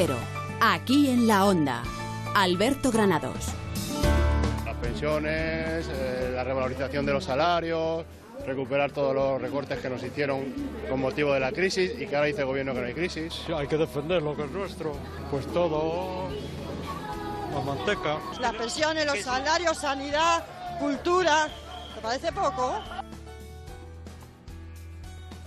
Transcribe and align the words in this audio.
Cero, 0.00 0.14
aquí 0.60 1.10
en 1.10 1.26
la 1.26 1.44
Onda. 1.44 1.82
Alberto 2.32 2.92
Granados. 2.92 3.48
Las 4.64 4.76
pensiones, 4.76 5.90
eh, 5.92 6.30
la 6.36 6.44
revalorización 6.44 7.04
de 7.04 7.14
los 7.14 7.24
salarios, 7.24 8.04
recuperar 8.46 8.92
todos 8.92 9.12
los 9.12 9.42
recortes 9.42 9.80
que 9.80 9.90
nos 9.90 10.00
hicieron 10.04 10.54
con 10.88 11.00
motivo 11.00 11.34
de 11.34 11.40
la 11.40 11.50
crisis 11.50 11.90
y 11.98 12.06
que 12.06 12.14
ahora 12.14 12.28
dice 12.28 12.42
el 12.42 12.46
gobierno 12.46 12.74
que 12.74 12.80
no 12.80 12.86
hay 12.86 12.94
crisis. 12.94 13.42
Sí, 13.44 13.52
hay 13.52 13.66
que 13.66 13.76
defender 13.76 14.22
lo 14.22 14.36
que 14.36 14.44
es 14.44 14.50
nuestro. 14.52 14.92
Pues 15.32 15.44
todo, 15.48 16.28
la 17.52 17.60
manteca. 17.60 18.18
Las 18.40 18.54
pensiones, 18.54 19.04
los 19.04 19.18
salarios, 19.18 19.78
sanidad, 19.78 20.46
cultura. 20.78 21.48
¿Te 21.96 22.00
parece 22.00 22.30
poco? 22.30 22.80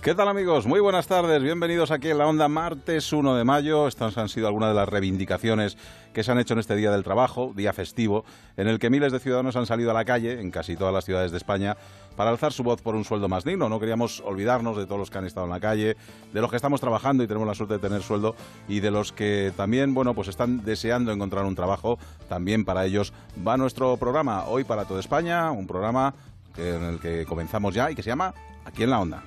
¿Qué 0.02 0.16
tal 0.16 0.26
amigos? 0.26 0.66
Muy 0.66 0.80
buenas 0.80 1.06
tardes, 1.06 1.40
bienvenidos 1.44 1.92
aquí 1.92 2.10
en 2.10 2.18
la 2.18 2.26
onda 2.26 2.48
martes 2.48 3.12
1 3.12 3.36
de 3.36 3.44
mayo. 3.44 3.86
Estas 3.86 4.18
han 4.18 4.28
sido 4.28 4.48
algunas 4.48 4.70
de 4.70 4.74
las 4.74 4.88
reivindicaciones 4.88 5.78
que 6.12 6.24
se 6.24 6.32
han 6.32 6.40
hecho 6.40 6.54
en 6.54 6.58
este 6.58 6.74
Día 6.74 6.90
del 6.90 7.04
Trabajo, 7.04 7.52
día 7.54 7.72
festivo, 7.72 8.24
en 8.56 8.66
el 8.66 8.80
que 8.80 8.90
miles 8.90 9.12
de 9.12 9.20
ciudadanos 9.20 9.54
han 9.54 9.64
salido 9.64 9.92
a 9.92 9.94
la 9.94 10.04
calle, 10.04 10.40
en 10.40 10.50
casi 10.50 10.74
todas 10.74 10.92
las 10.92 11.04
ciudades 11.04 11.30
de 11.30 11.36
España, 11.36 11.76
para 12.16 12.30
alzar 12.30 12.52
su 12.52 12.64
voz 12.64 12.82
por 12.82 12.96
un 12.96 13.04
sueldo 13.04 13.28
más 13.28 13.44
digno. 13.44 13.68
No 13.68 13.78
queríamos 13.78 14.20
olvidarnos 14.26 14.76
de 14.76 14.86
todos 14.86 14.98
los 14.98 15.08
que 15.08 15.18
han 15.18 15.24
estado 15.24 15.46
en 15.46 15.52
la 15.52 15.60
calle, 15.60 15.96
de 16.32 16.40
los 16.40 16.50
que 16.50 16.56
estamos 16.56 16.80
trabajando 16.80 17.22
y 17.22 17.28
tenemos 17.28 17.46
la 17.46 17.54
suerte 17.54 17.74
de 17.74 17.80
tener 17.80 18.02
sueldo, 18.02 18.34
y 18.66 18.80
de 18.80 18.90
los 18.90 19.12
que 19.12 19.52
también, 19.56 19.94
bueno, 19.94 20.14
pues 20.14 20.26
están 20.26 20.64
deseando 20.64 21.12
encontrar 21.12 21.44
un 21.44 21.54
trabajo. 21.54 22.00
También 22.28 22.64
para 22.64 22.84
ellos 22.84 23.12
va 23.46 23.56
nuestro 23.56 23.96
programa, 23.98 24.46
hoy 24.46 24.64
para 24.64 24.84
toda 24.84 24.98
España, 24.98 25.52
un 25.52 25.68
programa 25.68 26.12
en 26.56 26.82
el 26.82 26.98
que 26.98 27.24
comenzamos 27.24 27.72
ya 27.72 27.88
y 27.88 27.94
que 27.94 28.02
se 28.02 28.10
llama 28.10 28.34
Aquí 28.64 28.82
en 28.82 28.90
la 28.90 28.98
Onda. 28.98 29.22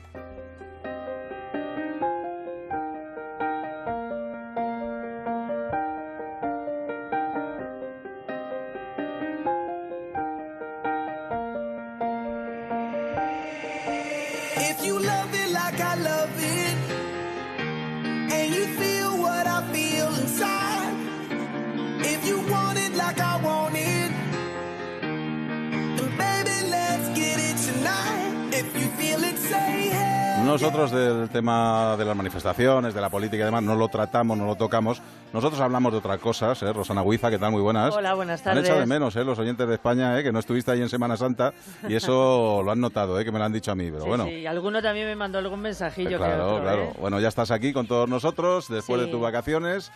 Nosotros 30.46 30.92
del 30.92 31.28
tema 31.30 31.96
de 31.98 32.06
las 32.06 32.16
manifestaciones, 32.16 32.94
de 32.94 33.02
la 33.02 33.10
política 33.10 33.42
y 33.42 33.46
demás, 33.46 33.64
no 33.64 33.76
lo 33.76 33.88
tratamos, 33.88 34.38
no 34.38 34.46
lo 34.46 34.56
tocamos. 34.56 35.02
Nosotros 35.34 35.60
hablamos 35.60 35.92
de 35.92 35.98
otras 35.98 36.20
cosas, 36.20 36.62
¿eh? 36.62 36.72
Rosana 36.72 37.02
Huiza, 37.02 37.30
¿qué 37.32 37.40
tal? 37.40 37.52
Muy 37.52 37.62
buenas. 37.62 37.94
Hola, 37.96 38.14
buenas 38.14 38.44
tardes. 38.44 38.60
Han 38.60 38.66
echado 38.66 38.80
de 38.80 38.86
menos, 38.86 39.16
¿eh? 39.16 39.24
Los 39.24 39.40
oyentes 39.40 39.68
de 39.68 39.74
España, 39.74 40.18
¿eh? 40.20 40.24
Que 40.24 40.32
no 40.32 40.40
estuviste 40.40 40.72
ahí 40.72 40.82
en 40.82 40.88
Semana 40.90 41.18
Santa 41.18 41.52
y 41.90 41.96
eso 41.96 42.62
lo 42.66 42.72
han 42.72 42.80
notado, 42.80 43.20
¿eh? 43.20 43.26
Que 43.26 43.32
me 43.32 43.40
lo 43.40 43.46
han 43.46 43.52
dicho 43.54 43.72
a 43.72 43.76
mí, 43.76 43.90
pero 43.90 44.04
sí, 44.04 44.08
bueno. 44.08 44.26
Sí, 44.26 44.46
alguno 44.46 44.82
también 44.82 45.08
me 45.08 45.16
mandó 45.16 45.40
algún 45.40 45.62
mensajillo. 45.62 46.18
Claro, 46.18 46.36
que 46.36 46.42
otro, 46.42 46.62
claro. 46.64 46.82
¿eh? 46.84 46.94
Bueno, 47.00 47.20
ya 47.20 47.28
estás 47.28 47.50
aquí 47.52 47.74
con 47.74 47.88
todos 47.88 48.08
nosotros 48.08 48.70
después 48.70 49.00
Sí. 49.02 49.06
de 49.08 49.12
tus 49.12 49.20
vacaciones. 49.22 49.92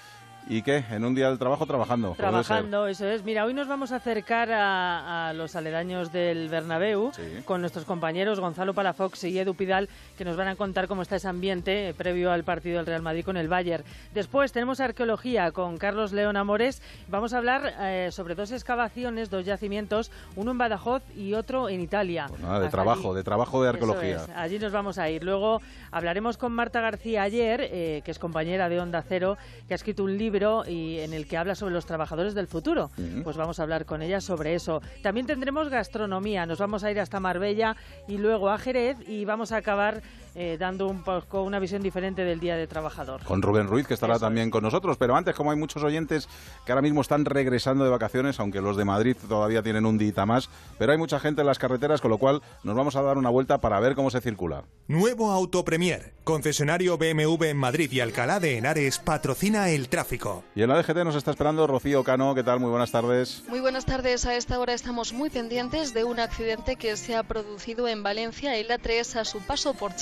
¿Y 0.47 0.63
qué? 0.63 0.83
En 0.89 1.05
un 1.05 1.13
día 1.13 1.29
del 1.29 1.37
trabajo 1.37 1.67
trabajando. 1.67 2.15
Trabajando, 2.17 2.87
eso 2.87 3.05
es. 3.07 3.23
Mira, 3.23 3.45
hoy 3.45 3.53
nos 3.53 3.67
vamos 3.67 3.91
a 3.91 3.97
acercar 3.97 4.51
a, 4.51 5.29
a 5.29 5.33
los 5.33 5.55
aledaños 5.55 6.11
del 6.11 6.49
Bernabéu 6.49 7.11
Sí. 7.13 7.21
con 7.45 7.61
nuestros 7.61 7.85
compañeros 7.85 8.39
Gonzalo 8.39 8.73
Palafox 8.73 9.25
y 9.25 9.37
Edu 9.37 9.53
Pidal, 9.53 9.89
que 10.17 10.25
nos 10.25 10.35
van 10.37 10.47
a 10.47 10.55
contar 10.55 10.87
cómo 10.87 11.03
está 11.03 11.17
ese 11.17 11.27
ambiente 11.27 11.93
previo 11.95 12.31
al 12.31 12.43
partido 12.43 12.77
del 12.77 12.87
Real 12.87 13.03
Madrid 13.03 13.23
con 13.25 13.37
el 13.37 13.47
Bayern. 13.47 13.83
Después 14.15 14.51
tenemos 14.51 14.79
arqueología 14.79 15.51
con 15.51 15.77
Carlos 15.77 16.13
León 16.13 16.35
Amores. 16.35 16.81
Vamos 17.09 17.33
a 17.33 17.37
hablar 17.37 17.73
eh, 17.81 18.09
sobre 18.11 18.33
dos 18.33 18.51
excavaciones, 18.51 19.29
dos 19.29 19.45
yacimientos, 19.45 20.09
uno 20.35 20.49
en 20.49 20.57
Badajoz 20.57 21.03
y 21.15 21.35
otro 21.35 21.69
en 21.69 21.79
Italia. 21.79 22.25
Pues 22.27 22.41
nada, 22.41 22.59
de 22.59 22.65
Hasta 22.65 22.77
trabajo, 22.77 23.09
allí. 23.09 23.17
de 23.17 23.23
trabajo 23.23 23.61
de 23.61 23.69
Eso 23.69 23.73
arqueología. 23.75 24.15
es, 24.15 24.29
allí 24.35 24.57
nos 24.57 24.71
vamos 24.71 24.97
a 24.97 25.07
ir. 25.11 25.23
Luego 25.23 25.61
hablaremos 25.91 26.37
con 26.37 26.53
Marta 26.53 26.81
García 26.81 27.21
ayer, 27.21 27.61
eh, 27.71 28.01
que 28.03 28.09
es 28.09 28.17
compañera 28.17 28.67
de 28.67 28.79
Onda 28.79 29.03
Cero, 29.07 29.37
que 29.67 29.75
ha 29.75 29.75
escrito 29.75 30.03
un 30.03 30.17
libro 30.17 30.28
y 30.67 30.99
en 30.99 31.13
el 31.13 31.27
que 31.27 31.37
habla 31.37 31.55
sobre 31.55 31.73
los 31.73 31.85
trabajadores 31.85 32.33
del 32.35 32.47
futuro. 32.47 32.91
Pues 33.23 33.35
vamos 33.35 33.59
a 33.59 33.63
hablar 33.63 33.85
con 33.85 34.01
ella 34.01 34.21
sobre 34.21 34.55
eso. 34.55 34.81
También 35.01 35.25
tendremos 35.25 35.69
gastronomía. 35.69 36.45
Nos 36.45 36.59
vamos 36.59 36.83
a 36.83 36.91
ir 36.91 36.99
hasta 36.99 37.19
Marbella 37.19 37.75
y 38.07 38.17
luego 38.17 38.49
a 38.49 38.57
Jerez 38.57 38.97
y 39.07 39.25
vamos 39.25 39.51
a 39.51 39.57
acabar 39.57 40.01
eh, 40.35 40.57
dando 40.59 40.87
un 40.87 41.03
poco 41.03 41.43
una 41.43 41.59
visión 41.59 41.81
diferente 41.81 42.23
del 42.23 42.39
Día 42.39 42.55
de 42.57 42.67
Trabajador. 42.67 43.23
Con 43.23 43.41
Rubén 43.41 43.67
Ruiz, 43.67 43.87
que 43.87 43.93
estará 43.93 44.15
Eso 44.15 44.25
también 44.25 44.47
es. 44.47 44.51
con 44.51 44.63
nosotros. 44.63 44.97
Pero 44.97 45.15
antes, 45.15 45.33
como 45.35 45.51
hay 45.51 45.57
muchos 45.57 45.81
oyentes 45.83 46.27
que 46.65 46.71
ahora 46.71 46.81
mismo 46.81 47.01
están 47.01 47.25
regresando 47.25 47.83
de 47.83 47.89
vacaciones, 47.89 48.39
aunque 48.39 48.61
los 48.61 48.75
de 48.77 48.85
Madrid 48.85 49.15
todavía 49.27 49.63
tienen 49.63 49.85
un 49.85 49.97
día 49.97 50.09
más, 50.25 50.49
pero 50.77 50.91
hay 50.91 50.97
mucha 50.97 51.19
gente 51.19 51.41
en 51.41 51.47
las 51.47 51.59
carreteras, 51.59 52.01
con 52.01 52.11
lo 52.11 52.17
cual 52.17 52.41
nos 52.63 52.75
vamos 52.75 52.95
a 52.95 53.01
dar 53.01 53.17
una 53.17 53.29
vuelta 53.29 53.59
para 53.59 53.79
ver 53.79 53.95
cómo 53.95 54.09
se 54.09 54.21
circula. 54.21 54.63
Nuevo 54.87 55.31
Auto 55.31 55.63
Premier, 55.63 56.13
concesionario 56.23 56.97
BMW 56.97 57.43
en 57.45 57.57
Madrid 57.57 57.91
y 57.91 57.99
Alcalá 57.99 58.39
de 58.39 58.57
Henares, 58.57 58.99
patrocina 58.99 59.69
el 59.69 59.87
tráfico. 59.87 60.43
Y 60.55 60.63
en 60.63 60.69
la 60.69 60.81
DGT 60.81 61.03
nos 61.03 61.15
está 61.15 61.31
esperando 61.31 61.67
Rocío 61.67 62.03
Cano. 62.03 62.33
¿Qué 62.35 62.43
tal? 62.43 62.59
Muy 62.59 62.69
buenas 62.69 62.91
tardes. 62.91 63.43
Muy 63.47 63.59
buenas 63.59 63.85
tardes. 63.85 64.25
A 64.25 64.35
esta 64.35 64.59
hora 64.59 64.73
estamos 64.73 65.13
muy 65.13 65.29
pendientes 65.29 65.93
de 65.93 66.03
un 66.03 66.19
accidente 66.19 66.75
que 66.75 66.97
se 66.97 67.15
ha 67.15 67.23
producido 67.23 67.87
en 67.87 68.03
Valencia, 68.03 68.57
en 68.57 68.67
la 68.67 68.77
3, 68.77 69.15
a 69.17 69.25
su 69.25 69.39
paso 69.41 69.73
por 69.73 69.93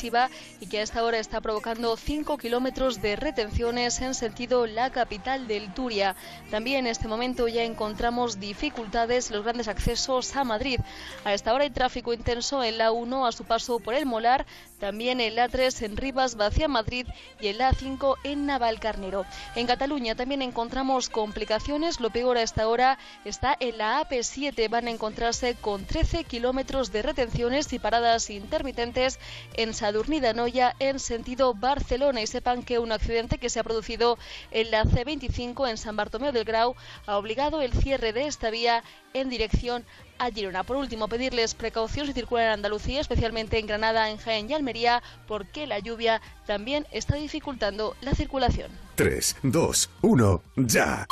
Y 0.60 0.68
que 0.68 0.80
a 0.80 0.84
esta 0.84 1.04
hora 1.04 1.20
está 1.20 1.42
provocando 1.42 1.96
5 1.96 2.38
kilómetros 2.38 3.02
de 3.02 3.16
retenciones 3.16 4.02
en 4.02 4.14
sentido 4.14 4.66
la 4.66 4.90
capital 4.92 5.48
del 5.48 5.74
Turia. 5.74 6.16
También 6.50 6.80
en 6.80 6.88
este 6.88 7.08
momento 7.08 7.48
ya 7.48 7.64
encontramos 7.64 8.40
dificultades 8.40 9.30
en 9.30 9.36
los 9.36 9.44
grandes 9.44 9.68
accesos 9.68 10.36
a 10.36 10.44
Madrid. 10.44 10.80
A 11.24 11.34
esta 11.34 11.54
hora 11.54 11.66
hay 11.66 11.70
tráfico 11.70 12.14
intenso 12.14 12.64
en 12.64 12.78
la 12.78 12.92
1 12.92 13.26
a 13.26 13.32
su 13.32 13.44
paso 13.44 13.80
por 13.80 13.94
el 13.94 14.06
Molar, 14.06 14.46
también 14.80 15.20
en 15.22 15.36
la 15.36 15.50
3 15.50 15.82
en 15.84 15.98
Rivas, 15.98 16.36
hacia 16.40 16.68
Madrid 16.68 17.08
y 17.40 17.48
en 17.48 17.58
la 17.58 17.74
5 17.74 18.18
en 18.24 18.46
Navalcarnero. 18.46 19.26
En 19.56 19.68
Cataluña 19.68 20.16
también 20.16 20.42
encontramos 20.42 21.10
complicaciones. 21.10 22.00
Lo 22.00 22.10
peor 22.10 22.38
a 22.38 22.42
esta 22.42 22.68
hora 22.68 22.98
está 23.26 23.56
en 23.60 23.78
la 23.78 24.02
AP7. 24.02 24.70
Van 24.70 24.88
a 24.88 24.92
encontrarse 24.92 25.56
con 25.56 25.86
13 25.86 26.24
kilómetros 26.24 26.92
de 26.92 27.02
retenciones 27.02 27.72
y 27.74 27.80
paradas 27.80 28.30
intermitentes 28.30 29.20
en 29.56 29.74
Sadurní 29.74 30.07
Anoia 30.08 30.76
en 30.80 31.00
sentido 31.00 31.54
Barcelona. 31.54 32.22
Y 32.22 32.28
sepan 32.28 32.64
que 32.64 32.80
un 32.80 32.92
accidente 32.92 33.38
que 33.38 33.50
se 33.50 33.60
ha 33.60 33.64
producido 33.64 34.18
en 34.52 34.72
la 34.72 34.84
C25 34.84 35.70
en 35.70 35.78
San 35.78 35.96
Bartomeu 35.96 36.32
del 36.32 36.46
Grau 36.46 36.76
ha 37.06 37.18
obligado 37.18 37.62
el 37.62 37.74
cierre 37.74 38.14
de 38.14 38.28
esta 38.28 38.50
vía 38.50 38.84
en 39.14 39.30
dirección 39.30 39.86
a 40.18 40.32
Girona. 40.32 40.64
Por 40.64 40.78
último, 40.78 41.08
pedirles 41.08 41.54
precaución 41.54 42.08
si 42.08 42.14
circulan 42.14 42.46
en 42.46 42.52
Andalucía, 42.54 43.02
especialmente 43.02 43.60
en 43.60 43.68
Granada, 43.68 44.10
en 44.10 44.18
Jaén 44.18 44.50
y 44.50 44.54
Almería, 44.54 45.04
porque 45.28 45.68
la 45.68 45.80
lluvia 45.80 46.22
también 46.46 46.88
está 46.92 47.16
dificultando 47.16 47.96
la 48.02 48.16
circulación. 48.16 48.72
3, 48.96 49.38
2, 49.44 49.90
1, 50.02 50.44
ya. 50.56 51.08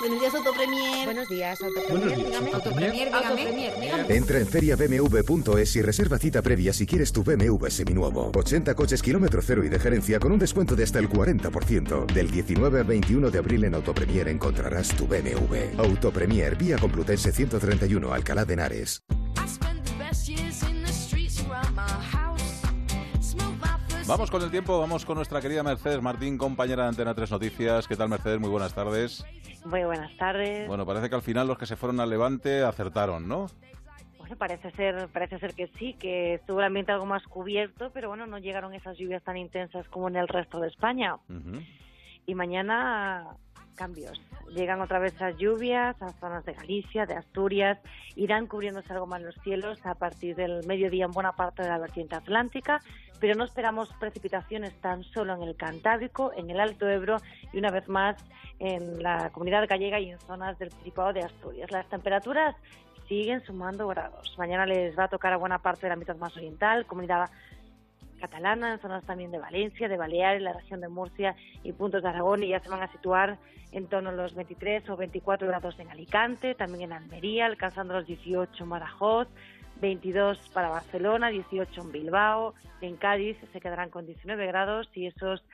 Buenos 0.00 0.20
días, 0.20 0.34
Autopremier. 0.34 1.04
Buenos 1.04 1.28
días, 1.28 1.60
Autopremier. 1.60 2.16
Dígame. 2.16 2.52
Autopremier, 2.52 3.80
dígame. 3.80 4.16
Entra 4.16 4.38
en 4.38 4.46
feriabmw.es 4.46 5.76
y 5.76 5.82
reserva 5.82 6.18
cita 6.18 6.40
previa 6.42 6.72
si 6.72 6.86
quieres 6.86 7.12
tu 7.12 7.24
BMW 7.24 7.66
seminuevo. 7.68 8.30
80 8.34 8.74
coches 8.74 9.02
kilómetro 9.02 9.42
cero 9.42 9.64
y 9.64 9.68
de 9.68 9.78
gerencia 9.78 10.20
con 10.20 10.32
un 10.32 10.38
descuento 10.38 10.76
de 10.76 10.84
hasta 10.84 10.98
el 10.98 11.08
40%. 11.08 12.06
Del 12.12 12.30
19 12.30 12.80
al 12.80 12.86
21 12.86 13.30
de 13.30 13.38
abril 13.38 13.64
en 13.64 13.74
Autopremier 13.74 14.28
encontrarás 14.28 14.88
tu 14.88 15.06
BMW. 15.06 15.78
Autopremier, 15.78 16.56
vía 16.56 16.78
Complutense 16.78 17.32
131, 17.32 18.12
Alcalá 18.12 18.44
de 18.44 18.54
Henares. 18.54 19.02
Vamos 24.08 24.30
con 24.30 24.42
el 24.42 24.50
tiempo, 24.50 24.80
vamos 24.80 25.04
con 25.04 25.16
nuestra 25.16 25.38
querida 25.42 25.62
Mercedes 25.62 26.00
Martín, 26.00 26.38
compañera 26.38 26.84
de 26.84 26.88
Antena 26.88 27.14
3 27.14 27.30
Noticias. 27.30 27.86
¿Qué 27.86 27.94
tal, 27.94 28.08
Mercedes? 28.08 28.40
Muy 28.40 28.48
buenas 28.48 28.72
tardes. 28.72 29.22
Muy 29.66 29.84
buenas 29.84 30.16
tardes. 30.16 30.66
Bueno, 30.66 30.86
parece 30.86 31.10
que 31.10 31.14
al 31.14 31.20
final 31.20 31.46
los 31.46 31.58
que 31.58 31.66
se 31.66 31.76
fueron 31.76 32.00
al 32.00 32.08
Levante 32.08 32.62
acertaron, 32.62 33.28
¿no? 33.28 33.48
Bueno, 34.16 34.34
parece 34.36 34.70
ser, 34.70 35.08
parece 35.08 35.38
ser 35.38 35.52
que 35.52 35.70
sí, 35.78 35.92
que 35.92 36.34
estuvo 36.34 36.60
el 36.60 36.64
ambiente 36.64 36.90
algo 36.90 37.04
más 37.04 37.22
cubierto, 37.24 37.90
pero 37.92 38.08
bueno, 38.08 38.26
no 38.26 38.38
llegaron 38.38 38.72
esas 38.72 38.96
lluvias 38.96 39.22
tan 39.22 39.36
intensas 39.36 39.86
como 39.90 40.08
en 40.08 40.16
el 40.16 40.26
resto 40.26 40.58
de 40.58 40.68
España. 40.68 41.16
Y 42.24 42.34
mañana 42.34 43.26
cambios. 43.78 44.20
Llegan 44.50 44.80
otra 44.80 44.98
vez 44.98 45.14
esas 45.14 45.36
lluvias 45.36 46.00
a 46.02 46.12
zonas 46.14 46.44
de 46.44 46.52
Galicia, 46.52 47.06
de 47.06 47.14
Asturias, 47.14 47.78
irán 48.16 48.46
cubriéndose 48.46 48.92
algo 48.92 49.06
más 49.06 49.22
los 49.22 49.34
cielos 49.36 49.78
a 49.86 49.94
partir 49.94 50.34
del 50.36 50.66
mediodía 50.66 51.04
en 51.04 51.12
buena 51.12 51.32
parte 51.32 51.62
de 51.62 51.68
la 51.68 51.78
vertiente 51.78 52.16
atlántica, 52.16 52.80
pero 53.20 53.34
no 53.34 53.44
esperamos 53.44 53.88
precipitaciones 54.00 54.74
tan 54.80 55.04
solo 55.04 55.34
en 55.34 55.42
el 55.42 55.54
Cantábrico, 55.56 56.32
en 56.36 56.50
el 56.50 56.60
Alto 56.60 56.88
Ebro 56.88 57.18
y 57.52 57.58
una 57.58 57.70
vez 57.70 57.88
más 57.88 58.16
en 58.58 59.02
la 59.02 59.30
comunidad 59.30 59.68
gallega 59.68 60.00
y 60.00 60.10
en 60.10 60.18
zonas 60.18 60.58
del 60.58 60.70
Principado 60.70 61.12
de 61.12 61.22
Asturias. 61.22 61.70
Las 61.70 61.88
temperaturas 61.88 62.56
siguen 63.08 63.42
sumando 63.44 63.86
grados. 63.88 64.34
Mañana 64.38 64.66
les 64.66 64.98
va 64.98 65.04
a 65.04 65.08
tocar 65.08 65.32
a 65.32 65.36
buena 65.36 65.58
parte 65.58 65.82
de 65.82 65.90
la 65.90 65.96
mitad 65.96 66.16
más 66.16 66.36
oriental, 66.36 66.86
comunidad 66.86 67.30
catalana, 68.18 68.72
en 68.72 68.80
zonas 68.80 69.04
también 69.04 69.30
de 69.30 69.38
Valencia, 69.38 69.88
de 69.88 69.96
Baleares, 69.96 70.42
la 70.42 70.52
región 70.52 70.80
de 70.80 70.88
Murcia 70.88 71.34
y 71.62 71.72
puntos 71.72 72.02
de 72.02 72.08
Aragón 72.08 72.42
y 72.42 72.48
ya 72.48 72.60
se 72.60 72.68
van 72.68 72.82
a 72.82 72.92
situar 72.92 73.38
en 73.72 73.86
torno 73.86 74.10
a 74.10 74.12
los 74.12 74.34
23 74.34 74.88
o 74.90 74.96
24 74.96 75.46
grados 75.46 75.78
en 75.78 75.90
Alicante, 75.90 76.54
también 76.54 76.84
en 76.84 76.92
Almería, 76.92 77.46
alcanzando 77.46 77.94
los 77.94 78.06
18 78.06 78.64
en 78.64 78.70
Badajoz, 78.70 79.28
22 79.80 80.50
para 80.52 80.70
Barcelona, 80.70 81.28
18 81.28 81.80
en 81.80 81.92
Bilbao, 81.92 82.54
en 82.80 82.96
Cádiz 82.96 83.36
se 83.52 83.60
quedarán 83.60 83.90
con 83.90 84.06
19 84.06 84.46
grados 84.46 84.88
y 84.94 85.06
esos 85.06 85.44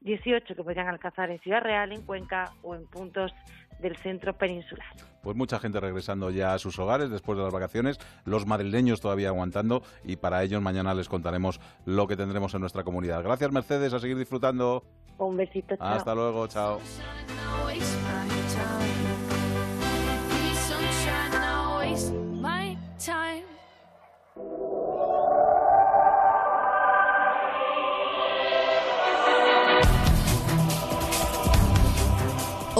18 0.00 0.54
que 0.54 0.62
podrían 0.62 0.88
alcanzar 0.88 1.30
en 1.30 1.38
Ciudad 1.40 1.62
Real, 1.62 1.92
en 1.92 2.02
Cuenca 2.02 2.52
o 2.62 2.74
en 2.74 2.86
puntos 2.86 3.32
del 3.80 3.96
centro 3.96 4.34
peninsular. 4.34 4.86
Pues 5.22 5.36
mucha 5.36 5.58
gente 5.58 5.80
regresando 5.80 6.30
ya 6.30 6.54
a 6.54 6.58
sus 6.58 6.78
hogares 6.78 7.10
después 7.10 7.36
de 7.36 7.44
las 7.44 7.52
vacaciones, 7.52 7.98
los 8.24 8.46
madrileños 8.46 9.00
todavía 9.00 9.28
aguantando 9.28 9.82
y 10.04 10.16
para 10.16 10.42
ellos 10.42 10.62
mañana 10.62 10.94
les 10.94 11.08
contaremos 11.08 11.60
lo 11.84 12.06
que 12.06 12.16
tendremos 12.16 12.54
en 12.54 12.60
nuestra 12.60 12.84
comunidad. 12.84 13.22
Gracias 13.22 13.52
Mercedes, 13.52 13.92
a 13.92 14.00
seguir 14.00 14.16
disfrutando. 14.16 14.84
Un 15.18 15.36
besito, 15.36 15.76
chao. 15.76 15.86
Hasta 15.86 16.14
luego, 16.14 16.46
chao. 16.46 16.80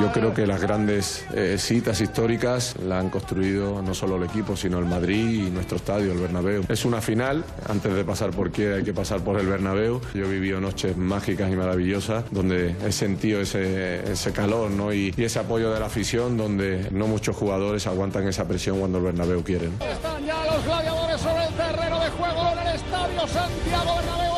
Yo 0.00 0.10
creo 0.12 0.32
que 0.32 0.46
las 0.46 0.60
grandes 0.60 1.26
eh, 1.34 1.56
citas 1.58 2.00
históricas 2.00 2.74
la 2.82 2.98
han 2.98 3.10
construido 3.10 3.82
no 3.82 3.94
solo 3.94 4.16
el 4.16 4.22
equipo, 4.22 4.56
sino 4.56 4.78
el 4.78 4.86
Madrid 4.86 5.46
y 5.46 5.50
nuestro 5.50 5.76
estadio, 5.76 6.12
el 6.12 6.18
Bernabéu. 6.18 6.64
Es 6.68 6.86
una 6.86 7.02
final, 7.02 7.44
antes 7.68 7.94
de 7.94 8.02
pasar 8.04 8.30
por 8.30 8.50
quiera 8.50 8.76
hay 8.76 8.82
que 8.82 8.94
pasar 8.94 9.20
por 9.20 9.38
el 9.38 9.46
Bernabéu. 9.46 10.00
Yo 10.14 10.24
he 10.24 10.28
vivido 10.28 10.58
noches 10.58 10.96
mágicas 10.96 11.52
y 11.52 11.56
maravillosas 11.56 12.24
donde 12.30 12.74
he 12.84 12.92
sentido 12.92 13.42
ese, 13.42 14.10
ese 14.10 14.32
calor 14.32 14.70
¿no? 14.70 14.92
y, 14.92 15.12
y 15.16 15.24
ese 15.24 15.38
apoyo 15.38 15.70
de 15.70 15.80
la 15.80 15.86
afición 15.86 16.36
donde 16.36 16.88
no 16.90 17.06
muchos 17.06 17.36
jugadores 17.36 17.86
aguantan 17.86 18.26
esa 18.26 18.48
presión 18.48 18.78
cuando 18.78 18.98
el 18.98 19.04
Bernabéu 19.04 19.42
quieren. 19.42 19.72
Están 19.80 20.24
ya 20.24 20.44
los 20.46 20.64
gladiadores 20.64 21.20
sobre 21.20 21.44
el 21.44 21.54
terreno 21.54 22.00
de 22.00 22.10
juego 22.10 22.52
en 22.52 22.58
el 22.58 22.74
estadio 22.74 23.20
Santiago 23.28 23.96
Bernabéu 23.96 24.29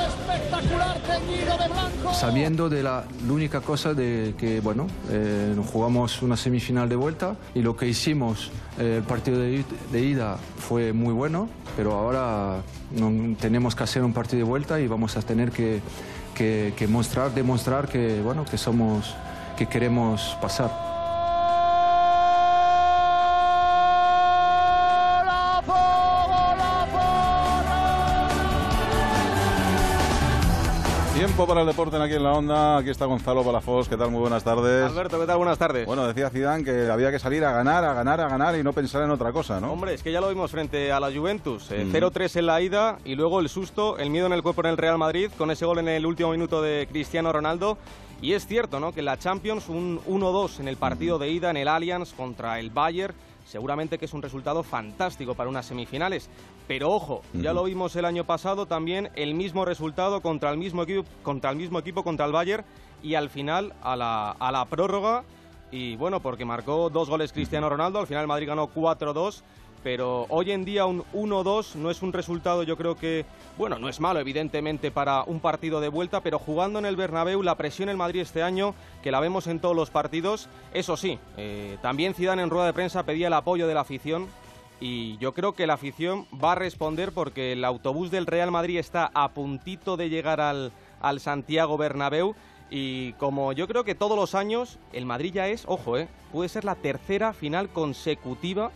Sabiendo 2.12 2.68
de 2.68 2.82
la, 2.82 3.04
única 3.28 3.60
cosa 3.60 3.94
de 3.94 4.34
que, 4.38 4.60
bueno, 4.60 4.86
eh, 5.10 5.56
jugamos 5.72 6.22
una 6.22 6.36
semifinal 6.36 6.88
de 6.88 6.96
vuelta 6.96 7.36
y 7.54 7.62
lo 7.62 7.76
que 7.76 7.86
hicimos 7.88 8.50
eh, 8.78 8.96
el 8.98 9.02
partido 9.02 9.38
de, 9.40 9.60
id- 9.60 9.90
de 9.90 10.00
ida 10.02 10.36
fue 10.58 10.92
muy 10.92 11.12
bueno, 11.12 11.48
pero 11.76 11.94
ahora 11.94 12.62
no- 12.92 13.34
tenemos 13.36 13.74
que 13.74 13.84
hacer 13.84 14.04
un 14.04 14.12
partido 14.12 14.38
de 14.38 14.44
vuelta 14.50 14.78
y 14.80 14.86
vamos 14.86 15.16
a 15.16 15.22
tener 15.22 15.50
que, 15.50 15.80
que- 16.34 16.74
que 16.76 16.86
mostrar, 16.86 17.34
demostrar 17.34 17.88
que, 17.88 18.20
bueno, 18.22 18.44
que 18.44 18.58
somos, 18.58 19.14
que 19.56 19.66
queremos 19.66 20.36
pasar. 20.40 20.91
Tiempo 31.32 31.46
para 31.46 31.62
el 31.62 31.66
deporte 31.66 31.96
en 31.96 32.02
aquí 32.02 32.12
en 32.14 32.22
la 32.24 32.32
onda. 32.34 32.76
Aquí 32.76 32.90
está 32.90 33.06
Gonzalo 33.06 33.42
Palafos. 33.42 33.88
¿Qué 33.88 33.96
tal? 33.96 34.10
Muy 34.10 34.20
buenas 34.20 34.44
tardes. 34.44 34.84
Alberto, 34.84 35.18
¿qué 35.18 35.26
tal? 35.26 35.38
Buenas 35.38 35.56
tardes. 35.56 35.86
Bueno, 35.86 36.06
decía 36.06 36.28
Zidane 36.28 36.62
que 36.62 36.90
había 36.90 37.10
que 37.10 37.18
salir 37.18 37.42
a 37.42 37.52
ganar, 37.52 37.82
a 37.86 37.94
ganar, 37.94 38.20
a 38.20 38.28
ganar 38.28 38.54
y 38.58 38.62
no 38.62 38.74
pensar 38.74 39.02
en 39.02 39.10
otra 39.10 39.32
cosa, 39.32 39.58
¿no? 39.58 39.72
Hombre, 39.72 39.94
es 39.94 40.02
que 40.02 40.12
ya 40.12 40.20
lo 40.20 40.28
vimos 40.28 40.50
frente 40.50 40.92
a 40.92 41.00
la 41.00 41.10
Juventus. 41.10 41.70
eh, 41.70 41.86
Mm. 41.86 41.90
0-3 41.92 42.36
en 42.36 42.46
la 42.46 42.60
ida 42.60 42.98
y 43.06 43.14
luego 43.14 43.40
el 43.40 43.48
susto, 43.48 43.96
el 43.96 44.10
miedo 44.10 44.26
en 44.26 44.34
el 44.34 44.42
cuerpo 44.42 44.60
en 44.60 44.66
el 44.68 44.76
Real 44.76 44.98
Madrid 44.98 45.30
con 45.38 45.50
ese 45.50 45.64
gol 45.64 45.78
en 45.78 45.88
el 45.88 46.04
último 46.04 46.30
minuto 46.32 46.60
de 46.60 46.86
Cristiano 46.90 47.32
Ronaldo. 47.32 47.78
Y 48.20 48.34
es 48.34 48.46
cierto, 48.46 48.78
¿no? 48.78 48.92
Que 48.92 49.00
en 49.00 49.06
la 49.06 49.18
Champions 49.18 49.70
un 49.70 50.00
1-2 50.06 50.60
en 50.60 50.68
el 50.68 50.76
partido 50.76 51.18
de 51.18 51.30
ida 51.30 51.48
en 51.48 51.56
el 51.56 51.66
Allianz 51.68 52.12
contra 52.12 52.60
el 52.60 52.68
Bayern. 52.68 53.14
Seguramente 53.46 53.98
que 53.98 54.04
es 54.04 54.12
un 54.12 54.22
resultado 54.22 54.62
fantástico 54.62 55.34
para 55.34 55.48
unas 55.50 55.64
semifinales. 55.66 56.28
Pero 56.72 56.90
ojo, 56.90 57.20
ya 57.34 57.52
lo 57.52 57.64
vimos 57.64 57.94
el 57.96 58.06
año 58.06 58.24
pasado 58.24 58.64
también, 58.64 59.10
el 59.14 59.34
mismo 59.34 59.66
resultado 59.66 60.22
contra 60.22 60.48
el 60.48 60.56
mismo 60.56 60.84
equipo, 60.84 61.04
contra 61.22 61.50
el 61.50 61.56
mismo 61.56 61.78
equipo, 61.78 62.02
contra 62.02 62.24
el 62.24 62.32
Bayern, 62.32 62.64
y 63.02 63.14
al 63.14 63.28
final 63.28 63.74
a 63.82 63.94
la, 63.94 64.30
a 64.30 64.50
la 64.50 64.64
prórroga. 64.64 65.22
Y 65.70 65.96
bueno, 65.96 66.20
porque 66.20 66.46
marcó 66.46 66.88
dos 66.88 67.10
goles 67.10 67.34
Cristiano 67.34 67.68
Ronaldo, 67.68 67.98
al 67.98 68.06
final 68.06 68.22
el 68.22 68.26
Madrid 68.26 68.48
ganó 68.48 68.70
4-2. 68.72 69.42
Pero 69.84 70.24
hoy 70.30 70.50
en 70.50 70.64
día 70.64 70.86
un 70.86 71.02
1-2 71.12 71.74
no 71.74 71.90
es 71.90 72.00
un 72.00 72.14
resultado, 72.14 72.62
yo 72.62 72.78
creo 72.78 72.96
que, 72.96 73.26
bueno, 73.58 73.78
no 73.78 73.90
es 73.90 74.00
malo 74.00 74.20
evidentemente 74.20 74.90
para 74.90 75.24
un 75.24 75.40
partido 75.40 75.78
de 75.78 75.88
vuelta, 75.88 76.22
pero 76.22 76.38
jugando 76.38 76.78
en 76.78 76.86
el 76.86 76.96
Bernabéu, 76.96 77.42
la 77.42 77.56
presión 77.56 77.90
en 77.90 77.98
Madrid 77.98 78.20
este 78.22 78.42
año, 78.42 78.74
que 79.02 79.10
la 79.10 79.20
vemos 79.20 79.46
en 79.46 79.60
todos 79.60 79.76
los 79.76 79.90
partidos, 79.90 80.48
eso 80.72 80.96
sí, 80.96 81.18
eh, 81.36 81.76
también 81.82 82.14
Zidane 82.14 82.42
en 82.42 82.48
rueda 82.48 82.66
de 82.66 82.72
prensa 82.72 83.02
pedía 83.02 83.26
el 83.26 83.32
apoyo 83.34 83.66
de 83.66 83.74
la 83.74 83.80
afición 83.80 84.28
y 84.80 85.16
yo 85.18 85.32
creo 85.32 85.52
que 85.52 85.66
la 85.66 85.74
afición 85.74 86.26
va 86.32 86.52
a 86.52 86.56
responder 86.56 87.12
porque 87.12 87.52
el 87.52 87.64
autobús 87.64 88.10
del 88.10 88.26
Real 88.26 88.50
Madrid 88.50 88.78
está 88.78 89.10
a 89.14 89.28
puntito 89.28 89.96
de 89.96 90.08
llegar 90.08 90.40
al, 90.40 90.72
al 91.00 91.20
Santiago 91.20 91.76
Bernabéu 91.76 92.34
y 92.70 93.12
como 93.14 93.52
yo 93.52 93.68
creo 93.68 93.84
que 93.84 93.94
todos 93.94 94.16
los 94.16 94.34
años 94.34 94.78
el 94.92 95.04
Madrid 95.04 95.34
ya 95.34 95.48
es, 95.48 95.64
ojo, 95.66 95.98
eh, 95.98 96.08
puede 96.32 96.48
ser 96.48 96.64
la 96.64 96.74
tercera 96.74 97.34
final 97.34 97.68
consecutiva, 97.68 98.70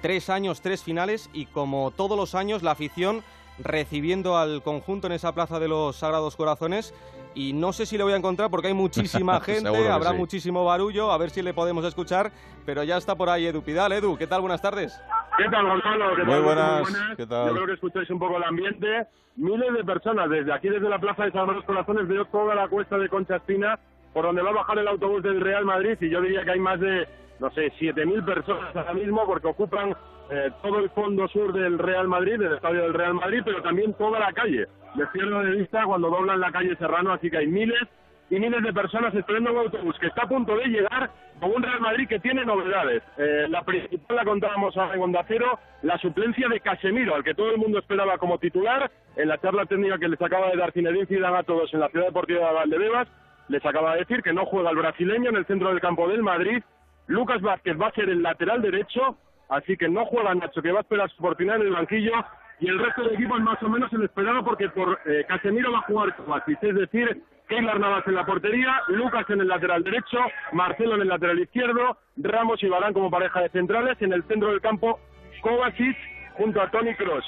tres 0.00 0.30
años, 0.30 0.62
tres 0.62 0.82
finales 0.82 1.28
y 1.32 1.46
como 1.46 1.90
todos 1.90 2.16
los 2.16 2.34
años 2.34 2.62
la 2.62 2.70
afición 2.70 3.22
recibiendo 3.58 4.36
al 4.36 4.62
conjunto 4.62 5.06
en 5.06 5.12
esa 5.12 5.32
plaza 5.32 5.60
de 5.60 5.68
los 5.68 5.96
Sagrados 5.96 6.36
Corazones 6.36 6.94
y 7.34 7.52
no 7.52 7.72
sé 7.72 7.84
si 7.84 7.98
le 7.98 8.04
voy 8.04 8.12
a 8.12 8.16
encontrar 8.16 8.50
porque 8.50 8.68
hay 8.68 8.74
muchísima 8.74 9.40
gente, 9.42 9.88
habrá 9.88 10.12
sí. 10.12 10.16
muchísimo 10.16 10.64
barullo, 10.64 11.12
a 11.12 11.18
ver 11.18 11.30
si 11.30 11.42
le 11.42 11.52
podemos 11.52 11.84
escuchar, 11.84 12.32
pero 12.64 12.82
ya 12.82 12.96
está 12.96 13.14
por 13.14 13.28
ahí 13.28 13.46
Edu 13.46 13.62
Pidal. 13.62 13.92
Edu, 13.92 14.16
¿qué 14.16 14.26
tal? 14.26 14.40
Buenas 14.40 14.62
tardes. 14.62 14.98
¿Qué 15.36 15.48
tal, 15.50 15.66
Gonzalo? 15.66 16.14
¿Qué 16.14 16.24
Muy 16.24 16.34
tal? 16.34 16.42
buenas, 16.42 17.16
¿qué 17.16 17.26
tal? 17.26 17.48
Yo 17.48 17.54
creo 17.54 17.66
que 17.66 17.72
escucháis 17.72 18.10
un 18.10 18.18
poco 18.18 18.36
el 18.36 18.44
ambiente. 18.44 19.06
Miles 19.36 19.72
de 19.72 19.84
personas, 19.84 20.30
desde 20.30 20.52
aquí, 20.52 20.68
desde 20.68 20.88
la 20.88 20.98
Plaza 20.98 21.24
de 21.24 21.32
Sagrados 21.32 21.64
Corazones, 21.64 22.06
veo 22.06 22.24
toda 22.26 22.54
la 22.54 22.68
cuesta 22.68 22.96
de 22.98 23.08
Concha 23.08 23.36
Espina, 23.36 23.78
por 24.12 24.24
donde 24.24 24.42
va 24.42 24.50
a 24.50 24.54
bajar 24.54 24.78
el 24.78 24.86
autobús 24.86 25.22
del 25.24 25.40
Real 25.40 25.64
Madrid, 25.64 25.96
y 26.00 26.08
yo 26.08 26.20
diría 26.20 26.44
que 26.44 26.52
hay 26.52 26.60
más 26.60 26.78
de, 26.78 27.08
no 27.40 27.50
sé, 27.50 27.72
7.000 27.80 28.24
personas 28.24 28.76
ahora 28.76 28.94
mismo, 28.94 29.26
porque 29.26 29.48
ocupan 29.48 29.96
eh, 30.30 30.50
todo 30.62 30.78
el 30.78 30.88
fondo 30.90 31.26
sur 31.26 31.52
del 31.52 31.80
Real 31.80 32.06
Madrid, 32.06 32.38
del 32.38 32.52
estadio 32.52 32.82
del 32.82 32.94
Real 32.94 33.14
Madrid, 33.14 33.42
pero 33.44 33.60
también 33.60 33.92
toda 33.94 34.20
la 34.20 34.32
calle. 34.32 34.68
Les 34.94 35.08
pierdo 35.08 35.40
de 35.40 35.50
vista 35.50 35.84
cuando 35.84 36.10
doblan 36.10 36.38
la 36.38 36.52
calle 36.52 36.76
Serrano, 36.76 37.12
así 37.12 37.28
que 37.28 37.38
hay 37.38 37.48
miles 37.48 37.82
y 38.30 38.38
miles 38.38 38.62
de 38.62 38.72
personas 38.72 39.12
esperando 39.14 39.50
un 39.52 39.58
autobús 39.58 39.98
que 39.98 40.06
está 40.06 40.22
a 40.22 40.28
punto 40.28 40.56
de 40.56 40.66
llegar 40.66 41.10
un 41.44 41.62
Real 41.62 41.80
Madrid 41.80 42.08
que 42.08 42.20
tiene 42.20 42.44
novedades. 42.44 43.02
Eh, 43.16 43.46
la 43.48 43.62
principal 43.62 44.16
la 44.16 44.24
contábamos 44.24 44.76
ahora 44.76 44.94
en 44.94 45.02
Onda 45.02 45.24
Cero, 45.26 45.58
la 45.82 45.98
suplencia 45.98 46.48
de 46.48 46.60
Casemiro, 46.60 47.14
al 47.14 47.24
que 47.24 47.34
todo 47.34 47.50
el 47.50 47.58
mundo 47.58 47.78
esperaba 47.78 48.18
como 48.18 48.38
titular, 48.38 48.90
en 49.16 49.28
la 49.28 49.38
charla 49.38 49.66
técnica 49.66 49.98
que 49.98 50.08
les 50.08 50.20
acaba 50.20 50.50
de 50.50 50.56
dar 50.56 50.72
Zinedine 50.72 51.06
Zidane 51.06 51.38
a 51.38 51.42
todos 51.42 51.72
en 51.72 51.80
la 51.80 51.88
Ciudad 51.88 52.06
Deportiva 52.06 52.48
de 52.48 52.54
Valdebebas, 52.54 53.08
les 53.48 53.64
acaba 53.64 53.92
de 53.92 54.00
decir 54.00 54.22
que 54.22 54.32
no 54.32 54.46
juega 54.46 54.70
el 54.70 54.76
brasileño 54.76 55.30
en 55.30 55.36
el 55.36 55.46
centro 55.46 55.68
del 55.68 55.80
campo 55.80 56.08
del 56.08 56.22
Madrid, 56.22 56.62
Lucas 57.06 57.40
Vázquez 57.42 57.80
va 57.80 57.88
a 57.88 57.92
ser 57.92 58.08
el 58.08 58.22
lateral 58.22 58.62
derecho, 58.62 59.16
así 59.48 59.76
que 59.76 59.88
no 59.88 60.06
juega 60.06 60.34
Nacho, 60.34 60.62
que 60.62 60.72
va 60.72 60.78
a 60.78 60.82
esperar 60.82 61.10
su 61.10 61.22
oportunidad 61.22 61.56
en 61.56 61.66
el 61.66 61.72
banquillo, 61.72 62.12
y 62.60 62.68
el 62.68 62.78
resto 62.78 63.02
del 63.02 63.14
equipo 63.14 63.36
es 63.36 63.42
más 63.42 63.62
o 63.62 63.68
menos 63.68 63.92
el 63.92 64.04
esperado 64.04 64.44
porque 64.44 64.68
por 64.68 64.98
eh, 65.06 65.24
Casemiro 65.28 65.72
va 65.72 65.78
a 65.78 65.82
jugar 65.82 66.16
Kovacic, 66.16 66.62
es 66.62 66.74
decir, 66.74 67.22
Keylor 67.48 67.78
Navas 67.78 68.06
en 68.06 68.14
la 68.14 68.24
portería, 68.24 68.82
Lucas 68.88 69.28
en 69.28 69.40
el 69.40 69.48
lateral 69.48 69.82
derecho, 69.82 70.18
Marcelo 70.52 70.94
en 70.94 71.02
el 71.02 71.08
lateral 71.08 71.38
izquierdo, 71.38 71.98
Ramos 72.16 72.62
y 72.62 72.68
Barán 72.68 72.92
como 72.92 73.10
pareja 73.10 73.40
de 73.40 73.50
centrales, 73.50 74.00
en 74.00 74.12
el 74.12 74.22
centro 74.24 74.50
del 74.50 74.60
campo 74.60 74.98
Kovacic 75.42 75.96
junto 76.34 76.60
a 76.60 76.70
Tony 76.70 76.94
Cross 76.94 77.24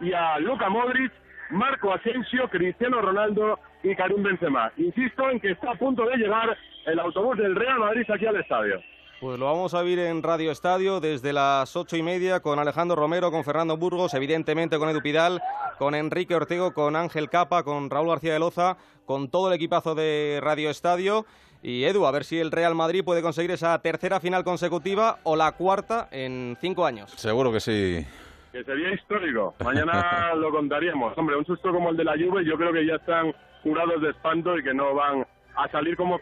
y 0.00 0.12
a 0.12 0.38
Luka 0.38 0.68
Modric, 0.68 1.12
Marco 1.50 1.92
Asensio, 1.92 2.48
Cristiano 2.48 3.00
Ronaldo 3.00 3.58
y 3.82 3.94
Karim 3.94 4.22
Benzema. 4.22 4.72
Insisto 4.76 5.30
en 5.30 5.40
que 5.40 5.52
está 5.52 5.72
a 5.72 5.76
punto 5.76 6.04
de 6.06 6.16
llegar 6.16 6.56
el 6.86 6.98
autobús 6.98 7.38
del 7.38 7.54
Real 7.54 7.78
Madrid 7.78 8.04
aquí 8.10 8.26
al 8.26 8.36
estadio. 8.36 8.80
Pues 9.24 9.38
lo 9.38 9.46
vamos 9.46 9.72
a 9.72 9.80
vivir 9.80 10.00
en 10.00 10.22
Radio 10.22 10.50
Estadio 10.50 11.00
desde 11.00 11.32
las 11.32 11.74
ocho 11.76 11.96
y 11.96 12.02
media 12.02 12.40
con 12.40 12.58
Alejandro 12.58 12.94
Romero, 12.94 13.30
con 13.30 13.42
Fernando 13.42 13.78
Burgos, 13.78 14.12
evidentemente 14.12 14.76
con 14.76 14.90
Edu 14.90 15.00
Pidal, 15.00 15.40
con 15.78 15.94
Enrique 15.94 16.34
Ortego, 16.34 16.74
con 16.74 16.94
Ángel 16.94 17.30
Capa, 17.30 17.62
con 17.62 17.88
Raúl 17.88 18.08
García 18.08 18.34
de 18.34 18.38
Loza, 18.38 18.76
con 19.06 19.30
todo 19.30 19.48
el 19.48 19.54
equipazo 19.54 19.94
de 19.94 20.40
Radio 20.42 20.68
Estadio. 20.68 21.24
Y 21.62 21.84
Edu, 21.84 22.04
a 22.04 22.10
ver 22.10 22.24
si 22.24 22.38
el 22.38 22.50
Real 22.50 22.74
Madrid 22.74 23.02
puede 23.02 23.22
conseguir 23.22 23.50
esa 23.52 23.78
tercera 23.78 24.20
final 24.20 24.44
consecutiva 24.44 25.20
o 25.22 25.36
la 25.36 25.52
cuarta 25.52 26.06
en 26.10 26.58
cinco 26.60 26.84
años. 26.84 27.10
Seguro 27.12 27.50
que 27.50 27.60
sí. 27.60 28.06
Que 28.52 28.62
sería 28.62 28.92
histórico. 28.92 29.54
Mañana 29.64 30.34
lo 30.36 30.50
contaríamos. 30.50 31.16
Hombre, 31.16 31.36
un 31.36 31.46
susto 31.46 31.72
como 31.72 31.88
el 31.88 31.96
de 31.96 32.04
la 32.04 32.12
Juve, 32.12 32.44
yo 32.44 32.58
creo 32.58 32.74
que 32.74 32.84
ya 32.84 32.96
están 32.96 33.34
curados 33.62 34.02
de 34.02 34.10
espanto 34.10 34.58
y 34.58 34.62
que 34.62 34.74
no 34.74 34.94
van 34.94 35.26
a 35.56 35.68
salir 35.68 35.96
como 35.96 36.20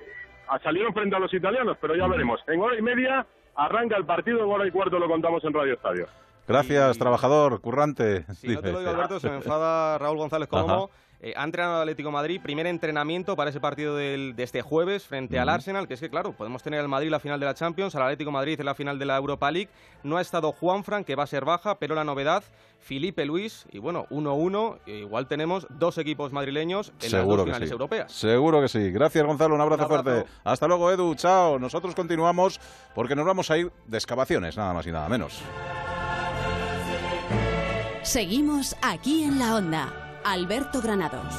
salieron 0.62 0.92
frente 0.92 1.16
a 1.16 1.18
los 1.18 1.32
italianos, 1.32 1.76
pero 1.80 1.94
ya 1.94 2.06
veremos. 2.06 2.40
En 2.46 2.60
hora 2.60 2.78
y 2.78 2.82
media 2.82 3.26
arranca 3.54 3.96
el 3.96 4.04
partido, 4.04 4.44
en 4.44 4.50
hora 4.50 4.66
y 4.66 4.70
cuarto 4.70 4.98
lo 4.98 5.08
contamos 5.08 5.44
en 5.44 5.52
Radio 5.52 5.74
Estadio. 5.74 6.06
Gracias, 6.46 6.98
trabajador, 6.98 7.60
currante. 7.60 8.24
Si 8.34 8.48
no 8.48 8.60
te 8.60 8.72
lo 8.72 8.80
digo, 8.80 8.90
Alberto, 8.90 9.20
se 9.20 9.30
me 9.30 9.36
enfada 9.36 9.96
Raúl 9.98 10.18
González 10.18 10.48
Colomo. 10.48 10.90
Eh, 11.24 11.34
ha 11.36 11.44
entrenado 11.44 11.76
al 11.76 11.82
Atlético 11.82 12.10
Madrid, 12.10 12.40
primer 12.42 12.66
entrenamiento 12.66 13.36
para 13.36 13.50
ese 13.50 13.60
partido 13.60 13.94
del, 13.94 14.34
de 14.34 14.42
este 14.42 14.60
jueves 14.60 15.04
frente 15.06 15.38
al 15.38 15.48
Arsenal, 15.48 15.86
que 15.86 15.94
es 15.94 16.00
que, 16.00 16.10
claro, 16.10 16.32
podemos 16.32 16.64
tener 16.64 16.80
al 16.80 16.88
Madrid 16.88 17.10
la 17.10 17.20
final 17.20 17.38
de 17.38 17.46
la 17.46 17.54
Champions, 17.54 17.94
al 17.94 18.02
Atlético 18.02 18.32
Madrid 18.32 18.58
en 18.58 18.66
la 18.66 18.74
final 18.74 18.98
de 18.98 19.06
la 19.06 19.18
Europa 19.18 19.48
League. 19.52 19.70
No 20.02 20.16
ha 20.16 20.20
estado 20.20 20.50
Juanfran, 20.50 21.04
que 21.04 21.14
va 21.14 21.22
a 21.22 21.28
ser 21.28 21.44
baja, 21.44 21.78
pero 21.78 21.94
la 21.94 22.02
novedad, 22.02 22.42
Felipe 22.80 23.24
Luis, 23.24 23.66
y 23.70 23.78
bueno, 23.78 24.06
1-1, 24.10 24.80
igual 24.86 25.28
tenemos 25.28 25.68
dos 25.70 25.96
equipos 25.96 26.32
madrileños 26.32 26.92
en 27.00 27.12
las 27.12 27.24
dos 27.24 27.44
finales 27.44 27.70
europeas. 27.70 28.10
Seguro 28.10 28.60
que 28.60 28.66
sí. 28.66 28.90
Gracias, 28.90 29.24
Gonzalo, 29.24 29.54
un 29.54 29.60
abrazo, 29.60 29.86
fuerte. 29.86 30.24
Hasta 30.42 30.66
luego, 30.66 30.90
Edu, 30.90 31.14
chao. 31.14 31.56
Nosotros 31.56 31.94
continuamos 31.94 32.60
porque 32.96 33.14
nos 33.14 33.24
vamos 33.24 33.48
a 33.48 33.58
ir 33.58 33.70
de 33.86 33.96
excavaciones, 33.96 34.56
nada 34.56 34.74
más 34.74 34.84
y 34.88 34.90
nada 34.90 35.08
menos. 35.08 35.40
Seguimos 38.02 38.74
aquí 38.82 39.22
en 39.22 39.38
la 39.38 39.54
onda. 39.54 40.11
Alberto 40.24 40.80
Granados. 40.80 41.34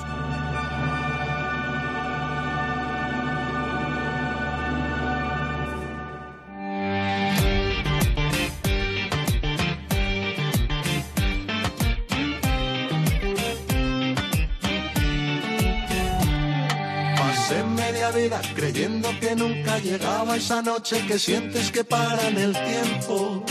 Pasé 17.17 17.63
media 17.63 18.11
vida 18.11 18.41
creyendo 18.55 19.09
que 19.19 19.35
nunca 19.35 19.77
llegaba 19.79 20.35
esa 20.35 20.61
noche 20.61 21.05
que 21.07 21.17
sientes 21.17 21.71
que 21.71 21.83
para 21.83 22.27
en 22.27 22.37
el 22.37 22.53
tiempo. 22.53 23.43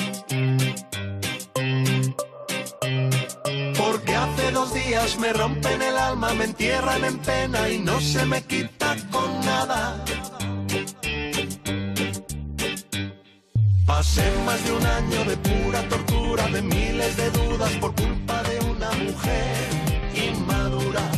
Dos 4.63 4.75
días 4.75 5.19
me 5.19 5.33
rompen 5.33 5.83
el 5.83 5.97
alma, 5.97 6.33
me 6.35 6.45
entierran 6.45 7.05
en 7.05 7.19
pena 7.19 7.69
y 7.69 7.81
no 7.81 8.01
se 8.01 8.25
me 8.25 8.45
quita 8.45 8.95
con 9.11 9.41
nada. 9.41 10.05
Pasé 13.85 14.23
más 14.47 14.65
de 14.65 14.73
un 14.73 14.87
año 14.87 15.25
de 15.25 15.37
pura 15.39 15.89
tortura, 15.89 16.47
de 16.47 16.63
miles 16.63 17.17
de 17.17 17.31
dudas 17.33 17.73
por 17.81 17.93
culpa 17.97 18.41
de 18.45 18.61
una 18.67 18.91
mujer 18.93 19.69
inmadura. 20.15 21.11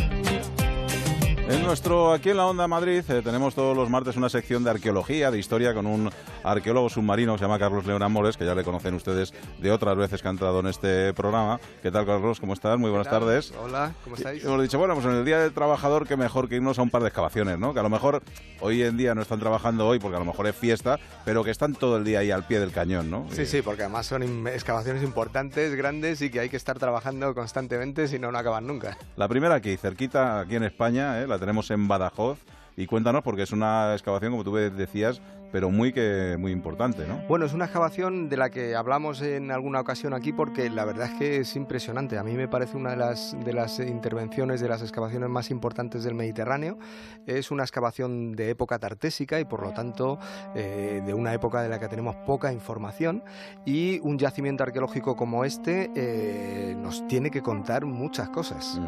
En 1.47 1.63
nuestro, 1.63 2.11
aquí 2.15 2.31
en 2.31 2.39
la 2.39 2.47
Onda 2.47 2.67
Madrid, 2.67 3.05
eh, 3.07 3.21
tenemos 3.23 3.55
todos 3.55 3.77
los 3.77 3.91
martes 3.91 4.17
una 4.17 4.31
sección 4.31 4.65
de 4.65 4.71
arqueología, 4.71 5.31
de 5.31 5.39
historia, 5.39 5.75
con 5.75 5.85
un 5.85 6.11
arqueólogo 6.43 6.89
submarino 6.89 7.35
que 7.35 7.41
se 7.41 7.45
llama 7.45 7.59
Carlos 7.59 7.85
León 7.85 8.03
Amores, 8.03 8.39
que 8.39 8.47
ya 8.47 8.55
le 8.55 8.65
conocen 8.65 8.95
ustedes 8.95 9.35
de 9.59 9.71
otras 9.71 9.95
veces 9.95 10.23
que 10.23 10.29
ha 10.29 10.31
entrado 10.31 10.61
en 10.61 10.69
este 10.69 11.13
programa. 11.13 11.61
¿Qué 11.83 11.91
tal, 11.91 12.07
Carlos? 12.07 12.41
¿Cómo 12.41 12.55
estás? 12.55 12.79
Muy 12.79 12.89
buenas 12.89 13.11
tardes. 13.11 13.53
Hola, 13.63 13.93
¿cómo 14.05 14.17
estáis? 14.17 14.43
Y 14.43 14.47
hemos 14.47 14.63
dicho, 14.63 14.79
bueno, 14.79 14.95
pues 14.95 15.05
en 15.05 15.13
el 15.13 15.25
Día 15.27 15.39
del 15.39 15.53
Trabajador, 15.53 16.09
qué 16.09 16.17
mejor 16.17 16.49
que 16.49 16.57
irnos 16.57 16.79
a 16.79 16.83
un 16.83 16.89
par 16.89 17.03
de 17.03 17.09
excavaciones, 17.09 17.59
¿no? 17.59 17.75
Que 17.75 17.81
a 17.81 17.83
lo 17.83 17.91
mejor 17.91 18.23
hoy 18.61 18.83
en 18.83 18.97
día 18.97 19.15
no 19.15 19.21
están 19.21 19.39
trabajando 19.39 19.87
hoy 19.87 19.99
porque 19.99 20.17
a 20.17 20.21
lo 20.21 20.25
mejor 20.25 20.47
es 20.47 20.57
fiesta, 20.57 20.99
pero 21.27 21.45
que 21.45 21.51
están 21.51 21.75
todo 21.75 21.99
el 21.99 22.05
día 22.05 22.21
ahí 22.21 22.31
al 22.31 22.47
pie 22.47 22.59
del 22.59 22.73
cañón, 22.73 23.11
¿no? 23.11 23.27
Sí, 23.33 23.45
sí, 23.45 23.61
porque 23.61 23.83
además 23.83 24.07
son 24.07 24.49
excavaciones 24.49 25.03
importantes, 25.03 25.75
grandes 25.75 26.23
y 26.23 26.31
que 26.31 26.41
hay 26.41 26.49
que 26.49 26.57
estar 26.57 26.79
trabajando 26.79 27.35
constantemente 27.35 28.09
si 28.09 28.19
no, 28.19 28.33
no 28.33 28.39
acaban 28.39 28.67
nunca. 28.67 28.97
La 29.17 29.29
primera 29.29 29.57
aquí, 29.57 29.77
cerquita, 29.77 30.41
aquí 30.41 30.57
en 30.57 30.63
España, 30.63 31.21
¿eh? 31.21 31.34
La 31.35 31.39
tenemos 31.39 31.71
en 31.71 31.87
Badajoz. 31.89 32.39
Y 32.77 32.87
cuéntanos 32.87 33.23
porque 33.23 33.43
es 33.43 33.53
una 33.53 33.93
excavación, 33.93 34.33
como 34.33 34.43
tú 34.43 34.55
decías, 34.55 35.21
pero 35.55 35.71
muy 35.71 35.93
que 35.93 36.37
muy 36.37 36.51
importante, 36.51 37.07
¿no? 37.07 37.23
Bueno, 37.29 37.47
es 37.47 37.53
una 37.53 37.67
excavación 37.67 38.29
de 38.29 38.37
la 38.37 38.51
que 38.51 38.75
hablamos 38.75 39.23
en 39.23 39.53
alguna 39.53 39.79
ocasión 39.79 40.13
aquí 40.13 40.33
porque 40.33 40.69
la 40.69 40.85
verdad 40.85 41.13
es 41.13 41.17
que 41.17 41.37
es 41.37 41.55
impresionante. 41.55 42.19
A 42.19 42.25
mí 42.25 42.33
me 42.33 42.49
parece 42.49 42.77
una 42.77 42.91
de 42.91 42.97
las, 42.97 43.37
de 43.39 43.53
las 43.53 43.79
intervenciones, 43.79 44.61
de 44.61 44.69
las 44.69 44.83
excavaciones 44.83 45.29
más 45.29 45.53
importantes 45.53 46.03
del 46.03 46.17
Mediterráneo. 46.17 46.77
Es 47.25 47.53
una 47.53 47.63
excavación 47.63 48.33
de 48.33 48.51
época 48.51 48.81
tartésica 48.81 49.39
y 49.39 49.45
por 49.45 49.63
lo 49.63 49.71
tanto 49.71 50.19
eh, 50.57 51.01
de 51.07 51.15
una 51.15 51.33
época 51.33 51.63
de 51.63 51.69
la 51.69 51.79
que 51.79 51.87
tenemos 51.87 52.17
poca 52.27 52.53
información 52.53 53.23
y 53.65 54.01
un 54.01 54.19
yacimiento 54.19 54.65
arqueológico 54.65 55.15
como 55.15 55.45
este 55.45 55.89
eh, 55.95 56.75
nos 56.77 57.07
tiene 57.07 57.31
que 57.31 57.43
contar 57.43 57.85
muchas 57.85 58.29
cosas. 58.31 58.81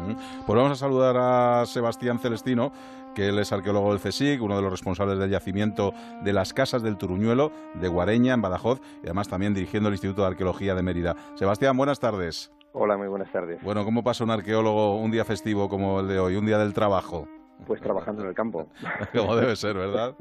Pues 0.45 0.57
vamos 0.57 0.73
a 0.73 0.75
saludar 0.75 1.15
a 1.17 1.65
Sebastián 1.65 2.19
Celestino, 2.19 2.73
que 3.17 3.29
él 3.29 3.39
es 3.39 3.51
arqueólogo 3.51 3.89
del 3.89 3.99
CSIC, 3.99 4.43
uno 4.43 4.57
de 4.57 4.61
los 4.61 4.69
responsables 4.69 5.17
del 5.17 5.31
yacimiento 5.31 5.91
de 6.23 6.33
las 6.33 6.53
Casas 6.53 6.83
del 6.83 6.97
Turuñuelo 6.97 7.51
de 7.73 7.87
Guareña, 7.87 8.35
en 8.35 8.43
Badajoz, 8.43 8.79
y 9.01 9.07
además 9.07 9.27
también 9.27 9.55
dirigiendo 9.55 9.89
el 9.89 9.95
Instituto 9.95 10.21
de 10.21 10.27
Arqueología 10.27 10.75
de 10.75 10.83
Mérida. 10.83 11.15
Sebastián, 11.33 11.75
buenas 11.75 11.99
tardes. 11.99 12.51
Hola, 12.73 12.95
muy 12.95 13.07
buenas 13.07 13.31
tardes. 13.31 13.59
Bueno, 13.63 13.83
¿cómo 13.85 14.03
pasa 14.03 14.23
un 14.23 14.29
arqueólogo 14.29 14.97
un 14.97 15.09
día 15.09 15.25
festivo 15.25 15.67
como 15.67 15.99
el 16.01 16.07
de 16.07 16.19
hoy, 16.19 16.35
un 16.35 16.45
día 16.45 16.59
del 16.59 16.75
trabajo? 16.75 17.27
Pues 17.65 17.81
trabajando 17.81 18.21
en 18.21 18.27
el 18.27 18.35
campo. 18.35 18.67
Como 19.15 19.35
debe 19.35 19.55
ser, 19.55 19.75
¿verdad? 19.75 20.13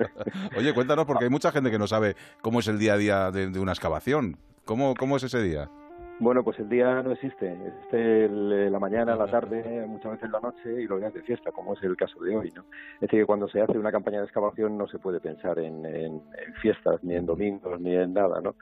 Oye, 0.56 0.72
cuéntanos, 0.72 1.04
porque 1.04 1.24
hay 1.24 1.30
mucha 1.30 1.52
gente 1.52 1.70
que 1.70 1.78
no 1.78 1.86
sabe 1.86 2.16
cómo 2.40 2.60
es 2.60 2.68
el 2.68 2.78
día 2.78 2.94
a 2.94 2.96
día 2.96 3.30
de, 3.30 3.50
de 3.50 3.60
una 3.60 3.72
excavación. 3.72 4.38
¿Cómo, 4.64 4.94
¿Cómo 4.94 5.18
es 5.18 5.22
ese 5.22 5.42
día? 5.42 5.68
Bueno, 6.18 6.42
pues 6.42 6.58
el 6.58 6.68
día 6.70 7.02
no 7.02 7.12
existe. 7.12 7.52
Existe 7.52 8.24
el, 8.24 8.72
la 8.72 8.78
mañana, 8.78 9.14
la 9.16 9.26
tarde, 9.26 9.84
muchas 9.86 10.12
veces 10.12 10.30
la 10.30 10.40
noche 10.40 10.82
y 10.82 10.86
los 10.86 10.98
días 10.98 11.12
de 11.12 11.22
fiesta, 11.22 11.52
como 11.52 11.74
es 11.74 11.82
el 11.82 11.94
caso 11.94 12.18
de 12.20 12.34
hoy. 12.34 12.50
¿no? 12.56 12.62
Es 12.94 13.00
decir, 13.02 13.20
que 13.20 13.26
cuando 13.26 13.48
se 13.48 13.60
hace 13.60 13.78
una 13.78 13.92
campaña 13.92 14.18
de 14.20 14.24
excavación 14.24 14.78
no 14.78 14.88
se 14.88 14.98
puede 14.98 15.20
pensar 15.20 15.58
en, 15.58 15.84
en, 15.84 16.14
en 16.14 16.54
fiestas, 16.62 17.04
ni 17.04 17.16
en 17.16 17.26
domingos, 17.26 17.78
ni 17.80 17.94
en 17.94 18.14
nada. 18.14 18.40
¿no? 18.40 18.54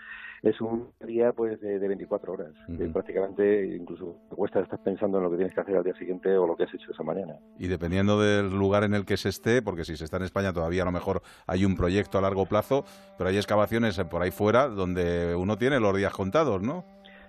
Es 0.43 0.61
un 0.61 0.91
día 1.07 1.33
pues 1.33 1.61
de, 1.61 1.79
de 1.79 1.89
24 1.89 2.33
horas. 2.33 2.53
que 2.67 2.87
prácticamente 2.89 3.67
incluso 3.77 4.17
te 4.29 4.37
cuesta 4.37 4.61
estar 4.61 4.83
pensando 4.83 5.19
en 5.19 5.25
lo 5.25 5.31
que 5.31 5.37
tienes 5.37 5.55
que 5.55 5.61
hacer 5.61 5.77
al 5.77 5.85
día 5.85 5.95
siguiente 5.95 6.37
o 6.37 6.47
lo 6.47 6.57
que 6.57 6.65
has 6.65 6.75
hecho 6.75 6.91
esa 6.91 7.03
mañana. 7.03 7.37
Y 7.59 7.69
dependiendo 7.69 8.21
del 8.21 8.51
lugar 8.51 8.83
en 8.85 8.95
el 8.95 9.07
que 9.07 9.17
se 9.17 9.31
esté, 9.31 9.63
porque 9.63 9.85
si 9.85 9.97
se 9.97 10.05
está 10.05 10.19
en 10.19 10.25
España 10.25 10.53
todavía 10.53 10.83
a 10.83 10.87
lo 10.87 10.93
mejor 10.93 11.23
hay 11.47 11.65
un 11.65 11.77
proyecto 11.77 12.19
a 12.19 12.21
largo 12.21 12.47
plazo, 12.47 12.85
pero 13.17 13.31
hay 13.31 13.37
excavaciones 13.37 13.99
por 14.11 14.23
ahí 14.23 14.33
fuera 14.33 14.69
donde 14.69 15.35
uno 15.35 15.57
tiene 15.57 15.81
los 15.81 15.97
días 15.97 16.13
contados, 16.13 16.61
¿no? 16.61 16.85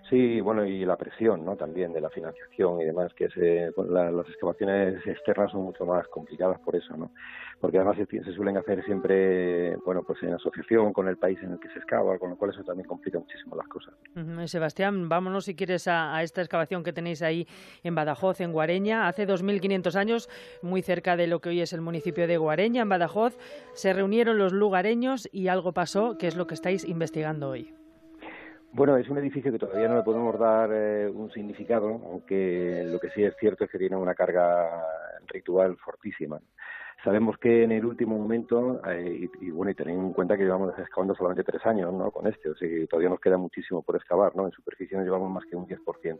Sí, 0.10 0.40
bueno, 0.40 0.64
y 0.66 0.86
la 0.86 0.98
presión, 0.98 1.44
¿no? 1.44 1.56
También 1.56 1.92
de 1.92 2.00
la 2.00 2.12
financiación 2.12 2.80
y 2.80 2.86
demás, 2.86 3.12
que 3.16 3.28
se, 3.30 3.72
la, 3.90 4.12
las 4.12 4.28
excavaciones 4.30 5.06
externas 5.06 5.52
son 5.52 5.64
mucho 5.64 5.84
más 5.86 6.08
complicadas 6.10 6.60
por 6.60 6.76
eso, 6.76 6.96
¿no? 6.96 7.12
Porque 7.60 7.78
además 7.78 7.98
se, 7.98 8.34
suelen 8.34 8.58
hacer 8.58 8.86
siempre, 8.86 9.76
bueno, 9.78 10.04
pues 10.04 10.22
en 10.22 10.34
asociación 10.34 10.94
con 10.94 11.08
el 11.08 11.18
país 11.18 11.40
en 11.42 11.54
el 11.54 11.60
que 11.60 11.70
se 11.70 11.80
excava, 11.80 12.20
con 12.20 12.30
lo 12.30 12.38
cual 12.38 12.52
eso 12.52 12.64
también 12.64 12.88
complica 12.88 13.18
muchísimo 13.18 13.56
las 13.56 13.68
cosas. 13.68 13.96
-huh. 14.16 14.48
Sebastián, 14.48 15.10
vámonos 15.10 15.46
si 15.46 15.56
quieres 15.56 15.88
a, 15.88 16.22
esta 16.22 16.42
excavación 16.42 16.84
que 16.84 16.94
tenéis 16.94 17.24
ahí 17.24 17.48
en 17.84 17.96
Badajoz, 17.96 18.42
en 18.42 18.52
Guareña. 18.52 19.08
Hace 19.08 19.26
2.500 19.26 19.96
años, 19.96 20.30
muy 20.62 20.84
cerca 20.84 21.16
de 21.16 21.26
lo 21.26 21.40
que 21.40 21.50
hoy 21.50 21.62
es 21.62 21.74
el 21.74 21.82
municipio 21.82 22.28
de 22.28 22.38
Guareña, 22.38 22.84
en 22.84 22.90
Badajoz, 22.90 23.38
se 23.74 23.92
reunieron 23.92 24.38
los 24.38 24.54
lugareños 24.54 25.28
y 25.32 25.48
algo 25.48 25.74
pasó, 25.74 26.18
que 26.20 26.28
es 26.28 26.36
lo 26.36 26.46
que 26.46 26.54
estáis 26.54 26.86
investigando 26.86 27.50
hoy. 27.50 27.74
Bueno, 28.76 28.98
es 28.98 29.08
un 29.08 29.18
edificio 29.18 29.54
que 29.54 29.58
todavía 29.58 29.88
no 29.88 29.96
le 29.96 30.04
podemos 30.04 30.38
dar 30.38 30.70
eh, 30.74 31.10
un 31.10 31.32
significado, 31.32 31.88
aunque 32.12 32.84
lo 32.86 33.00
que 33.00 33.10
sí 33.12 33.24
es 33.24 33.34
cierto 33.40 33.64
es 33.64 33.72
que 33.72 33.78
tiene 33.78 33.96
una 33.96 34.14
carga 34.14 34.84
ritual 35.28 35.78
fortísima. 35.78 36.42
Sabemos 37.02 37.38
que 37.38 37.64
en 37.64 37.72
el 37.72 37.86
último 37.86 38.18
momento, 38.18 38.82
eh, 38.86 39.30
y, 39.42 39.46
y, 39.46 39.50
bueno, 39.50 39.72
y 39.72 39.76
teniendo 39.76 40.06
en 40.06 40.12
cuenta 40.12 40.36
que 40.36 40.44
llevamos 40.44 40.78
excavando 40.78 41.16
solamente 41.16 41.46
tres 41.46 41.66
años 41.66 41.94
¿no? 41.94 42.12
con 42.12 42.28
este, 42.28 42.50
o 42.50 42.56
sea 42.56 42.68
que 42.68 42.86
todavía 42.88 43.08
nos 43.08 43.22
queda 43.22 43.38
muchísimo 43.38 43.82
por 43.82 43.96
excavar, 43.96 44.36
¿no? 44.36 44.46
En 44.46 44.52
superficie 44.52 44.98
no 44.98 45.06
llevamos 45.06 45.32
más 45.32 45.46
que 45.46 45.56
un 45.56 45.66
10%. 45.66 46.20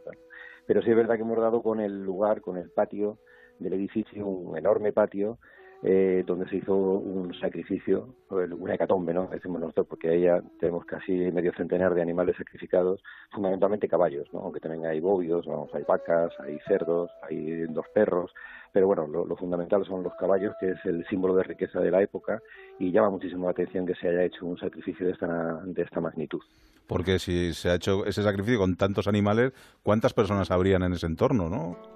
Pero 0.66 0.80
sí 0.80 0.88
es 0.88 0.96
verdad 0.96 1.16
que 1.16 1.22
hemos 1.22 1.36
dado 1.36 1.62
con 1.62 1.78
el 1.78 2.02
lugar, 2.04 2.40
con 2.40 2.56
el 2.56 2.70
patio 2.70 3.18
del 3.58 3.74
edificio, 3.74 4.26
un 4.26 4.56
enorme 4.56 4.94
patio, 4.94 5.40
eh, 5.82 6.24
donde 6.26 6.48
se 6.48 6.56
hizo 6.56 6.74
un 6.74 7.34
sacrificio, 7.34 8.08
una 8.30 8.74
hecatombe, 8.74 9.12
¿no? 9.12 9.28
Decimos 9.28 9.60
nosotros, 9.60 9.86
porque 9.88 10.08
ahí 10.08 10.26
tenemos 10.58 10.84
casi 10.84 11.12
medio 11.12 11.52
centenar 11.56 11.94
de 11.94 12.02
animales 12.02 12.36
sacrificados, 12.36 13.02
fundamentalmente 13.30 13.88
caballos, 13.88 14.26
¿no? 14.32 14.40
Aunque 14.40 14.60
también 14.60 14.86
hay 14.86 15.00
bovios, 15.00 15.46
vamos, 15.46 15.70
hay 15.74 15.84
vacas, 15.86 16.32
hay 16.40 16.58
cerdos, 16.66 17.10
hay 17.28 17.66
dos 17.68 17.86
perros, 17.94 18.32
pero 18.72 18.86
bueno, 18.86 19.06
lo, 19.06 19.24
lo, 19.24 19.36
fundamental 19.36 19.84
son 19.86 20.02
los 20.02 20.14
caballos, 20.14 20.54
que 20.60 20.70
es 20.70 20.84
el 20.84 21.06
símbolo 21.06 21.34
de 21.34 21.44
riqueza 21.44 21.80
de 21.80 21.90
la 21.90 22.02
época, 22.02 22.42
y 22.78 22.90
llama 22.90 23.10
muchísimo 23.10 23.44
la 23.44 23.52
atención 23.52 23.86
que 23.86 23.94
se 23.94 24.08
haya 24.08 24.24
hecho 24.24 24.44
un 24.44 24.58
sacrificio 24.58 25.06
de 25.06 25.12
esta, 25.12 25.60
de 25.64 25.82
esta 25.82 26.00
magnitud. 26.00 26.40
Porque 26.86 27.18
si 27.18 27.52
se 27.52 27.70
ha 27.70 27.74
hecho 27.74 28.04
ese 28.06 28.22
sacrificio 28.22 28.58
con 28.58 28.76
tantos 28.76 29.08
animales, 29.08 29.52
¿cuántas 29.82 30.14
personas 30.14 30.50
habrían 30.50 30.82
en 30.82 30.92
ese 30.92 31.06
entorno, 31.06 31.48
no? 31.48 31.95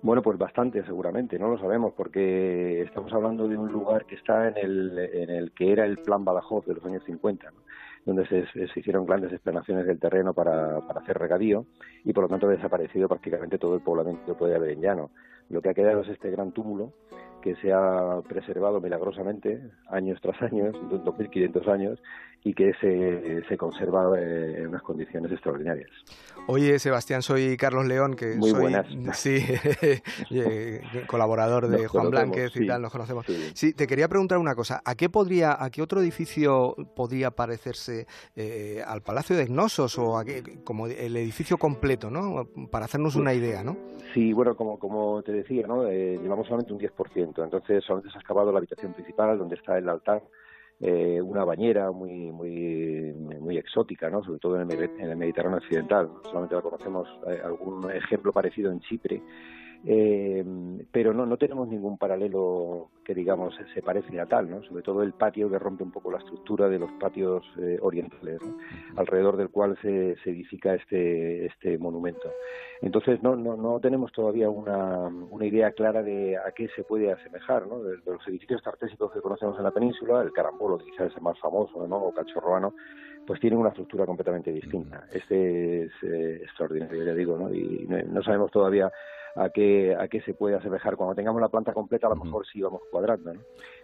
Bueno, 0.00 0.22
pues 0.22 0.38
bastante 0.38 0.84
seguramente, 0.84 1.38
no 1.38 1.48
lo 1.48 1.58
sabemos 1.58 1.92
porque 1.96 2.82
estamos 2.82 3.12
hablando 3.12 3.48
de 3.48 3.56
un 3.56 3.72
lugar 3.72 4.06
que 4.06 4.14
está 4.14 4.48
en 4.48 4.56
el, 4.56 4.98
en 4.98 5.30
el 5.30 5.50
que 5.50 5.72
era 5.72 5.84
el 5.84 5.98
plan 5.98 6.24
Badajoz 6.24 6.64
de 6.66 6.74
los 6.74 6.84
años 6.84 7.02
50, 7.04 7.50
¿no? 7.50 7.58
donde 8.06 8.26
se, 8.26 8.46
se, 8.46 8.80
hicieron 8.80 9.04
grandes 9.04 9.32
explanaciones 9.32 9.86
del 9.86 9.98
terreno 9.98 10.32
para, 10.32 10.80
para, 10.86 11.00
hacer 11.00 11.18
regadío 11.18 11.66
y 12.04 12.12
por 12.12 12.22
lo 12.24 12.28
tanto 12.28 12.46
ha 12.46 12.50
desaparecido 12.50 13.08
prácticamente 13.08 13.58
todo 13.58 13.74
el 13.74 13.82
poblamiento 13.82 14.24
que 14.24 14.34
puede 14.34 14.54
haber 14.54 14.70
en 14.70 14.80
llano. 14.80 15.10
Lo 15.50 15.60
que 15.60 15.70
ha 15.70 15.74
quedado 15.74 16.02
es 16.02 16.08
este 16.08 16.30
gran 16.30 16.52
túmulo 16.52 16.92
que 17.42 17.56
se 17.56 17.72
ha 17.72 18.20
preservado 18.28 18.80
milagrosamente 18.80 19.60
años 19.88 20.20
tras 20.22 20.40
años, 20.42 20.74
2.500 20.90 21.68
años, 21.68 22.02
y 22.44 22.54
que 22.54 22.72
se, 22.80 23.42
se 23.48 23.56
conserva 23.56 24.18
eh, 24.18 24.58
en 24.58 24.68
unas 24.68 24.82
condiciones 24.82 25.30
extraordinarias. 25.32 25.90
Oye, 26.46 26.78
Sebastián, 26.78 27.20
soy 27.20 27.56
Carlos 27.56 27.86
León, 27.86 28.14
que 28.14 28.36
Muy 28.36 28.50
soy 28.50 28.60
buenas. 28.60 28.86
sí, 29.12 29.38
eh, 30.30 30.80
colaborador 31.06 31.68
de 31.68 31.82
Nos 31.82 31.90
Juan 31.90 32.10
Blánquez 32.10 32.54
y 32.56 32.60
sí. 32.60 32.66
tal, 32.66 32.82
nos 32.82 32.92
conocemos. 32.92 33.26
Sí. 33.26 33.50
Sí, 33.54 33.72
te 33.74 33.86
quería 33.86 34.08
preguntar 34.08 34.38
una 34.38 34.54
cosa. 34.54 34.80
¿A 34.84 34.94
qué 34.94 35.08
podría, 35.10 35.62
a 35.62 35.70
qué 35.70 35.82
otro 35.82 36.00
edificio 36.00 36.74
podría 36.96 37.30
parecerse 37.30 38.06
eh, 38.36 38.82
al 38.86 39.02
Palacio 39.02 39.36
de 39.36 39.46
Gnosos 39.46 39.98
o 39.98 40.16
a 40.16 40.24
qué- 40.24 40.60
como 40.64 40.86
el 40.86 41.16
edificio 41.16 41.58
completo, 41.58 42.10
¿no? 42.10 42.46
Para 42.70 42.84
hacernos 42.86 43.16
una 43.16 43.34
idea, 43.34 43.62
¿no? 43.62 43.76
Sí, 44.14 44.32
bueno, 44.32 44.56
como, 44.56 44.78
como 44.78 45.22
te 45.22 45.32
decía, 45.32 45.66
¿no? 45.66 45.86
Eh, 45.86 46.18
llevamos 46.22 46.46
solamente 46.46 46.72
un 46.72 46.78
10%, 46.80 47.44
entonces 47.44 47.84
solamente 47.84 48.10
se 48.10 48.16
ha 48.18 48.20
excavado 48.20 48.52
la 48.52 48.58
habitación 48.58 48.94
principal, 48.94 49.36
donde 49.38 49.56
está 49.56 49.76
el 49.76 49.88
altar, 49.88 50.22
eh, 50.80 51.20
una 51.20 51.44
bañera 51.44 51.90
muy 51.90 52.30
muy 52.30 53.12
muy 53.40 53.58
exótica, 53.58 54.08
¿no? 54.10 54.22
Sobre 54.22 54.38
todo 54.38 54.60
en 54.60 54.70
el, 54.70 54.82
en 54.84 55.10
el 55.10 55.16
Mediterráneo 55.16 55.58
occidental. 55.58 56.08
Solamente 56.24 56.54
la 56.54 56.62
conocemos 56.62 57.08
eh, 57.26 57.40
algún 57.44 57.90
ejemplo 57.90 58.32
parecido 58.32 58.70
en 58.70 58.80
Chipre. 58.80 59.22
Eh, 59.86 60.44
pero 60.90 61.14
no, 61.14 61.24
no 61.24 61.36
tenemos 61.36 61.68
ningún 61.68 61.98
paralelo 61.98 62.90
que 63.04 63.14
digamos 63.14 63.54
se 63.72 63.80
parece 63.80 64.18
a 64.20 64.26
tal, 64.26 64.50
¿no? 64.50 64.62
Sobre 64.64 64.82
todo 64.82 65.02
el 65.02 65.12
patio 65.12 65.48
que 65.48 65.58
rompe 65.58 65.84
un 65.84 65.92
poco 65.92 66.10
la 66.10 66.18
estructura 66.18 66.68
de 66.68 66.80
los 66.80 66.90
patios 66.92 67.44
eh, 67.58 67.78
orientales, 67.80 68.40
¿no? 68.42 68.58
alrededor 68.96 69.36
del 69.36 69.50
cual 69.50 69.78
se, 69.80 70.16
se 70.16 70.30
edifica 70.30 70.74
este 70.74 71.46
este 71.46 71.78
monumento. 71.78 72.28
Entonces 72.82 73.22
no 73.22 73.36
no, 73.36 73.56
no 73.56 73.78
tenemos 73.78 74.10
todavía 74.12 74.50
una, 74.50 75.06
una 75.06 75.46
idea 75.46 75.70
clara 75.70 76.02
de 76.02 76.36
a 76.36 76.50
qué 76.52 76.68
se 76.74 76.82
puede 76.82 77.12
asemejar, 77.12 77.66
¿no? 77.68 77.80
De, 77.80 77.98
de 77.98 78.12
los 78.12 78.26
edificios 78.26 78.62
tartésicos 78.62 79.12
que 79.12 79.20
conocemos 79.20 79.56
en 79.58 79.64
la 79.64 79.70
península, 79.70 80.22
el 80.22 80.32
carambolo 80.32 80.78
quizás 80.78 81.12
es 81.12 81.16
el 81.16 81.22
más 81.22 81.38
famoso, 81.38 81.86
¿no? 81.86 81.96
O 81.96 82.12
cachorroano, 82.12 82.74
pues 83.26 83.40
tienen 83.40 83.60
una 83.60 83.68
estructura 83.70 84.06
completamente 84.06 84.50
distinta. 84.52 85.06
Este 85.12 85.84
es 85.84 85.92
eh, 86.02 86.40
extraordinario, 86.42 87.04
ya 87.04 87.14
digo, 87.14 87.38
¿no? 87.38 87.54
Y 87.54 87.86
no, 87.88 88.02
no 88.02 88.22
sabemos 88.22 88.50
todavía 88.50 88.90
a 89.36 89.50
qué 89.50 89.96
a 89.98 90.08
qué 90.08 90.20
se 90.22 90.34
puede 90.34 90.56
asemejar. 90.56 90.96
Cuando 90.96 91.14
tengamos 91.14 91.40
la 91.40 91.48
planta 91.48 91.72
completa, 91.72 92.06
a 92.06 92.10
lo 92.10 92.16
mejor 92.16 92.46
sí 92.46 92.60
vamos 92.60 92.82
cuadrando, 92.90 93.34
¿no? 93.34 93.40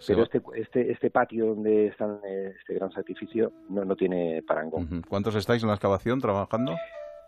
Pero 0.06 0.22
este 0.22 0.42
este 0.56 0.92
este 0.92 1.10
patio 1.10 1.46
donde 1.46 1.86
están 1.86 2.20
eh, 2.26 2.54
este 2.58 2.74
gran 2.74 2.90
sacrificio 2.92 3.52
no 3.68 3.84
no 3.84 3.96
tiene 3.96 4.42
parangón. 4.46 5.02
¿Cuántos 5.08 5.34
estáis 5.34 5.62
en 5.62 5.68
la 5.68 5.74
excavación 5.74 6.20
trabajando? 6.20 6.74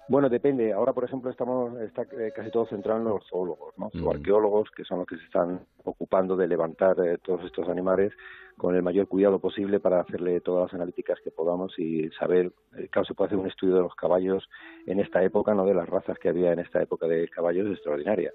Bueno, 0.09 0.29
depende. 0.29 0.73
Ahora, 0.73 0.93
por 0.93 1.05
ejemplo, 1.05 1.31
estamos 1.31 1.81
está 1.81 2.03
eh, 2.03 2.33
casi 2.35 2.51
todo 2.51 2.67
centrado 2.67 3.01
en 3.01 3.07
los 3.07 3.27
zoólogos, 3.29 3.75
¿no? 3.77 3.91
Mm. 3.93 4.09
arqueólogos, 4.09 4.71
que 4.71 4.85
son 4.85 5.01
los 5.01 5.07
que 5.07 5.17
se 5.17 5.25
están 5.25 5.61
ocupando 5.85 6.37
de 6.37 6.47
levantar 6.47 6.99
eh, 7.01 7.19
todos 7.19 7.45
estos 7.45 7.69
animales 7.69 8.13
con 8.57 8.75
el 8.75 8.83
mayor 8.83 9.07
cuidado 9.07 9.39
posible 9.39 9.81
para 9.81 10.01
hacerle 10.01 10.41
todas 10.41 10.65
las 10.73 10.75
analíticas 10.75 11.19
que 11.23 11.31
podamos 11.31 11.79
y 11.79 12.09
saber, 12.19 12.53
eh, 12.79 12.89
claro, 12.91 13.05
se 13.07 13.13
puede 13.15 13.27
hacer 13.29 13.39
un 13.39 13.47
estudio 13.47 13.75
de 13.77 13.83
los 13.83 13.95
caballos 13.95 14.49
en 14.87 14.99
esta 15.01 15.23
época, 15.23 15.55
no 15.55 15.67
de 15.67 15.75
las 15.75 15.89
razas 15.89 16.19
que 16.19 16.31
había 16.31 16.53
en 16.53 16.61
esta 16.61 16.81
época 16.83 17.07
de 17.07 17.29
caballos, 17.29 17.71
extraordinaria. 17.71 18.33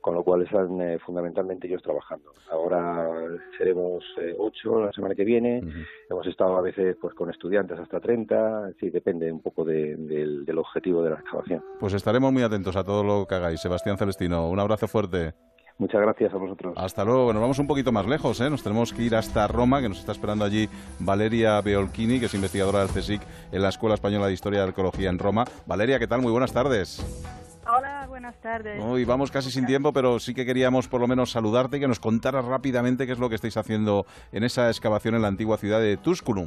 Con 0.00 0.14
lo 0.14 0.22
cual 0.24 0.42
están 0.42 0.80
eh, 0.82 0.98
fundamentalmente 0.98 1.66
ellos 1.68 1.82
trabajando. 1.82 2.32
Ahora 2.50 3.08
seremos 3.56 4.04
eh, 4.20 4.34
ocho 4.38 4.84
la 4.84 4.92
semana 4.92 5.14
que 5.14 5.24
viene. 5.24 5.62
Hemos 6.10 6.26
estado 6.26 6.56
a 6.56 6.60
veces 6.62 6.96
pues 7.00 7.14
con 7.14 7.30
estudiantes 7.30 7.78
hasta 7.78 7.98
30. 8.00 8.72
Sí, 8.78 8.90
depende 8.90 9.32
un 9.32 9.40
poco 9.40 9.64
de- 9.64 9.96
del- 9.96 10.44
del 10.44 10.58
objetivo 10.58 11.02
de 11.02 11.10
la 11.10 11.16
excavación. 11.16 11.62
Pues 11.80 11.94
estaremos 11.94 12.32
muy 12.32 12.42
atentos 12.42 12.76
a 12.76 12.84
todo 12.84 13.02
lo 13.02 13.26
que 13.26 13.34
hagáis. 13.36 13.60
Sebastián 13.60 13.96
Celestino, 13.96 14.50
un 14.50 14.60
abrazo 14.60 14.86
fuerte. 14.86 15.32
Muchas 15.82 16.00
gracias 16.00 16.32
a 16.32 16.36
vosotros. 16.36 16.74
Hasta 16.76 17.04
luego. 17.04 17.32
Nos 17.32 17.42
vamos 17.42 17.58
un 17.58 17.66
poquito 17.66 17.90
más 17.90 18.06
lejos, 18.06 18.40
¿eh? 18.40 18.48
Nos 18.48 18.62
tenemos 18.62 18.92
que 18.92 19.02
ir 19.02 19.16
hasta 19.16 19.48
Roma, 19.48 19.80
que 19.80 19.88
nos 19.88 19.98
está 19.98 20.12
esperando 20.12 20.44
allí 20.44 20.68
Valeria 21.00 21.60
Beolchini, 21.60 22.20
que 22.20 22.26
es 22.26 22.34
investigadora 22.34 22.86
del 22.86 22.90
CSIC 22.90 23.20
en 23.50 23.60
la 23.60 23.70
Escuela 23.70 23.96
Española 23.96 24.28
de 24.28 24.32
Historia 24.32 24.60
y 24.60 24.62
Arqueología 24.62 25.10
en 25.10 25.18
Roma. 25.18 25.44
Valeria, 25.66 25.98
¿qué 25.98 26.06
tal? 26.06 26.22
Muy 26.22 26.30
buenas 26.30 26.52
tardes. 26.52 27.04
Hola, 27.66 28.06
buenas 28.08 28.40
tardes. 28.40 28.80
Hoy 28.80 29.04
vamos 29.04 29.32
casi 29.32 29.50
sin 29.50 29.66
tiempo, 29.66 29.92
pero 29.92 30.20
sí 30.20 30.34
que 30.34 30.46
queríamos 30.46 30.86
por 30.86 31.00
lo 31.00 31.08
menos 31.08 31.32
saludarte 31.32 31.78
y 31.78 31.80
que 31.80 31.88
nos 31.88 31.98
contaras 31.98 32.44
rápidamente 32.44 33.04
qué 33.04 33.14
es 33.14 33.18
lo 33.18 33.28
que 33.28 33.34
estáis 33.34 33.56
haciendo 33.56 34.06
en 34.30 34.44
esa 34.44 34.68
excavación 34.68 35.16
en 35.16 35.22
la 35.22 35.28
antigua 35.28 35.56
ciudad 35.56 35.80
de 35.80 35.96
Tusculum. 35.96 36.46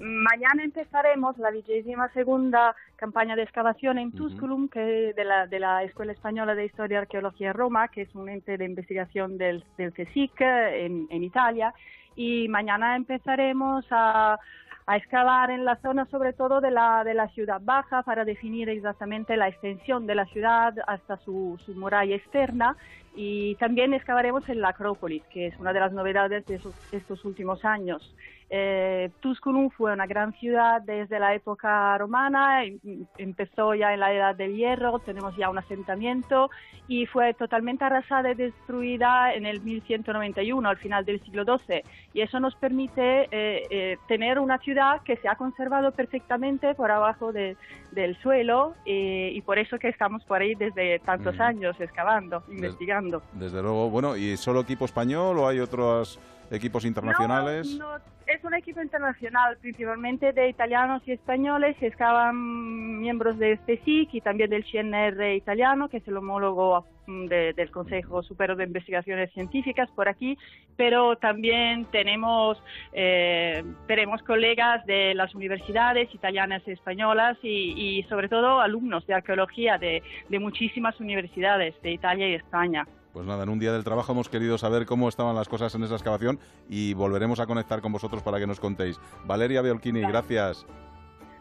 Mañana 0.00 0.62
empezaremos 0.62 1.36
la 1.38 1.50
vigésima 1.50 2.08
segunda 2.10 2.76
campaña 2.94 3.34
de 3.34 3.42
excavación 3.42 3.98
en 3.98 4.12
Tusculum, 4.12 4.68
que 4.68 5.12
de 5.12 5.24
la, 5.24 5.48
de 5.48 5.58
la 5.58 5.82
Escuela 5.82 6.12
Española 6.12 6.54
de 6.54 6.66
Historia 6.66 6.94
y 6.94 6.98
Arqueología 6.98 7.52
Roma, 7.52 7.88
que 7.88 8.02
es 8.02 8.14
un 8.14 8.28
ente 8.28 8.56
de 8.56 8.64
investigación 8.64 9.38
del, 9.38 9.64
del 9.76 9.92
CSIC 9.92 10.40
eh, 10.40 10.86
en, 10.86 11.08
en 11.10 11.24
Italia. 11.24 11.74
Y 12.14 12.46
mañana 12.48 12.94
empezaremos 12.94 13.84
a, 13.90 14.38
a 14.86 14.96
excavar 14.96 15.50
en 15.50 15.64
la 15.64 15.74
zona, 15.76 16.06
sobre 16.06 16.32
todo 16.32 16.60
de 16.60 16.70
la, 16.70 17.02
de 17.02 17.14
la 17.14 17.26
ciudad 17.30 17.60
baja, 17.60 18.04
para 18.04 18.24
definir 18.24 18.68
exactamente 18.68 19.36
la 19.36 19.48
extensión 19.48 20.06
de 20.06 20.14
la 20.14 20.26
ciudad 20.26 20.74
hasta 20.86 21.16
su, 21.18 21.60
su 21.66 21.74
muralla 21.74 22.14
externa. 22.14 22.76
Y 23.16 23.56
también 23.56 23.94
excavaremos 23.94 24.48
en 24.48 24.60
la 24.60 24.68
Acrópolis, 24.68 25.24
que 25.32 25.48
es 25.48 25.58
una 25.58 25.72
de 25.72 25.80
las 25.80 25.92
novedades 25.92 26.46
de 26.46 26.54
esos- 26.54 26.94
estos 26.94 27.24
últimos 27.24 27.64
años. 27.64 28.14
Eh, 28.50 29.10
Tusculum 29.20 29.68
fue 29.68 29.92
una 29.92 30.06
gran 30.06 30.32
ciudad 30.32 30.80
desde 30.80 31.18
la 31.18 31.34
época 31.34 31.98
romana, 31.98 32.64
em- 32.64 32.78
empezó 33.18 33.74
ya 33.74 33.92
en 33.92 34.00
la 34.00 34.12
Edad 34.12 34.34
del 34.34 34.56
Hierro, 34.56 34.98
tenemos 35.00 35.36
ya 35.36 35.50
un 35.50 35.58
asentamiento 35.58 36.50
y 36.86 37.04
fue 37.04 37.34
totalmente 37.34 37.84
arrasada 37.84 38.30
y 38.30 38.34
destruida 38.34 39.34
en 39.34 39.44
el 39.44 39.60
1191, 39.60 40.66
al 40.66 40.78
final 40.78 41.04
del 41.04 41.20
siglo 41.22 41.44
XII. 41.44 41.82
Y 42.14 42.22
eso 42.22 42.40
nos 42.40 42.54
permite 42.56 43.24
eh, 43.30 43.66
eh, 43.70 43.98
tener 44.08 44.38
una 44.38 44.56
ciudad 44.58 45.02
que 45.02 45.16
se 45.18 45.28
ha 45.28 45.36
conservado 45.36 45.92
perfectamente 45.92 46.74
por 46.74 46.90
abajo 46.90 47.32
de- 47.32 47.56
del 47.92 48.16
suelo 48.22 48.74
y 48.86 49.40
por 49.42 49.58
eso 49.58 49.78
que 49.78 49.88
estamos 49.88 50.24
por 50.24 50.40
ahí 50.40 50.54
desde 50.54 50.98
tantos 51.00 51.36
Mm. 51.36 51.42
años 51.42 51.80
excavando, 51.80 52.42
investigando. 52.48 53.22
Desde 53.32 53.60
luego, 53.62 53.90
bueno, 53.90 54.16
¿y 54.16 54.36
solo 54.36 54.60
equipo 54.60 54.84
español 54.84 55.38
o 55.38 55.48
hay 55.48 55.58
otros 55.60 56.18
equipos 56.50 56.84
internacionales? 56.84 57.76
No, 57.78 57.88
es 58.28 58.44
un 58.44 58.54
equipo 58.54 58.82
internacional, 58.82 59.56
principalmente 59.60 60.32
de 60.32 60.48
italianos 60.48 61.02
y 61.06 61.12
españoles, 61.12 61.76
excavan 61.80 62.98
miembros 63.00 63.38
de 63.38 63.58
CSIC 63.66 64.14
y 64.14 64.20
también 64.20 64.50
del 64.50 64.64
CNR 64.64 65.34
italiano, 65.34 65.88
que 65.88 65.96
es 65.98 66.08
el 66.08 66.16
homólogo 66.16 66.84
mm, 67.06 67.26
de- 67.26 67.52
del 67.54 67.70
Consejo 67.70 68.22
Superior 68.22 68.58
de 68.58 68.64
Investigaciones 68.64 69.32
Científicas 69.32 69.88
por 69.96 70.08
aquí, 70.08 70.36
pero 70.76 71.16
también 71.16 71.86
tenemos, 71.86 72.62
eh, 72.92 73.64
tenemos 73.86 74.22
colegas 74.22 74.84
de 74.84 75.14
las 75.14 75.34
universidades 75.34 76.14
italianas 76.14 76.62
y 76.66 76.72
españolas 76.72 77.38
y, 77.42 78.04
sobre 78.10 78.28
todo 78.28 78.60
alumnos 78.60 79.06
de 79.06 79.14
arqueología 79.14 79.78
de 79.78 80.02
muchísimas 80.38 81.00
universidades 81.00 81.80
de 81.82 81.92
Italia 81.92 82.28
y 82.28 82.34
España. 82.34 82.86
Pues 83.12 83.26
nada, 83.26 83.42
en 83.42 83.48
un 83.48 83.58
día 83.58 83.72
del 83.72 83.84
trabajo 83.84 84.12
hemos 84.12 84.28
querido 84.28 84.58
saber 84.58 84.86
cómo 84.86 85.08
estaban 85.08 85.34
las 85.34 85.48
cosas 85.48 85.74
en 85.74 85.82
esa 85.82 85.94
excavación 85.94 86.38
y 86.68 86.94
volveremos 86.94 87.40
a 87.40 87.46
conectar 87.46 87.80
con 87.80 87.92
vosotros 87.92 88.22
para 88.22 88.38
que 88.38 88.46
nos 88.46 88.60
contéis. 88.60 89.00
Valeria 89.24 89.62
Beolchini, 89.62 90.00
gracias. 90.02 90.66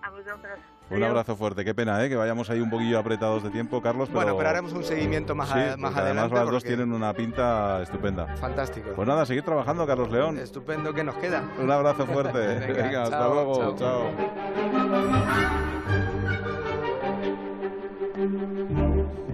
A 0.01 0.09
vosotros. 0.09 0.57
Un 0.89 1.03
abrazo 1.03 1.35
fuerte. 1.35 1.65
Qué 1.65 1.75
pena, 1.75 2.01
¿eh? 2.05 2.07
Que 2.07 2.15
vayamos 2.15 2.49
ahí 2.49 2.61
un 2.61 2.69
poquillo 2.69 2.97
apretados 2.97 3.43
de 3.43 3.49
tiempo, 3.49 3.81
Carlos. 3.81 4.07
Pero... 4.07 4.21
Bueno, 4.21 4.37
pero 4.37 4.49
haremos 4.49 4.71
un 4.71 4.85
seguimiento 4.85 5.35
más, 5.35 5.49
Sí, 5.49 5.59
a- 5.59 5.75
más 5.75 5.91
porque 5.91 5.99
además 5.99 6.01
adelante. 6.23 6.35
las 6.35 6.49
dos 6.49 6.63
tienen 6.63 6.93
una 6.93 7.11
pinta 7.13 7.81
estupenda. 7.83 8.37
Fantástico. 8.37 8.91
Pues 8.95 9.05
nada, 9.05 9.25
seguir 9.25 9.43
trabajando, 9.43 9.85
Carlos 9.85 10.09
León. 10.09 10.37
Estupendo 10.37 10.93
que 10.93 11.03
nos 11.03 11.15
queda. 11.15 11.43
Un 11.59 11.69
abrazo 11.69 12.05
fuerte. 12.05 12.39
Venga, 12.39 12.83
Venga, 12.83 13.03
hasta 13.03 13.17
chao, 13.19 13.33
luego. 13.33 13.75
chao. 13.77 14.09
chao. 14.13 15.76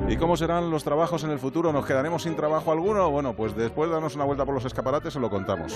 ¿Y 0.10 0.18
cómo 0.18 0.38
serán 0.38 0.70
los 0.70 0.84
trabajos 0.84 1.24
en 1.24 1.32
el 1.32 1.39
futuro? 1.39 1.72
¿Nos 1.72 1.86
quedaremos 1.86 2.24
sin 2.24 2.36
trabajo 2.36 2.72
alguno? 2.72 3.10
Bueno, 3.10 3.34
pues 3.34 3.56
después 3.56 3.89
de 3.89 3.94
darnos 3.94 4.16
una 4.16 4.26
vuelta 4.26 4.46
por 4.46 4.54
los 4.54 4.66
escaparates 4.66 5.13
se 5.13 5.20
lo 5.20 5.30
contamos. 5.30 5.74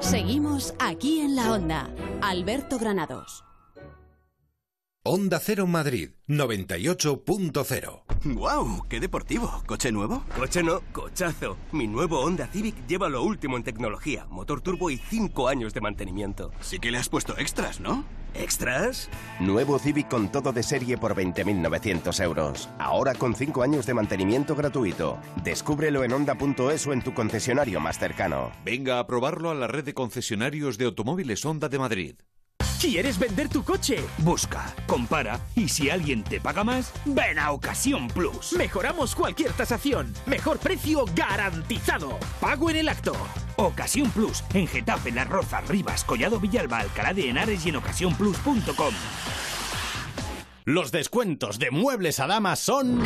Seguimos 0.00 0.74
aquí 0.78 1.20
en 1.20 1.34
la 1.34 1.52
onda. 1.52 1.88
Alberto 2.20 2.78
Granados. 2.78 3.44
Onda 5.06 5.38
Cero 5.38 5.66
Madrid 5.66 6.12
98.0. 6.28 8.02
¡Guau! 8.24 8.88
¡Qué 8.88 9.00
deportivo! 9.00 9.62
¿Coche 9.66 9.92
nuevo? 9.92 10.24
Coche 10.34 10.62
no, 10.62 10.80
cochazo. 10.92 11.58
Mi 11.72 11.86
nuevo 11.86 12.20
Honda 12.20 12.46
Civic 12.46 12.86
lleva 12.86 13.10
lo 13.10 13.22
último 13.22 13.58
en 13.58 13.64
tecnología, 13.64 14.26
motor 14.30 14.62
turbo 14.62 14.88
y 14.88 14.96
5 14.96 15.46
años 15.48 15.74
de 15.74 15.82
mantenimiento. 15.82 16.52
Sí 16.60 16.78
que 16.78 16.90
le 16.90 16.96
has 16.96 17.10
puesto 17.10 17.36
extras, 17.36 17.80
¿no? 17.80 18.06
¿Extras? 18.32 19.10
Nuevo 19.40 19.78
Civic 19.78 20.08
con 20.08 20.32
todo 20.32 20.54
de 20.54 20.62
serie 20.62 20.96
por 20.96 21.14
20.900 21.14 22.24
euros. 22.24 22.70
Ahora 22.78 23.12
con 23.12 23.34
5 23.34 23.62
años 23.62 23.84
de 23.84 23.92
mantenimiento 23.92 24.56
gratuito. 24.56 25.18
Descúbrelo 25.42 26.02
en 26.04 26.14
Honda.es 26.14 26.86
o 26.86 26.94
en 26.94 27.02
tu 27.02 27.12
concesionario 27.12 27.78
más 27.78 27.98
cercano. 27.98 28.52
Venga 28.64 29.00
a 29.00 29.06
probarlo 29.06 29.50
a 29.50 29.54
la 29.54 29.66
red 29.66 29.84
de 29.84 29.92
concesionarios 29.92 30.78
de 30.78 30.86
automóviles 30.86 31.44
Honda 31.44 31.68
de 31.68 31.78
Madrid. 31.78 32.14
¿Quieres 32.84 33.18
vender 33.18 33.48
tu 33.48 33.64
coche? 33.64 34.04
Busca, 34.18 34.74
compara 34.86 35.40
y 35.56 35.70
si 35.70 35.88
alguien 35.88 36.22
te 36.22 36.38
paga 36.38 36.64
más, 36.64 36.92
ven 37.06 37.38
a 37.38 37.50
Ocasión 37.50 38.08
Plus. 38.08 38.52
Mejoramos 38.52 39.14
cualquier 39.14 39.52
tasación. 39.52 40.12
Mejor 40.26 40.58
precio 40.58 41.06
garantizado. 41.16 42.18
Pago 42.42 42.68
en 42.68 42.76
el 42.76 42.90
acto. 42.90 43.14
Ocasión 43.56 44.10
Plus 44.10 44.44
en 44.52 44.66
Getafe, 44.66 45.12
Las 45.12 45.30
Rozas, 45.30 45.66
Rivas, 45.66 46.04
Collado 46.04 46.38
Villalba, 46.38 46.80
Alcalá 46.80 47.14
de 47.14 47.30
Henares 47.30 47.64
y 47.64 47.70
en 47.70 47.76
ocasiónplus.com. 47.76 48.94
Los 50.66 50.92
descuentos 50.92 51.58
de 51.58 51.70
Muebles 51.70 52.20
a 52.20 52.26
Damas 52.26 52.58
son 52.58 53.00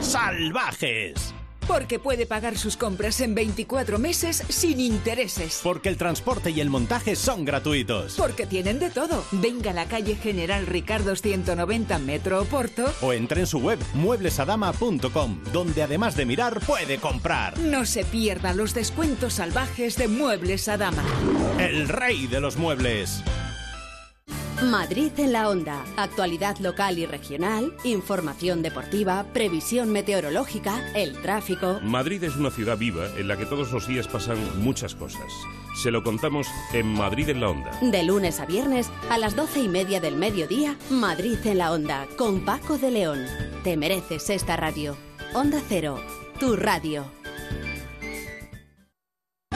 salvajes. 0.00 1.34
Porque 1.66 1.98
puede 1.98 2.26
pagar 2.26 2.58
sus 2.58 2.76
compras 2.76 3.20
en 3.20 3.34
24 3.34 3.98
meses 3.98 4.42
sin 4.48 4.80
intereses. 4.80 5.60
Porque 5.62 5.88
el 5.88 5.96
transporte 5.96 6.50
y 6.50 6.60
el 6.60 6.70
montaje 6.70 7.16
son 7.16 7.44
gratuitos. 7.44 8.14
Porque 8.16 8.46
tienen 8.46 8.78
de 8.78 8.90
todo. 8.90 9.24
Venga 9.32 9.70
a 9.70 9.74
la 9.74 9.86
calle 9.86 10.16
General 10.16 10.66
Ricardo 10.66 11.16
190 11.16 11.98
Metro 11.98 12.42
Oporto. 12.42 12.92
O 13.00 13.12
entre 13.12 13.40
en 13.40 13.46
su 13.46 13.58
web 13.58 13.78
mueblesadama.com, 13.94 15.40
donde 15.52 15.82
además 15.82 16.16
de 16.16 16.26
mirar 16.26 16.60
puede 16.60 16.98
comprar. 16.98 17.58
No 17.58 17.84
se 17.86 18.04
pierda 18.04 18.54
los 18.54 18.74
descuentos 18.74 19.34
salvajes 19.34 19.96
de 19.96 20.08
Muebles 20.08 20.68
a 20.68 20.76
Dama. 20.76 21.04
El 21.58 21.88
rey 21.88 22.26
de 22.26 22.40
los 22.40 22.56
muebles. 22.56 23.22
Madrid 24.64 25.12
en 25.18 25.32
la 25.32 25.48
onda. 25.48 25.84
Actualidad 25.96 26.58
local 26.58 26.98
y 26.98 27.06
regional, 27.06 27.74
información 27.84 28.62
deportiva, 28.62 29.24
previsión 29.32 29.90
meteorológica, 29.90 30.92
el 30.94 31.20
tráfico. 31.20 31.80
Madrid 31.82 32.22
es 32.24 32.36
una 32.36 32.50
ciudad 32.50 32.78
viva 32.78 33.06
en 33.16 33.28
la 33.28 33.36
que 33.36 33.46
todos 33.46 33.72
los 33.72 33.86
días 33.86 34.08
pasan 34.08 34.38
muchas 34.62 34.94
cosas. 34.94 35.30
Se 35.82 35.90
lo 35.90 36.02
contamos 36.02 36.46
en 36.72 36.86
Madrid 36.86 37.28
en 37.28 37.40
la 37.40 37.50
onda. 37.50 37.78
De 37.82 38.02
lunes 38.04 38.40
a 38.40 38.46
viernes 38.46 38.90
a 39.10 39.18
las 39.18 39.36
doce 39.36 39.60
y 39.60 39.68
media 39.68 40.00
del 40.00 40.16
mediodía, 40.16 40.76
Madrid 40.90 41.38
en 41.44 41.58
la 41.58 41.72
onda, 41.72 42.06
con 42.16 42.44
Paco 42.44 42.78
de 42.78 42.90
León. 42.90 43.26
Te 43.62 43.76
mereces 43.76 44.30
esta 44.30 44.56
radio. 44.56 44.96
Onda 45.34 45.60
Cero, 45.68 46.00
tu 46.38 46.56
radio. 46.56 47.04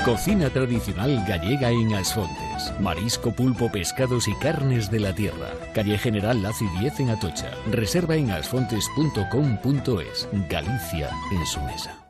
Cocina 0.05 0.49
tradicional 0.49 1.25
gallega 1.27 1.71
en 1.71 1.95
Asfontes. 1.95 2.73
Marisco, 2.81 3.33
pulpo, 3.33 3.71
pescados 3.71 4.29
y 4.29 4.35
carnes 4.35 4.91
de 4.91 5.01
la 5.01 5.15
tierra. 5.15 5.51
Calle 5.75 5.99
General 5.99 6.43
Laci 6.43 6.67
10 6.81 7.01
en 7.01 7.11
Atocha. 7.11 7.51
Reserva 7.71 8.17
en 8.17 8.31
asfontes.com.es. 8.31 10.29
Galicia 10.49 11.11
en 11.31 11.47
su 11.47 11.61
mesa. 11.63 12.09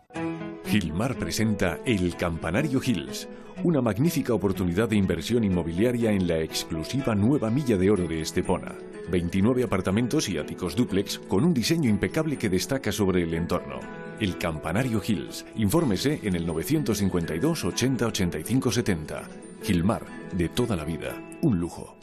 Gilmar 0.66 1.16
presenta 1.16 1.78
El 1.86 2.14
Campanario 2.16 2.80
Hills, 2.84 3.26
una 3.64 3.80
magnífica 3.80 4.34
oportunidad 4.34 4.88
de 4.88 4.96
inversión 4.96 5.44
inmobiliaria 5.44 6.12
en 6.12 6.26
la 6.26 6.38
exclusiva 6.38 7.14
nueva 7.14 7.50
milla 7.50 7.76
de 7.76 7.90
oro 7.90 8.06
de 8.06 8.20
Estepona. 8.20 8.74
29 9.10 9.64
apartamentos 9.64 10.28
y 10.28 10.38
áticos 10.38 10.76
dúplex 10.76 11.18
con 11.18 11.44
un 11.44 11.54
diseño 11.54 11.88
impecable 11.88 12.36
que 12.36 12.48
destaca 12.48 12.92
sobre 12.92 13.22
el 13.22 13.34
entorno. 13.34 13.80
El 14.20 14.38
Campanario 14.38 15.02
Hills. 15.06 15.44
Infórmese 15.56 16.20
en 16.22 16.36
el 16.36 16.46
952 16.46 17.64
80 17.64 18.06
85 18.06 18.72
70. 18.72 19.22
Gilmar, 19.62 20.02
de 20.32 20.48
toda 20.48 20.76
la 20.76 20.84
vida, 20.84 21.16
un 21.42 21.58
lujo. 21.58 21.97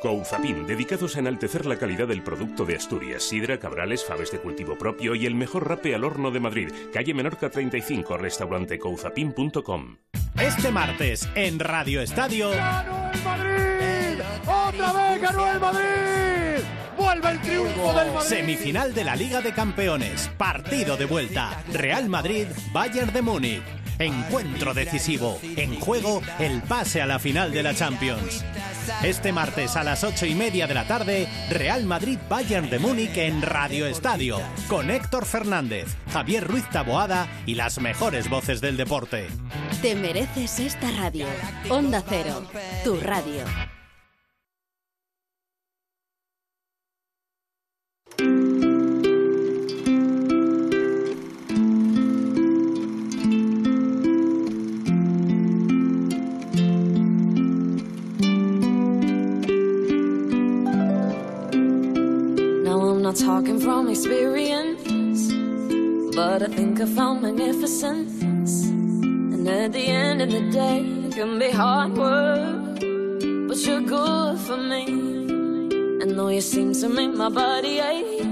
Couzapin, 0.00 0.66
dedicados 0.66 1.16
a 1.16 1.18
enaltecer 1.18 1.66
la 1.66 1.76
calidad 1.76 2.06
del 2.06 2.22
producto 2.22 2.64
de 2.64 2.76
Asturias, 2.76 3.22
sidra, 3.22 3.58
cabrales, 3.58 4.04
faves 4.04 4.30
de 4.30 4.38
cultivo 4.38 4.78
propio 4.78 5.14
y 5.14 5.26
el 5.26 5.34
mejor 5.34 5.68
rape 5.68 5.94
al 5.94 6.04
horno 6.04 6.30
de 6.30 6.40
Madrid. 6.40 6.72
Calle 6.92 7.14
Menorca 7.14 7.50
35, 7.50 8.16
restaurante 8.16 8.78
couzapin.com. 8.78 9.96
Este 10.40 10.70
martes 10.70 11.28
en 11.34 11.58
Radio 11.58 12.00
Estadio. 12.00 12.50
¡Ganó 12.50 13.10
el 13.12 13.22
Madrid! 13.22 14.22
¡Otra 14.46 14.92
vez 14.92 15.20
ganó 15.22 15.52
el 15.52 15.60
Madrid! 15.60 16.64
¡Vuelve 16.96 17.30
el 17.30 17.40
triunfo 17.40 17.92
del 17.92 18.12
Madrid! 18.12 18.28
Semifinal 18.28 18.94
de 18.94 19.04
la 19.04 19.16
Liga 19.16 19.40
de 19.40 19.52
Campeones. 19.52 20.30
Partido 20.38 20.96
de 20.96 21.06
vuelta. 21.06 21.62
Real 21.72 22.08
Madrid, 22.08 22.46
Bayern 22.72 23.12
de 23.12 23.22
Múnich. 23.22 23.62
Encuentro 23.98 24.74
decisivo. 24.74 25.40
En 25.56 25.80
juego, 25.80 26.22
el 26.38 26.62
pase 26.62 27.02
a 27.02 27.06
la 27.06 27.18
final 27.18 27.50
de 27.50 27.64
la 27.64 27.74
Champions. 27.74 28.44
Este 29.02 29.32
martes 29.32 29.76
a 29.76 29.84
las 29.84 30.04
ocho 30.04 30.26
y 30.26 30.34
media 30.34 30.66
de 30.66 30.74
la 30.74 30.86
tarde, 30.86 31.28
Real 31.50 31.84
Madrid 31.84 32.18
Bayern 32.28 32.70
de 32.70 32.78
Múnich 32.78 33.16
en 33.16 33.42
Radio 33.42 33.86
Estadio, 33.86 34.40
con 34.68 34.90
Héctor 34.90 35.24
Fernández, 35.26 35.86
Javier 36.12 36.46
Ruiz 36.46 36.68
Taboada 36.70 37.28
y 37.46 37.54
las 37.54 37.80
mejores 37.80 38.28
voces 38.28 38.60
del 38.60 38.76
deporte. 38.76 39.28
Te 39.82 39.94
mereces 39.94 40.58
esta 40.58 40.90
radio. 40.92 41.26
Onda 41.68 42.02
Cero, 42.08 42.42
tu 42.84 42.98
radio. 43.00 43.44
Not 63.08 63.16
talking 63.16 63.58
from 63.58 63.88
experience, 63.88 65.32
but 66.14 66.42
I 66.42 66.48
think 66.48 66.78
I 66.78 66.84
found 66.84 67.22
magnificence. 67.22 68.20
And 68.22 69.48
at 69.48 69.72
the 69.72 69.86
end 69.86 70.20
of 70.20 70.30
the 70.30 70.42
day, 70.50 70.80
it 71.06 71.14
can 71.14 71.38
be 71.38 71.50
hard 71.50 71.96
work, 71.96 72.74
but 73.48 73.56
you're 73.66 73.80
good 73.80 74.38
for 74.40 74.58
me. 74.58 74.84
And 76.02 76.18
though 76.18 76.28
you 76.28 76.42
seem 76.42 76.74
to 76.74 76.88
make 76.90 77.14
my 77.14 77.30
body 77.30 77.78
ache, 77.78 78.26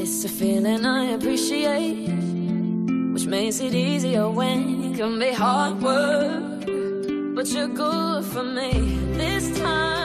it's 0.00 0.24
a 0.24 0.30
feeling 0.30 0.86
I 0.86 1.10
appreciate, 1.16 2.08
which 3.12 3.26
makes 3.26 3.60
it 3.60 3.74
easier 3.74 4.30
when 4.30 4.84
it 4.84 4.96
can 4.96 5.18
be 5.18 5.32
hard 5.32 5.82
work, 5.82 6.64
but 7.34 7.46
you're 7.52 7.68
good 7.68 8.24
for 8.24 8.42
me. 8.42 8.70
This 9.18 9.58
time 9.60 9.99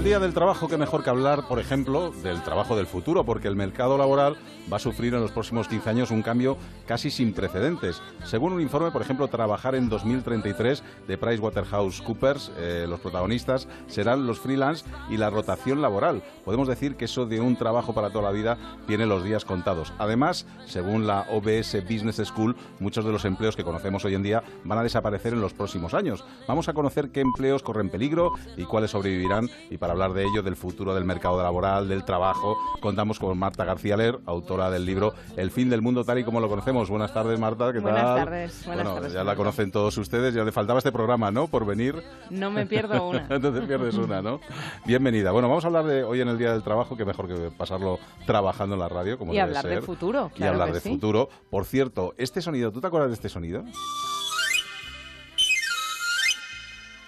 el 0.00 0.04
Día 0.04 0.18
del 0.18 0.32
Trabajo, 0.32 0.66
qué 0.66 0.78
mejor 0.78 1.04
que 1.04 1.10
hablar, 1.10 1.46
por 1.46 1.58
ejemplo, 1.58 2.10
del 2.10 2.42
trabajo 2.42 2.74
del 2.74 2.86
futuro, 2.86 3.26
porque 3.26 3.48
el 3.48 3.54
mercado 3.54 3.98
laboral 3.98 4.38
va 4.72 4.78
a 4.78 4.80
sufrir 4.80 5.12
en 5.12 5.20
los 5.20 5.30
próximos 5.30 5.68
15 5.68 5.90
años 5.90 6.10
un 6.10 6.22
cambio 6.22 6.56
casi 6.86 7.10
sin 7.10 7.34
precedentes. 7.34 8.00
Según 8.24 8.54
un 8.54 8.62
informe, 8.62 8.90
por 8.92 9.02
ejemplo, 9.02 9.28
trabajar 9.28 9.74
en 9.74 9.90
2033 9.90 10.82
de 11.06 11.18
PricewaterhouseCoopers, 11.18 12.50
eh, 12.56 12.86
los 12.88 13.00
protagonistas 13.00 13.68
serán 13.88 14.26
los 14.26 14.40
freelance 14.40 14.86
y 15.10 15.18
la 15.18 15.28
rotación 15.28 15.82
laboral. 15.82 16.22
Podemos 16.46 16.66
decir 16.66 16.96
que 16.96 17.04
eso 17.04 17.26
de 17.26 17.42
un 17.42 17.56
trabajo 17.56 17.92
para 17.92 18.08
toda 18.08 18.24
la 18.24 18.30
vida 18.30 18.56
tiene 18.86 19.04
los 19.04 19.22
días 19.22 19.44
contados. 19.44 19.92
Además, 19.98 20.46
según 20.64 21.06
la 21.06 21.26
OBS 21.30 21.84
Business 21.84 22.22
School, 22.24 22.56
muchos 22.78 23.04
de 23.04 23.12
los 23.12 23.26
empleos 23.26 23.54
que 23.54 23.64
conocemos 23.64 24.06
hoy 24.06 24.14
en 24.14 24.22
día 24.22 24.42
van 24.64 24.78
a 24.78 24.82
desaparecer 24.82 25.34
en 25.34 25.42
los 25.42 25.52
próximos 25.52 25.92
años. 25.92 26.24
Vamos 26.48 26.70
a 26.70 26.72
conocer 26.72 27.10
qué 27.10 27.20
empleos 27.20 27.62
corren 27.62 27.90
peligro 27.90 28.32
y 28.56 28.64
cuáles 28.64 28.92
sobrevivirán. 28.92 29.50
Y 29.68 29.76
para 29.76 29.89
hablar 29.90 30.12
de 30.12 30.24
ello, 30.24 30.42
del 30.42 30.56
futuro 30.56 30.94
del 30.94 31.04
mercado 31.04 31.42
laboral, 31.42 31.88
del 31.88 32.04
trabajo, 32.04 32.56
contamos 32.80 33.18
con 33.18 33.36
Marta 33.38 33.64
García 33.64 33.96
Ler, 33.96 34.18
autora 34.26 34.70
del 34.70 34.84
libro 34.86 35.14
El 35.36 35.50
fin 35.50 35.68
del 35.70 35.82
mundo 35.82 36.04
tal 36.04 36.18
y 36.18 36.24
como 36.24 36.40
lo 36.40 36.48
conocemos. 36.48 36.88
Buenas 36.90 37.12
tardes, 37.12 37.38
Marta, 37.38 37.72
¿qué 37.72 37.80
Buenas 37.80 38.02
tal? 38.02 38.16
tardes, 38.24 38.66
buenas 38.66 38.84
bueno, 38.84 38.94
tardes, 39.00 39.12
ya 39.12 39.24
la 39.24 39.36
conocen 39.36 39.70
todos 39.70 39.96
ustedes, 39.98 40.34
ya 40.34 40.44
le 40.44 40.52
faltaba 40.52 40.78
este 40.78 40.92
programa, 40.92 41.30
¿no? 41.30 41.46
Por 41.48 41.66
venir. 41.66 42.02
No 42.30 42.50
me 42.50 42.66
pierdo 42.66 43.06
una. 43.08 43.26
no 43.28 43.40
te 43.52 43.60
pierdes 43.62 43.94
una, 43.96 44.22
¿no? 44.22 44.40
Bienvenida. 44.86 45.30
Bueno, 45.32 45.48
vamos 45.48 45.64
a 45.64 45.66
hablar 45.68 45.84
de 45.86 46.02
hoy 46.04 46.20
en 46.20 46.28
el 46.28 46.38
Día 46.38 46.52
del 46.52 46.62
Trabajo, 46.62 46.96
que 46.96 47.04
mejor 47.04 47.28
que 47.28 47.50
pasarlo 47.56 47.98
trabajando 48.26 48.74
en 48.74 48.80
la 48.80 48.88
radio, 48.88 49.18
como 49.18 49.32
Y 49.32 49.36
debe 49.36 49.48
hablar 49.48 49.64
de 49.66 49.74
ser. 49.74 49.82
futuro, 49.82 50.30
Y 50.34 50.38
claro 50.38 50.52
hablar 50.52 50.68
que 50.68 50.74
de 50.74 50.80
sí. 50.80 50.88
futuro. 50.90 51.28
Por 51.50 51.64
cierto, 51.64 52.14
este 52.18 52.40
sonido, 52.40 52.72
¿tú 52.72 52.80
te 52.80 52.86
acuerdas 52.86 53.10
de 53.10 53.14
este 53.14 53.28
sonido? 53.28 53.64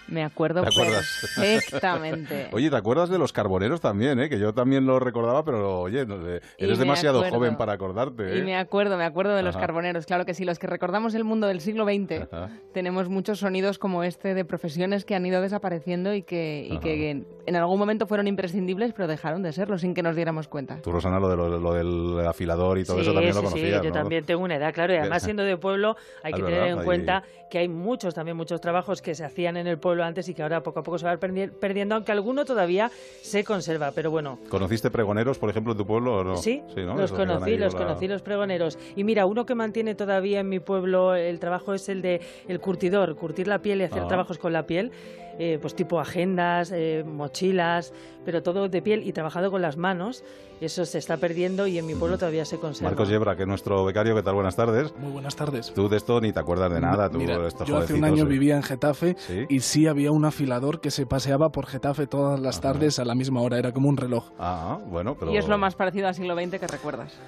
Me 0.08 0.24
acuerdo 0.24 0.62
¿Te 0.62 0.68
acuerdas? 0.68 1.20
perfectamente. 1.36 2.48
Oye, 2.52 2.70
¿te 2.70 2.76
acuerdas 2.76 3.08
de 3.08 3.18
los 3.18 3.32
carboneros 3.32 3.80
también, 3.80 4.18
eh? 4.20 4.28
Que 4.28 4.38
yo 4.38 4.52
también 4.52 4.86
lo 4.86 4.98
recordaba, 4.98 5.44
pero 5.44 5.80
oye, 5.80 6.04
no 6.06 6.22
sé, 6.22 6.40
Y 6.58 6.64
eres 6.64 6.78
demasiado 6.78 7.18
acuerdo. 7.20 7.36
joven 7.36 7.56
para 7.56 7.72
acordarte, 7.72 8.34
¿eh? 8.34 8.38
Y 8.38 8.42
me 8.42 8.56
acuerdo, 8.56 8.96
me 8.96 9.04
acuerdo 9.04 9.34
de 9.34 9.42
los 9.42 9.56
Ajá. 9.56 9.66
carboneros, 9.66 10.06
claro 10.06 10.24
que 10.26 10.34
sí, 10.34 10.44
los 10.44 10.58
que 10.58 10.66
recordamos 10.66 11.14
el 11.14 11.24
mundo 11.24 11.46
del 11.46 11.60
siglo 11.60 11.84
XX, 11.84 12.22
Ajá. 12.30 12.50
tenemos 12.72 13.08
muchos 13.08 13.38
sonidos 13.38 13.78
como 13.78 14.02
este 14.04 14.34
de 14.34 14.44
profesiones 14.44 15.04
que 15.04 15.14
han 15.14 15.24
ido 15.24 15.40
desapareciendo 15.40 16.14
y 16.14 16.22
que, 16.22 16.66
y 16.68 16.78
que 16.78 17.10
en, 17.10 17.26
en 17.46 17.56
algún 17.56 17.78
momento 17.78 18.06
fueron 18.06 18.26
imprescindibles, 18.28 18.92
pero 18.92 19.06
dejaron 19.08 19.42
de 19.42 19.52
serlo 19.52 19.78
sin 19.78 19.94
que 19.94 20.02
nos 20.02 20.16
diéramos 20.16 20.48
cuenta. 20.48 20.80
Tú, 20.82 20.92
Rosana, 20.92 21.20
lo, 21.20 21.28
de 21.28 21.36
lo, 21.36 21.58
lo 21.58 21.72
del 21.74 22.26
afilador 22.26 22.78
y 22.78 22.84
todo 22.84 22.96
Sí, 22.96 23.02
eso 23.02 23.12
también 23.14 23.34
lo 23.34 23.40
sí, 23.42 23.46
sí, 23.46 23.52
conocías, 23.54 23.82
yo 23.82 23.88
¿no? 23.90 23.94
también 23.94 24.24
tengo 24.24 24.42
una 24.42 24.56
edad, 24.56 24.72
claro, 24.74 24.92
y 24.92 24.96
además 24.96 25.22
siendo 25.32 25.42
de 25.42 25.56
pueblo 25.56 25.96
hay 26.22 26.32
que 26.32 26.40
es 26.40 26.44
tener 26.44 26.60
verdad, 26.60 26.72
en 26.74 26.78
ahí- 26.80 26.84
cuenta 26.84 27.22
que 27.50 27.58
hay 27.58 27.68
muchos, 27.68 28.14
también 28.14 28.34
muchos 28.36 28.62
trabajos 28.62 29.02
que 29.02 29.14
se 29.14 29.24
hacían 29.26 29.58
en 29.58 29.66
el 29.66 29.78
pueblo 29.78 29.91
pueblo 29.92 30.04
antes 30.04 30.26
y 30.30 30.34
que 30.34 30.42
ahora 30.42 30.62
poco 30.62 30.80
a 30.80 30.82
poco 30.82 30.98
se 30.98 31.04
va 31.04 31.18
perdiendo, 31.18 31.94
aunque 31.94 32.12
alguno 32.12 32.46
todavía 32.46 32.90
se 33.20 33.44
conserva, 33.44 33.92
pero 33.94 34.10
bueno. 34.10 34.38
¿Conociste 34.48 34.90
pregoneros, 34.90 35.38
por 35.38 35.50
ejemplo, 35.50 35.72
en 35.72 35.78
tu 35.78 35.86
pueblo 35.86 36.16
o 36.16 36.24
no? 36.24 36.36
Sí, 36.38 36.62
los 36.74 37.12
conocí, 37.12 37.58
los 37.58 37.74
conocí, 37.74 38.08
los 38.08 38.22
pregoneros. 38.22 38.78
Y 38.96 39.04
mira, 39.04 39.26
uno 39.26 39.44
que 39.44 39.54
mantiene 39.54 39.94
todavía 39.94 40.40
en 40.40 40.48
mi 40.48 40.60
pueblo 40.60 41.14
el 41.14 41.38
trabajo 41.38 41.74
es 41.74 41.90
el 41.90 42.00
de 42.00 42.22
el 42.48 42.58
curtidor, 42.58 43.14
curtir 43.16 43.48
la 43.48 43.60
piel 43.60 43.82
y 43.82 43.84
hacer 43.84 44.04
ah. 44.04 44.08
trabajos 44.08 44.38
con 44.38 44.54
la 44.54 44.66
piel. 44.66 44.92
Eh, 45.38 45.58
pues 45.60 45.74
tipo 45.74 45.98
agendas, 46.00 46.72
eh, 46.72 47.04
mochilas, 47.06 47.92
pero 48.24 48.42
todo 48.42 48.68
de 48.68 48.82
piel 48.82 49.06
y 49.06 49.12
trabajado 49.12 49.50
con 49.50 49.62
las 49.62 49.76
manos. 49.76 50.24
Eso 50.60 50.84
se 50.84 50.98
está 50.98 51.16
perdiendo 51.16 51.66
y 51.66 51.78
en 51.78 51.86
mi 51.86 51.96
pueblo 51.96 52.18
todavía 52.18 52.44
se 52.44 52.58
conserva. 52.58 52.90
Marcos 52.90 53.08
Yebra, 53.08 53.34
que 53.34 53.42
es 53.42 53.48
nuestro 53.48 53.84
becario, 53.84 54.14
¿qué 54.14 54.22
tal? 54.22 54.34
Buenas 54.34 54.54
tardes. 54.54 54.94
Muy 54.96 55.10
buenas 55.10 55.34
tardes. 55.34 55.72
Tú 55.74 55.88
de 55.88 55.96
esto 55.96 56.20
ni 56.20 56.32
te 56.32 56.38
acuerdas 56.38 56.72
de 56.72 56.80
nada. 56.80 57.10
Tú, 57.10 57.20
yo 57.66 57.78
hace 57.78 57.94
un 57.94 58.04
año 58.04 58.26
vivía 58.26 58.54
en 58.54 58.62
Getafe 58.62 59.16
y 59.48 59.58
sí 59.58 59.88
había 59.88 60.12
un 60.12 60.24
afilador 60.24 60.80
que 60.80 60.92
se 60.92 61.04
paseaba 61.04 61.50
por 61.50 61.66
Getafe 61.66 62.06
todas 62.06 62.38
las 62.38 62.60
tardes 62.60 63.00
a 63.00 63.04
la 63.04 63.16
misma 63.16 63.40
hora. 63.40 63.58
Era 63.58 63.72
como 63.72 63.88
un 63.88 63.96
reloj. 63.96 64.30
Ah, 64.38 64.78
bueno, 64.86 65.16
pero... 65.18 65.32
Y 65.32 65.36
es 65.36 65.48
lo 65.48 65.58
más 65.58 65.74
parecido 65.74 66.06
al 66.06 66.14
siglo 66.14 66.36
XX 66.36 66.60
que 66.60 66.66
recuerdas. 66.68 67.18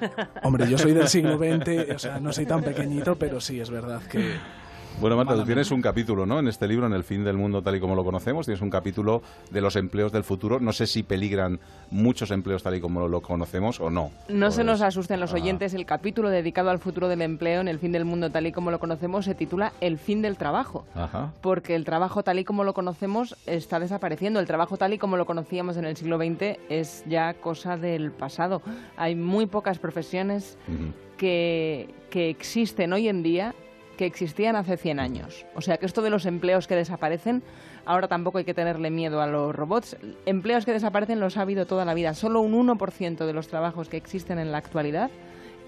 Hombre, 0.44 0.68
yo 0.70 0.78
soy 0.78 0.92
del 0.92 1.08
siglo 1.08 1.36
XX, 1.38 1.92
o 1.92 1.98
sea, 1.98 2.20
no 2.20 2.32
soy 2.32 2.46
tan 2.46 2.62
pequeñito, 2.62 3.16
pero 3.16 3.40
sí, 3.40 3.58
es 3.58 3.70
verdad 3.70 4.00
que 4.02 4.34
bueno, 5.00 5.16
Marta, 5.16 5.34
tú 5.34 5.44
tienes 5.44 5.70
un 5.70 5.82
capítulo, 5.82 6.24
¿no? 6.24 6.38
En 6.38 6.48
este 6.48 6.68
libro, 6.68 6.86
en 6.86 6.92
El 6.92 7.04
fin 7.04 7.24
del 7.24 7.36
mundo 7.36 7.62
tal 7.62 7.76
y 7.76 7.80
como 7.80 7.94
lo 7.94 8.04
conocemos, 8.04 8.46
tienes 8.46 8.62
un 8.62 8.70
capítulo 8.70 9.22
de 9.50 9.60
los 9.60 9.76
empleos 9.76 10.12
del 10.12 10.24
futuro. 10.24 10.60
No 10.60 10.72
sé 10.72 10.86
si 10.86 11.02
peligran 11.02 11.58
muchos 11.90 12.30
empleos 12.30 12.62
tal 12.62 12.76
y 12.76 12.80
como 12.80 13.08
lo 13.08 13.20
conocemos 13.20 13.80
o 13.80 13.90
no. 13.90 14.10
No 14.28 14.50
se 14.50 14.64
nos 14.64 14.82
asusten 14.82 15.20
los 15.20 15.32
ah. 15.32 15.36
oyentes. 15.36 15.74
El 15.74 15.84
capítulo 15.84 16.30
dedicado 16.30 16.70
al 16.70 16.78
futuro 16.78 17.08
del 17.08 17.22
empleo 17.22 17.60
en 17.60 17.68
El 17.68 17.78
fin 17.78 17.92
del 17.92 18.04
mundo 18.04 18.30
tal 18.30 18.46
y 18.46 18.52
como 18.52 18.70
lo 18.70 18.78
conocemos 18.78 19.24
se 19.24 19.34
titula 19.34 19.72
El 19.80 19.98
fin 19.98 20.22
del 20.22 20.36
trabajo. 20.36 20.86
Ajá. 20.94 21.32
Porque 21.40 21.74
el 21.74 21.84
trabajo 21.84 22.22
tal 22.22 22.38
y 22.38 22.44
como 22.44 22.64
lo 22.64 22.72
conocemos 22.72 23.36
está 23.46 23.80
desapareciendo. 23.80 24.40
El 24.40 24.46
trabajo 24.46 24.76
tal 24.76 24.92
y 24.92 24.98
como 24.98 25.16
lo 25.16 25.26
conocíamos 25.26 25.76
en 25.76 25.84
el 25.86 25.96
siglo 25.96 26.18
XX 26.18 26.58
es 26.68 27.04
ya 27.06 27.34
cosa 27.34 27.76
del 27.76 28.12
pasado. 28.12 28.62
Hay 28.96 29.16
muy 29.16 29.46
pocas 29.46 29.78
profesiones 29.78 30.56
que, 31.16 31.94
que 32.10 32.30
existen 32.30 32.92
hoy 32.92 33.08
en 33.08 33.22
día 33.22 33.54
que 33.96 34.06
existían 34.06 34.56
hace 34.56 34.76
100 34.76 35.00
años. 35.00 35.46
O 35.54 35.60
sea 35.60 35.76
que 35.78 35.86
esto 35.86 36.02
de 36.02 36.10
los 36.10 36.26
empleos 36.26 36.66
que 36.66 36.76
desaparecen, 36.76 37.42
ahora 37.84 38.08
tampoco 38.08 38.38
hay 38.38 38.44
que 38.44 38.54
tenerle 38.54 38.90
miedo 38.90 39.20
a 39.20 39.26
los 39.26 39.54
robots. 39.54 39.96
Empleos 40.26 40.64
que 40.64 40.72
desaparecen 40.72 41.20
los 41.20 41.36
ha 41.36 41.42
habido 41.42 41.66
toda 41.66 41.84
la 41.84 41.94
vida. 41.94 42.14
Solo 42.14 42.40
un 42.40 42.52
1% 42.68 43.26
de 43.26 43.32
los 43.32 43.48
trabajos 43.48 43.88
que 43.88 43.96
existen 43.96 44.38
en 44.38 44.52
la 44.52 44.58
actualidad 44.58 45.10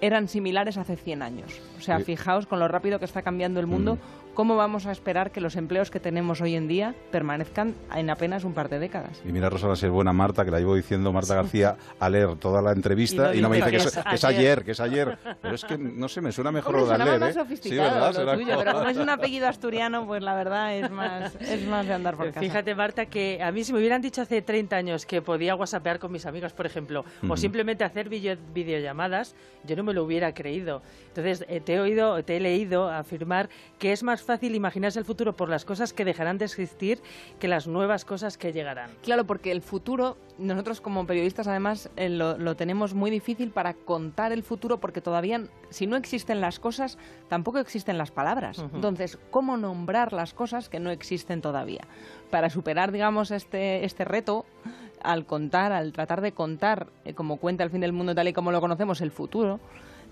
eran 0.01 0.27
similares 0.27 0.77
hace 0.77 0.95
100 0.95 1.21
años. 1.21 1.61
O 1.77 1.81
sea, 1.81 1.99
fijaos 1.99 2.45
con 2.45 2.59
lo 2.59 2.67
rápido 2.67 2.99
que 2.99 3.05
está 3.05 3.21
cambiando 3.21 3.59
el 3.59 3.67
mundo, 3.67 3.97
¿cómo 4.37 4.55
vamos 4.55 4.85
a 4.85 4.91
esperar 4.91 5.31
que 5.31 5.41
los 5.41 5.55
empleos 5.55 5.89
que 5.89 5.99
tenemos 5.99 6.41
hoy 6.41 6.53
en 6.53 6.67
día 6.67 6.93
permanezcan 7.09 7.73
en 7.95 8.11
apenas 8.11 8.43
un 8.43 8.53
par 8.53 8.69
de 8.69 8.77
décadas? 8.77 9.19
Y 9.25 9.31
mira, 9.31 9.49
Rosa, 9.49 9.75
ser 9.75 9.89
buena 9.89 10.13
Marta, 10.13 10.45
que 10.45 10.51
la 10.51 10.59
llevo 10.59 10.75
diciendo 10.75 11.11
Marta 11.11 11.33
García 11.33 11.75
a 11.99 12.07
leer 12.07 12.35
toda 12.35 12.61
la 12.61 12.71
entrevista 12.71 13.33
y 13.33 13.41
no, 13.41 13.49
me 13.49 13.57
dice 13.57 13.71
que, 13.71 13.77
es, 13.77 14.23
ayer. 14.23 14.63
que 14.63 14.71
es 14.73 14.79
ayer. 14.79 15.17
Pero 15.41 15.55
es 15.55 15.65
que, 15.65 15.75
no 15.79 16.07
sé, 16.07 16.21
me 16.21 16.31
suena 16.31 16.51
mejor 16.51 16.75
lo 16.75 16.85
de 16.85 16.99
leer. 16.99 17.19
Más 17.19 17.31
¿eh? 17.31 17.33
sofisticado 17.33 18.13
sí, 18.13 18.21
Lo 18.21 18.33
tuyo, 18.35 18.59
pero 18.59 18.73
como 18.73 18.89
es 18.89 18.97
un 18.97 19.09
apellido 19.09 19.47
asturiano, 19.47 20.05
pues 20.05 20.21
la 20.21 20.35
verdad 20.35 20.75
es 20.75 20.91
más, 20.91 21.35
es 21.41 21.67
más 21.67 21.87
de 21.87 21.95
andar 21.95 22.15
por 22.15 22.27
casa. 22.27 22.39
Fíjate, 22.39 22.75
Marta, 22.75 23.07
que 23.07 23.41
a 23.41 23.51
mí 23.51 23.63
si 23.63 23.73
me 23.73 23.79
hubieran 23.79 24.03
dicho 24.03 24.21
hace 24.21 24.43
30 24.43 24.75
años 24.75 25.07
que 25.07 25.23
podía 25.23 25.55
whatsappear 25.55 25.97
con 25.97 26.11
mis 26.11 26.27
amigos, 26.27 26.53
por 26.53 26.67
ejemplo, 26.67 27.05
o 27.27 27.35
simplemente 27.37 27.83
hacer 27.83 28.07
videollamadas, 28.07 29.33
yo 29.63 29.75
no 29.75 29.81
me 29.81 29.95
lo 29.95 30.03
hubiera 30.03 30.31
creído. 30.35 30.83
Entonces, 31.17 31.47
eh, 31.49 31.61
te 31.61 31.73
he 31.73 31.79
oído, 31.79 32.23
te 32.23 32.37
he 32.37 32.39
leído 32.39 32.89
afirmar 32.89 33.49
que 33.79 33.91
es 33.91 34.03
más 34.03 34.21
fácil 34.21 34.53
imaginarse 34.53 34.99
el 34.99 35.05
futuro 35.05 35.35
por 35.35 35.49
las 35.49 35.65
cosas 35.65 35.91
que 35.91 36.05
dejarán 36.05 36.37
de 36.37 36.45
existir 36.45 37.01
que 37.39 37.47
las 37.47 37.67
nuevas 37.67 38.05
cosas 38.05 38.37
que 38.37 38.53
llegarán. 38.53 38.91
Claro, 39.01 39.25
porque 39.25 39.51
el 39.51 39.63
futuro, 39.63 40.17
nosotros 40.37 40.79
como 40.79 41.07
periodistas 41.07 41.47
además 41.47 41.89
eh, 41.95 42.09
lo, 42.09 42.55
tenemos 42.55 42.93
muy 42.93 43.09
difícil 43.09 43.49
para 43.49 43.73
contar 43.73 44.31
el 44.31 44.43
futuro 44.43 44.79
porque 44.79 45.01
todavía, 45.01 45.41
si 45.71 45.87
no 45.87 45.95
existen 45.95 46.39
las 46.39 46.59
cosas, 46.59 46.99
tampoco 47.29 47.57
existen 47.57 47.97
las 47.97 48.11
palabras. 48.11 48.59
Entonces, 48.59 49.17
¿cómo 49.31 49.57
nombrar 49.57 50.13
las 50.13 50.35
cosas 50.35 50.69
que 50.69 50.79
no 50.79 50.91
existen 50.91 51.41
todavía? 51.41 51.81
Para 52.29 52.51
superar, 52.51 52.91
digamos, 52.91 53.31
este, 53.31 53.85
este 53.85 54.05
reto, 54.05 54.45
al 55.01 55.25
contar, 55.25 55.71
al 55.71 55.93
tratar 55.93 56.21
de 56.21 56.33
contar, 56.33 56.87
eh, 57.05 57.13
como 57.13 57.37
cuenta 57.37 57.63
el 57.63 57.71
fin 57.71 57.81
del 57.81 57.93
mundo 57.93 58.13
tal 58.13 58.27
y 58.27 58.33
como 58.33 58.51
lo 58.51 58.61
conocemos, 58.61 59.01
el 59.01 59.11
futuro, 59.11 59.59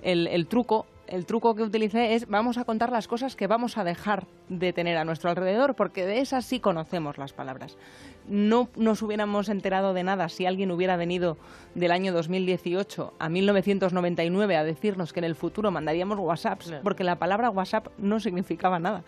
el, 0.06 0.48
truco 0.48 0.86
el 1.08 1.26
truco 1.26 1.56
que 1.56 1.64
utilicé 1.64 2.16
es 2.16 2.28
vamos 2.28 2.58
a 2.58 2.64
contar 2.64 2.92
las 2.92 3.08
cosas 3.08 3.36
que 3.36 3.48
vamos 3.48 3.78
a 3.78 3.84
dejar 3.84 4.26
de 4.50 4.74
tener 4.74 4.98
a 4.98 5.06
nuestro 5.06 5.30
alrededor, 5.30 5.76
porque 5.76 6.06
de 6.06 6.20
esas 6.20 6.46
sí 6.46 6.60
conocemos 6.60 7.18
las 7.18 7.34
palabras. 7.34 7.78
No 8.28 8.70
nos 8.76 9.02
hubiéramos 9.02 9.50
enterado 9.50 9.94
de 9.94 10.04
nada 10.04 10.30
si 10.30 10.46
alguien 10.46 10.72
hubiera 10.72 10.98
venido 10.98 11.38
del 11.76 11.92
año 11.92 12.12
2018 12.12 13.14
a 13.20 13.30
1999 13.30 14.56
a 14.56 14.64
decirnos 14.64 15.14
que 15.14 15.20
en 15.20 15.26
el 15.26 15.36
futuro 15.36 15.70
mandaríamos 15.70 16.20
WhatsApps, 16.20 16.74
porque 16.84 17.04
la 17.04 17.18
palabra 17.18 17.50
WhatsApp 17.50 17.88
no 17.98 18.20
significaba 18.20 18.80
nada. 18.80 19.04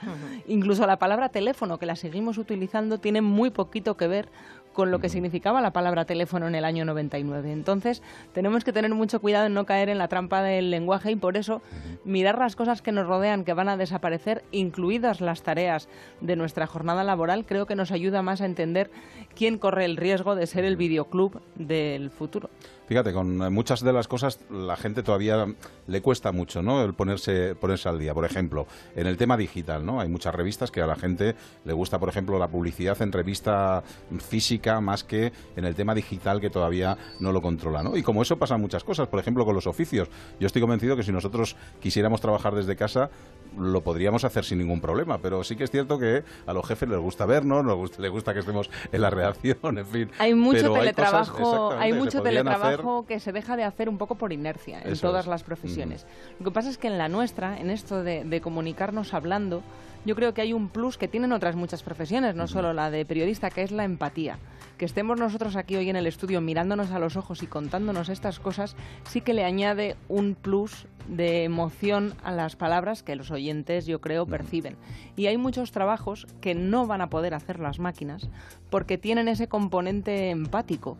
Incluso 0.47 0.85
la 0.85 0.99
palabra 0.99 1.29
teléfono, 1.29 1.79
que 1.79 1.85
la 1.85 1.95
seguimos 1.95 2.37
utilizando, 2.37 2.99
tiene 2.99 3.21
muy 3.21 3.49
poquito 3.49 3.97
que 3.97 4.07
ver 4.07 4.29
con 4.77 4.91
lo 4.91 4.99
que 4.99 5.09
significaba 5.09 5.59
la 5.59 5.73
palabra 5.73 6.05
teléfono 6.05 6.47
en 6.47 6.53
el 6.53 6.63
año 6.63 6.85
99. 6.85 7.51
Entonces, 7.51 8.03
tenemos 8.31 8.63
que 8.63 8.71
tener 8.71 8.93
mucho 8.93 9.19
cuidado 9.19 9.47
en 9.47 9.55
no 9.55 9.65
caer 9.65 9.89
en 9.89 9.97
la 9.97 10.07
trampa 10.07 10.43
del 10.43 10.69
lenguaje 10.69 11.09
y 11.09 11.15
por 11.15 11.35
eso 11.35 11.63
mirar 12.05 12.37
las 12.37 12.55
cosas 12.55 12.83
que 12.83 12.91
nos 12.91 13.07
rodean, 13.07 13.43
que 13.43 13.53
van 13.53 13.69
a 13.69 13.77
desaparecer, 13.77 14.43
incluidas 14.51 15.19
las 15.19 15.41
tareas 15.41 15.89
de 16.21 16.35
nuestra 16.35 16.67
jornada 16.67 17.03
laboral, 17.03 17.47
creo 17.47 17.65
que 17.65 17.75
nos 17.75 17.91
ayuda 17.91 18.21
más 18.21 18.39
a 18.39 18.45
entender 18.45 18.91
quién 19.37 19.59
corre 19.59 19.85
el 19.85 19.97
riesgo 19.97 20.35
de 20.35 20.47
ser 20.47 20.65
el 20.65 20.77
videoclub 20.77 21.39
del 21.55 22.09
futuro. 22.09 22.49
Fíjate, 22.87 23.11
con 23.11 23.53
muchas 23.53 23.81
de 23.81 23.91
las 23.91 24.07
cosas 24.07 24.39
la 24.49 24.77
gente 24.77 25.03
todavía 25.03 25.45
le 25.87 26.01
cuesta 26.01 26.31
mucho, 26.31 26.61
¿no? 26.61 26.81
El 26.83 26.93
ponerse, 26.93 27.53
ponerse 27.53 27.89
al 27.89 27.99
día. 27.99 28.13
Por 28.13 28.23
ejemplo, 28.23 28.65
en 28.95 29.07
el 29.07 29.17
tema 29.17 29.35
digital, 29.35 29.85
¿no? 29.85 29.99
Hay 29.99 30.07
muchas 30.07 30.33
revistas 30.33 30.71
que 30.71 30.81
a 30.81 30.87
la 30.87 30.95
gente 30.95 31.35
le 31.65 31.73
gusta, 31.73 31.99
por 31.99 32.07
ejemplo, 32.07 32.39
la 32.39 32.47
publicidad 32.47 32.99
en 33.01 33.11
revista 33.11 33.83
física 34.19 34.79
más 34.79 35.03
que 35.03 35.33
en 35.57 35.65
el 35.65 35.75
tema 35.75 35.93
digital 35.93 36.39
que 36.39 36.49
todavía 36.49 36.97
no 37.19 37.33
lo 37.33 37.41
controla, 37.41 37.83
¿no? 37.83 37.97
Y 37.97 38.03
como 38.03 38.21
eso 38.21 38.37
pasa 38.37 38.57
muchas 38.57 38.85
cosas, 38.85 39.09
por 39.09 39.19
ejemplo, 39.19 39.43
con 39.43 39.53
los 39.53 39.67
oficios. 39.67 40.07
Yo 40.39 40.47
estoy 40.47 40.61
convencido 40.61 40.95
que 40.95 41.03
si 41.03 41.11
nosotros 41.11 41.57
quisiéramos 41.81 42.21
trabajar 42.21 42.55
desde 42.55 42.77
casa, 42.77 43.09
lo 43.57 43.81
podríamos 43.81 44.23
hacer 44.23 44.45
sin 44.45 44.59
ningún 44.59 44.79
problema, 44.79 45.17
pero 45.17 45.43
sí 45.43 45.57
que 45.57 45.65
es 45.65 45.71
cierto 45.71 45.99
que 45.99 46.23
a 46.45 46.53
los 46.53 46.65
jefes 46.65 46.87
les 46.87 46.99
gusta 46.99 47.25
vernos, 47.25 47.65
gusta, 47.75 48.01
les 48.01 48.11
gusta 48.11 48.33
que 48.33 48.39
estemos 48.39 48.69
en 48.91 49.01
la 49.01 49.09
redacción, 49.33 49.77
en 49.77 49.85
fin. 49.85 50.11
Hay 50.19 50.33
mucho 50.33 50.71
teletrabajo, 50.73 51.71
hay, 51.73 51.93
mucho 51.93 52.21
teletrabajo 52.21 53.05
que 53.05 53.19
se 53.19 53.31
deja 53.31 53.55
de 53.55 53.63
hacer 53.63 53.89
un 53.89 53.97
poco 53.97 54.15
por 54.15 54.33
inercia 54.33 54.81
en 54.83 54.97
todas 54.97 55.27
las 55.27 55.43
profesiones. 55.43 56.05
Lo 56.39 56.45
que 56.45 56.51
pasa 56.51 56.69
es 56.69 56.77
que 56.77 56.87
en 56.87 56.97
la 56.97 57.09
nuestra, 57.09 57.59
en 57.59 57.69
esto 57.69 58.03
de 58.03 58.41
comunicarnos 58.41 59.13
hablando, 59.13 59.63
yo 60.07 60.15
creo 60.15 60.33
que 60.33 60.41
hay 60.41 60.53
un 60.53 60.69
plus 60.69 60.97
que 60.97 61.09
tienen 61.09 61.33
otras 61.33 61.57
muchas 61.57 61.83
profesiones, 61.83 62.33
no 62.33 62.47
solo 62.47 62.71
la 62.71 62.89
de 62.89 63.05
periodista, 63.05 63.49
que 63.49 63.63
es 63.63 63.71
la 63.71 63.83
empatía. 63.83 64.39
Que 64.77 64.85
estemos 64.85 65.19
nosotros 65.19 65.57
aquí 65.57 65.75
hoy 65.75 65.89
en 65.89 65.97
el 65.97 66.07
estudio 66.07 66.39
mirándonos 66.39 66.91
a 66.91 66.99
los 66.99 67.17
ojos 67.17 67.43
y 67.43 67.47
contándonos 67.47 68.07
estas 68.07 68.39
cosas, 68.39 68.77
sí 69.03 69.19
que 69.19 69.33
le 69.33 69.43
añade 69.43 69.97
un 70.07 70.35
plus 70.35 70.87
de 71.09 71.43
emoción 71.43 72.13
a 72.23 72.31
las 72.31 72.55
palabras 72.55 73.03
que 73.03 73.17
los 73.17 73.31
oyentes, 73.31 73.85
yo 73.85 73.99
creo, 73.99 74.25
perciben. 74.25 74.77
Y 75.15 75.25
hay 75.27 75.37
muchos 75.37 75.71
trabajos 75.71 76.27
que 76.39 76.53
no 76.53 76.85
van 76.85 77.01
a 77.01 77.09
poder 77.09 77.33
hacer 77.33 77.59
las 77.59 77.79
máquinas 77.79 78.29
porque 78.69 78.97
tienen 78.97 79.16
ese 79.25 79.47
componente 79.47 80.29
empático 80.29 80.97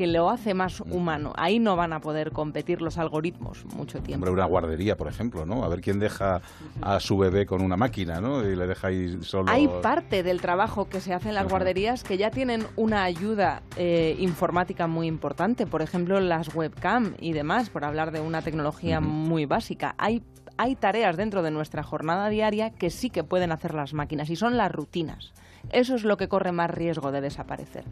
que 0.00 0.06
lo 0.06 0.30
hace 0.30 0.54
más 0.54 0.80
humano. 0.80 1.34
Ahí 1.36 1.58
no 1.58 1.76
van 1.76 1.92
a 1.92 2.00
poder 2.00 2.32
competir 2.32 2.80
los 2.80 2.96
algoritmos 2.96 3.66
mucho 3.74 3.98
tiempo. 3.98 4.24
Hombre, 4.24 4.30
una 4.30 4.46
guardería, 4.46 4.96
por 4.96 5.08
ejemplo, 5.08 5.44
¿no? 5.44 5.62
A 5.62 5.68
ver 5.68 5.82
quién 5.82 5.98
deja 5.98 6.40
a 6.80 7.00
su 7.00 7.18
bebé 7.18 7.44
con 7.44 7.60
una 7.60 7.76
máquina, 7.76 8.18
¿no? 8.18 8.42
Y 8.48 8.56
le 8.56 8.66
deja 8.66 8.86
ahí 8.86 9.18
solo... 9.20 9.52
Hay 9.52 9.68
parte 9.82 10.22
del 10.22 10.40
trabajo 10.40 10.88
que 10.88 11.02
se 11.02 11.12
hace 11.12 11.28
en 11.28 11.34
las 11.34 11.46
guarderías 11.46 12.02
que 12.02 12.16
ya 12.16 12.30
tienen 12.30 12.66
una 12.76 13.04
ayuda 13.04 13.60
eh, 13.76 14.16
informática 14.18 14.86
muy 14.86 15.06
importante. 15.06 15.66
Por 15.66 15.82
ejemplo, 15.82 16.18
las 16.18 16.54
webcam 16.54 17.14
y 17.20 17.34
demás, 17.34 17.68
por 17.68 17.84
hablar 17.84 18.10
de 18.10 18.20
una 18.20 18.40
tecnología 18.40 19.00
muy 19.00 19.44
básica. 19.44 19.94
Hay 19.98 20.22
hay 20.56 20.76
tareas 20.76 21.16
dentro 21.16 21.42
de 21.42 21.50
nuestra 21.50 21.82
jornada 21.82 22.28
diaria 22.28 22.68
que 22.68 22.90
sí 22.90 23.08
que 23.08 23.24
pueden 23.24 23.50
hacer 23.50 23.72
las 23.72 23.94
máquinas 23.94 24.28
y 24.28 24.36
son 24.36 24.58
las 24.58 24.70
rutinas. 24.70 25.32
Eso 25.70 25.94
es 25.94 26.04
lo 26.04 26.16
que 26.16 26.28
corre 26.28 26.52
más 26.52 26.70
riesgo 26.70 27.12
de 27.12 27.20
desaparecer. 27.20 27.84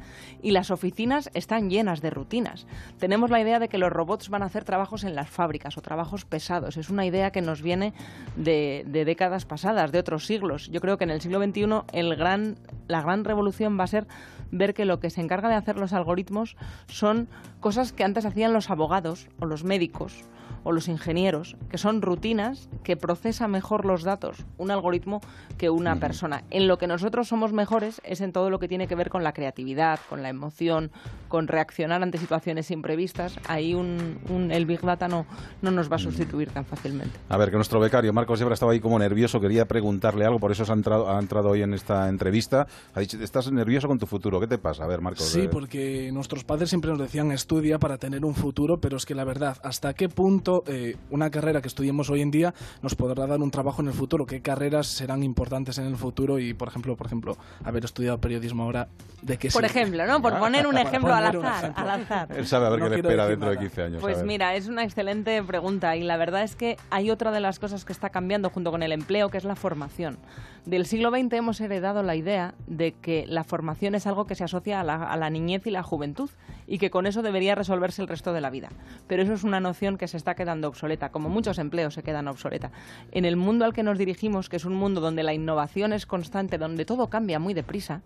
Y 0.42 0.50
las 0.52 0.70
oficinas 0.70 1.31
están 1.35 1.70
llenas 1.70 2.00
de 2.00 2.11
rutinas. 2.11 2.66
Tenemos 2.98 3.31
la 3.31 3.40
idea 3.40 3.59
de 3.59 3.68
que 3.68 3.78
los 3.78 3.92
robots 3.92 4.28
van 4.31 4.42
a 4.42 4.46
hacer 4.46 4.64
trabajos 4.64 5.04
en 5.04 5.14
las 5.14 5.31
fábricas 5.31 5.76
o 5.76 5.83
trabajos 5.83 6.24
pesados. 6.24 6.76
Es 6.76 6.90
una 6.90 7.07
idea 7.07 7.31
que 7.31 7.42
nos 7.42 7.62
viene 7.62 7.92
de, 8.37 8.85
décadas 8.87 9.44
pasadas, 9.44 9.92
de 9.92 9.98
otros 9.98 10.26
siglos. 10.26 10.68
Yo 10.70 10.81
creo 10.81 10.98
que 10.98 11.04
en 11.04 11.11
el 11.11 11.20
siglo 11.20 11.42
XXI 11.42 11.83
el 11.92 12.16
gran, 12.16 12.57
la 12.88 13.02
gran 13.02 13.24
revolución 13.24 13.78
va 13.78 13.85
a 13.85 13.88
ser 13.88 14.07
ver 14.50 14.74
que 14.74 14.85
lo 14.85 14.98
que 14.98 15.11
se 15.11 15.20
encarga 15.20 15.48
de 15.48 15.54
hacer 15.54 15.76
los 15.76 15.92
algoritmos 15.92 16.57
son 16.87 17.28
cosas 17.61 17.92
que 17.92 18.04
antes 18.04 18.24
hacían 18.24 18.52
los 18.52 18.70
abogados 18.70 19.28
o 19.40 19.46
los 19.46 19.62
médicos 19.62 20.24
o 20.68 20.72
los 20.72 20.87
ingenieros, 20.88 21.57
que 21.70 21.78
son 21.78 22.02
rutinas 22.02 22.68
que 22.85 22.94
procesa 22.94 23.48
mejor 23.48 23.87
los 23.87 24.02
datos 24.02 24.44
un 24.59 24.70
algoritmo 24.70 25.22
que 25.57 25.70
una 25.70 25.96
persona. 25.96 26.44
En 26.50 26.68
lo 26.68 26.76
que 26.76 26.87
nosotros 26.87 27.26
somos 27.26 27.54
mejores 27.54 28.02
es 28.04 28.20
en 28.20 28.33
todo 28.33 28.50
lo 28.50 28.59
que 28.59 28.68
tiene 28.68 28.87
que 28.87 28.94
ver 28.94 29.09
con 29.09 29.24
la 29.24 29.33
creatividad, 29.33 29.98
con 30.11 30.22
la 30.22 30.28
emoción, 30.28 30.90
con 31.28 31.48
reaccionar 31.48 32.02
ante 32.02 32.18
situaciones 32.18 32.70
imprevistas. 32.70 33.38
Ahí 33.48 33.72
un, 33.72 34.50
el 34.52 34.66
Big 34.66 34.83
Data 34.83 35.09
no, 35.09 35.24
no 35.62 35.70
nos 35.70 35.90
va 35.90 35.96
a 35.96 36.00
sustituir 36.00 36.50
tan 36.50 36.66
fácilmente. 36.66 37.18
A 37.31 37.38
ver, 37.38 37.48
que 37.48 37.57
nuestro 37.57 37.81
becario 37.81 38.12
Marcos 38.12 38.38
Yebra 38.38 38.52
estaba 38.52 38.72
ahí 38.72 38.81
como 38.81 38.98
nervioso, 38.98 39.40
quería 39.40 39.66
preguntarle 39.66 40.26
algo, 40.26 40.38
por 40.38 40.52
eso 40.52 40.70
ha 40.70 40.74
entrado, 40.74 41.09
ha 41.09 41.18
entrado 41.18 41.48
hoy 41.48 41.62
en 41.62 41.72
esta 41.72 42.11
entrevista. 42.11 42.66
Ha 42.92 43.00
dicho, 43.00 43.16
estás 43.22 43.50
nervioso 43.50 43.88
con 43.88 43.98
tu 43.98 44.04
futuro, 44.04 44.38
¿qué 44.38 44.46
te 44.46 44.59
pasa? 44.59 44.85
A 44.85 44.87
ver, 44.87 45.00
Marcos. 45.00 45.24
Sí, 45.24 45.40
eh. 45.40 45.48
porque 45.48 46.11
nuestros 46.12 46.44
padres 46.44 46.68
siempre 46.68 46.90
nos 46.90 46.98
decían 46.98 47.33
estudia 47.33 47.78
para 47.78 47.96
tener 47.96 48.26
un 48.26 48.35
futuro, 48.35 48.81
pero 48.81 48.98
es 48.98 49.07
que 49.07 49.14
la 49.14 49.24
verdad, 49.24 49.57
¿hasta 49.62 49.94
qué 49.94 50.11
punto 50.11 50.57
eh, 50.66 50.96
una 51.10 51.30
carrera 51.30 51.60
que 51.60 51.68
estudiemos 51.68 52.10
hoy 52.10 52.22
en 52.22 52.30
día 52.30 52.54
nos 52.82 52.94
podrá 52.94 53.26
dar 53.26 53.40
un 53.40 53.50
trabajo 53.50 53.82
en 53.82 53.88
el 53.88 53.94
futuro, 53.94 54.26
qué 54.26 54.40
carreras 54.40 54.86
serán 54.86 55.22
importantes 55.22 55.78
en 55.78 55.86
el 55.86 55.96
futuro 55.96 56.38
y, 56.38 56.54
por 56.54 56.68
ejemplo, 56.68 56.96
por 56.96 57.06
ejemplo, 57.06 57.36
haber 57.64 57.84
estudiado 57.84 58.18
periodismo 58.18 58.64
ahora, 58.64 58.88
¿de 59.22 59.38
qué 59.38 59.50
Por 59.50 59.64
ejemplo, 59.64 60.06
¿no? 60.06 60.20
Por 60.22 60.38
poner 60.38 60.66
un 60.66 60.78
ejemplo 60.78 61.14
al 61.14 61.26
azar, 61.26 61.72
al 61.76 61.90
azar. 61.90 62.28
Él 62.36 62.46
sabe 62.46 62.66
a 62.66 62.70
ver 62.70 62.80
qué 62.80 62.88
le 62.88 62.96
espera 62.96 63.26
dentro 63.26 63.50
de 63.50 63.58
15 63.58 63.82
años. 63.82 64.00
Pues 64.00 64.22
mira, 64.24 64.54
es 64.54 64.68
una 64.68 64.84
excelente 64.84 65.42
pregunta 65.42 65.96
y 65.96 66.02
la 66.02 66.16
verdad 66.16 66.42
es 66.42 66.56
que 66.56 66.76
hay 66.90 67.10
otra 67.10 67.30
de 67.30 67.40
las 67.40 67.58
cosas 67.58 67.84
que 67.84 67.92
está 67.92 68.10
cambiando 68.10 68.50
junto 68.50 68.70
con 68.70 68.82
el 68.82 68.92
empleo, 68.92 69.28
que 69.28 69.38
es 69.38 69.44
la 69.44 69.56
formación. 69.56 70.18
Del 70.66 70.84
siglo 70.84 71.10
XX 71.10 71.32
hemos 71.32 71.60
heredado 71.60 72.02
la 72.02 72.14
idea 72.14 72.54
de 72.66 72.92
que 72.92 73.24
la 73.26 73.42
formación 73.42 73.94
es 73.94 74.06
algo 74.06 74.26
que 74.26 74.34
se 74.34 74.44
asocia 74.44 74.80
a 74.80 74.84
la, 74.84 75.02
a 75.02 75.16
la 75.16 75.30
niñez 75.30 75.66
y 75.66 75.70
la 75.70 75.82
juventud 75.82 76.28
y 76.66 76.78
que 76.78 76.90
con 76.90 77.06
eso 77.06 77.22
debería 77.22 77.54
resolverse 77.54 78.02
el 78.02 78.08
resto 78.08 78.34
de 78.34 78.42
la 78.42 78.50
vida. 78.50 78.68
Pero 79.06 79.22
eso 79.22 79.32
es 79.32 79.44
una 79.44 79.60
noción 79.60 79.96
que 79.96 80.06
se 80.08 80.18
está 80.18 80.34
quedando 80.38 80.68
obsoleta, 80.68 81.11
como 81.11 81.29
muchos 81.29 81.59
empleos 81.59 81.92
se 81.92 82.03
quedan 82.03 82.29
obsoleta. 82.29 82.72
En 83.12 83.27
el 83.27 83.37
mundo 83.37 83.66
al 83.66 83.74
que 83.74 83.83
nos 83.83 83.98
dirigimos, 83.98 84.48
que 84.48 84.57
es 84.57 84.64
un 84.64 84.74
mundo 84.74 85.03
donde 85.03 85.22
la 85.22 85.35
innovación 85.35 85.92
es 85.92 86.07
constante, 86.07 86.57
donde 86.57 86.87
todo 86.87 87.11
cambia 87.11 87.38
muy 87.38 87.53
deprisa, 87.53 88.01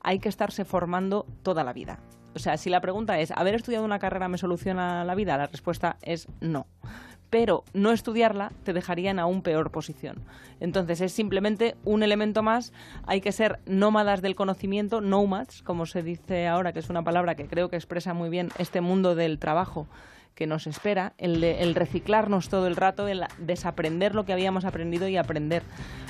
hay 0.00 0.18
que 0.18 0.28
estarse 0.28 0.64
formando 0.64 1.26
toda 1.44 1.62
la 1.62 1.72
vida. 1.72 2.00
O 2.34 2.40
sea, 2.40 2.56
si 2.56 2.68
la 2.68 2.80
pregunta 2.80 3.20
es, 3.20 3.30
¿haber 3.30 3.54
estudiado 3.54 3.84
una 3.84 4.00
carrera 4.00 4.26
me 4.26 4.38
soluciona 4.38 5.04
la 5.04 5.14
vida? 5.14 5.36
La 5.36 5.46
respuesta 5.46 5.96
es 6.02 6.26
no 6.40 6.66
pero 7.34 7.64
no 7.72 7.90
estudiarla 7.90 8.52
te 8.62 8.72
dejaría 8.72 9.10
en 9.10 9.18
aún 9.18 9.42
peor 9.42 9.72
posición. 9.72 10.22
Entonces 10.60 11.00
es 11.00 11.12
simplemente 11.12 11.74
un 11.84 12.04
elemento 12.04 12.44
más, 12.44 12.72
hay 13.08 13.20
que 13.20 13.32
ser 13.32 13.58
nómadas 13.66 14.22
del 14.22 14.36
conocimiento, 14.36 15.00
nomads, 15.00 15.60
como 15.62 15.84
se 15.84 16.04
dice 16.04 16.46
ahora, 16.46 16.72
que 16.72 16.78
es 16.78 16.90
una 16.90 17.02
palabra 17.02 17.34
que 17.34 17.48
creo 17.48 17.70
que 17.70 17.74
expresa 17.74 18.14
muy 18.14 18.30
bien 18.30 18.50
este 18.58 18.80
mundo 18.80 19.16
del 19.16 19.40
trabajo 19.40 19.88
que 20.34 20.46
nos 20.46 20.66
espera, 20.66 21.14
el, 21.18 21.74
reciclarnos 21.74 22.48
todo 22.48 22.66
el 22.66 22.76
rato, 22.76 23.08
el 23.08 23.24
desaprender 23.38 24.14
lo 24.14 24.24
que 24.24 24.32
habíamos 24.32 24.64
aprendido 24.64 25.08
y 25.08 25.16
aprender, 25.16 25.62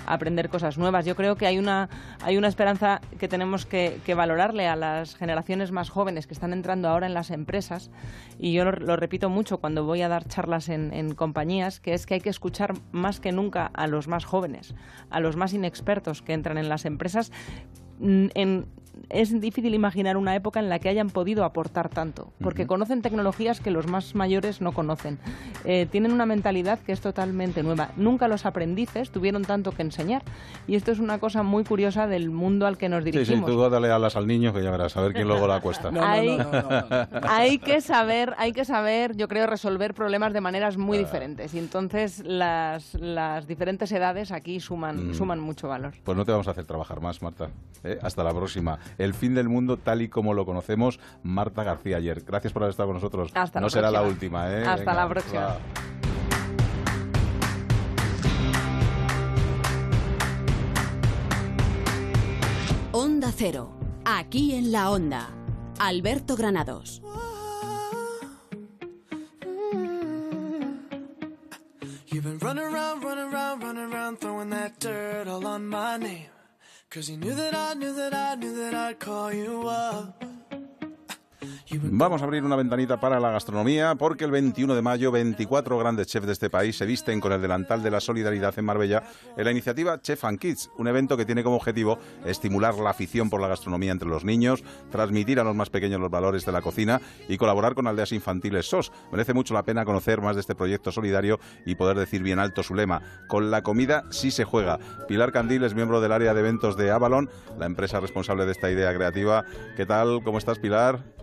aprender 0.06 0.48
cosas 0.48 0.78
nuevas. 0.78 1.04
Yo 1.04 1.14
creo 1.14 1.36
que 1.36 1.46
hay 1.46 1.58
una, 1.58 1.88
hay 2.22 2.36
una 2.36 2.48
esperanza 2.48 3.00
que 3.18 3.28
tenemos 3.28 3.66
que, 3.66 4.00
valorarle 4.14 4.68
a 4.68 4.76
las 4.76 5.16
generaciones 5.16 5.72
más 5.72 5.90
jóvenes 5.90 6.26
que 6.26 6.34
están 6.34 6.52
entrando 6.52 6.88
ahora 6.88 7.06
en 7.06 7.14
las 7.14 7.30
empresas, 7.30 7.90
y 8.38 8.52
yo 8.52 8.64
lo, 8.64 8.96
repito 8.96 9.28
mucho 9.28 9.58
cuando 9.58 9.84
voy 9.84 10.02
a 10.02 10.08
dar 10.08 10.26
charlas 10.26 10.68
en, 10.68 10.92
en 10.94 11.14
compañías, 11.14 11.80
que 11.80 11.94
es 11.94 12.06
que 12.06 12.14
hay 12.14 12.20
que 12.20 12.30
escuchar 12.30 12.74
más 12.92 13.20
que 13.20 13.32
nunca 13.32 13.70
a 13.74 13.86
los 13.86 14.08
más 14.08 14.24
jóvenes, 14.24 14.74
a 15.10 15.20
los 15.20 15.36
más 15.36 15.52
inexpertos 15.52 16.22
que 16.22 16.32
entran 16.32 16.58
en 16.58 16.68
las 16.68 16.84
empresas 16.84 17.32
en 18.00 18.66
es 19.10 19.40
difícil 19.40 19.74
imaginar 19.74 20.16
una 20.16 20.34
época 20.34 20.60
en 20.60 20.68
la 20.68 20.78
que 20.78 20.88
hayan 20.88 21.10
podido 21.10 21.44
aportar 21.44 21.88
tanto, 21.88 22.32
porque 22.40 22.66
conocen 22.66 23.02
tecnologías 23.02 23.60
que 23.60 23.70
los 23.70 23.86
más 23.86 24.14
mayores 24.14 24.60
no 24.60 24.72
conocen. 24.72 25.18
Eh, 25.64 25.86
tienen 25.90 26.12
una 26.12 26.26
mentalidad 26.26 26.78
que 26.78 26.92
es 26.92 27.00
totalmente 27.00 27.62
nueva. 27.62 27.90
Nunca 27.96 28.28
los 28.28 28.46
aprendices 28.46 29.10
tuvieron 29.10 29.42
tanto 29.42 29.72
que 29.72 29.82
enseñar. 29.82 30.22
Y 30.66 30.76
esto 30.76 30.92
es 30.92 30.98
una 30.98 31.18
cosa 31.18 31.42
muy 31.42 31.64
curiosa 31.64 32.06
del 32.06 32.30
mundo 32.30 32.66
al 32.66 32.78
que 32.78 32.88
nos 32.88 33.04
dirigimos. 33.04 33.28
Sí, 33.28 33.34
sí, 33.34 33.44
tú 33.44 33.68
dale 33.68 33.90
alas 33.90 34.16
al 34.16 34.26
niño 34.26 34.52
que 34.52 34.62
ya 34.62 34.70
verás, 34.70 34.96
a 34.96 35.02
ver 35.02 35.12
quién 35.12 35.28
luego 35.28 35.46
la 35.46 35.60
cuesta. 35.60 35.90
hay, 37.22 37.58
que 37.58 37.80
saber, 37.80 38.34
hay 38.38 38.52
que 38.52 38.64
saber, 38.64 39.16
yo 39.16 39.28
creo, 39.28 39.46
resolver 39.46 39.94
problemas 39.94 40.32
de 40.32 40.40
maneras 40.40 40.76
muy 40.76 40.98
diferentes. 40.98 41.54
Y 41.54 41.58
entonces 41.58 42.22
las, 42.24 42.94
las 42.94 43.46
diferentes 43.46 43.90
edades 43.92 44.32
aquí 44.32 44.60
suman, 44.60 45.10
mm. 45.10 45.14
suman 45.14 45.40
mucho 45.40 45.68
valor. 45.68 45.94
Pues 46.02 46.16
no 46.16 46.24
te 46.24 46.32
vamos 46.32 46.48
a 46.48 46.52
hacer 46.52 46.64
trabajar 46.64 47.00
más, 47.00 47.22
Marta. 47.22 47.50
¿eh? 47.82 47.98
Hasta 48.02 48.24
la 48.24 48.32
próxima 48.32 48.78
el 48.98 49.14
fin 49.14 49.34
del 49.34 49.48
mundo 49.48 49.76
tal 49.76 50.02
y 50.02 50.08
como 50.08 50.34
lo 50.34 50.46
conocemos, 50.46 51.00
Marta 51.22 51.64
García 51.64 51.98
ayer. 51.98 52.22
Gracias 52.24 52.52
por 52.52 52.62
haber 52.62 52.70
estado 52.70 52.88
con 52.88 52.96
nosotros. 52.96 53.32
no 53.60 53.70
será 53.70 53.90
la 53.90 54.02
última, 54.02 54.50
¿eh? 54.50 54.64
Hasta 54.64 54.94
la 54.94 55.08
próxima. 55.08 55.56
Onda 62.92 63.32
Cero, 63.34 63.76
aquí 64.04 64.54
en 64.54 64.70
la 64.70 64.90
Onda. 64.90 65.30
Alberto 65.80 66.36
Granados. 66.36 67.02
Cause 76.94 77.08
he 77.08 77.16
knew 77.16 77.34
that 77.34 77.56
I 77.56 77.74
knew 77.74 77.92
that 77.92 78.14
I 78.14 78.36
knew 78.36 78.54
that 78.54 78.72
I'd 78.72 79.00
call 79.00 79.32
you 79.32 79.66
up. 79.66 80.24
Vamos 81.82 82.20
a 82.20 82.24
abrir 82.24 82.44
una 82.44 82.56
ventanita 82.56 83.00
para 83.00 83.20
la 83.20 83.30
gastronomía 83.30 83.94
porque 83.94 84.24
el 84.24 84.30
21 84.30 84.74
de 84.74 84.82
mayo 84.82 85.10
24 85.10 85.78
grandes 85.78 86.06
chefs 86.06 86.26
de 86.26 86.32
este 86.32 86.50
país 86.50 86.76
se 86.76 86.86
visten 86.86 87.20
con 87.20 87.32
el 87.32 87.40
delantal 87.40 87.82
de 87.82 87.90
la 87.90 88.00
solidaridad 88.00 88.58
en 88.58 88.64
Marbella 88.64 89.02
en 89.36 89.44
la 89.44 89.50
iniciativa 89.50 90.00
Chef 90.00 90.24
and 90.24 90.38
Kids, 90.38 90.70
un 90.78 90.88
evento 90.88 91.16
que 91.16 91.24
tiene 91.24 91.42
como 91.42 91.56
objetivo 91.56 91.98
estimular 92.24 92.74
la 92.76 92.90
afición 92.90 93.30
por 93.30 93.40
la 93.40 93.48
gastronomía 93.48 93.92
entre 93.92 94.08
los 94.08 94.24
niños, 94.24 94.62
transmitir 94.90 95.40
a 95.40 95.44
los 95.44 95.54
más 95.54 95.70
pequeños 95.70 96.00
los 96.00 96.10
valores 96.10 96.44
de 96.44 96.52
la 96.52 96.62
cocina 96.62 97.00
y 97.28 97.38
colaborar 97.38 97.74
con 97.74 97.86
aldeas 97.86 98.12
infantiles 98.12 98.66
SOS. 98.66 98.92
Merece 99.10 99.34
mucho 99.34 99.54
la 99.54 99.64
pena 99.64 99.84
conocer 99.84 100.20
más 100.20 100.36
de 100.36 100.40
este 100.40 100.54
proyecto 100.54 100.92
solidario 100.92 101.40
y 101.64 101.74
poder 101.74 101.98
decir 101.98 102.22
bien 102.22 102.38
alto 102.38 102.62
su 102.62 102.74
lema, 102.74 103.02
con 103.28 103.50
la 103.50 103.62
comida 103.62 104.04
sí 104.10 104.30
se 104.30 104.44
juega. 104.44 104.78
Pilar 105.08 105.32
Candil 105.32 105.64
es 105.64 105.74
miembro 105.74 106.00
del 106.00 106.12
área 106.12 106.34
de 106.34 106.40
eventos 106.40 106.76
de 106.76 106.90
Avalon, 106.90 107.30
la 107.58 107.66
empresa 107.66 108.00
responsable 108.00 108.44
de 108.44 108.52
esta 108.52 108.70
idea 108.70 108.94
creativa. 108.94 109.44
¿Qué 109.76 109.86
tal? 109.86 110.22
¿Cómo 110.24 110.38
estás, 110.38 110.58
Pilar? 110.58 111.13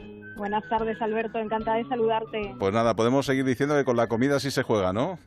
Buenas 0.42 0.68
tardes, 0.70 1.00
Alberto. 1.04 1.38
Encantada 1.38 1.78
de 1.78 1.86
saludarte. 1.86 2.56
Pues 2.58 2.74
nada, 2.74 2.96
podemos 2.96 3.28
seguir 3.28 3.46
diciendo 3.46 3.76
que 3.76 3.86
con 3.86 3.96
la 3.96 4.08
comida 4.08 4.40
sí 4.40 4.50
se 4.50 4.64
juega, 4.64 4.92
¿no? 4.92 5.20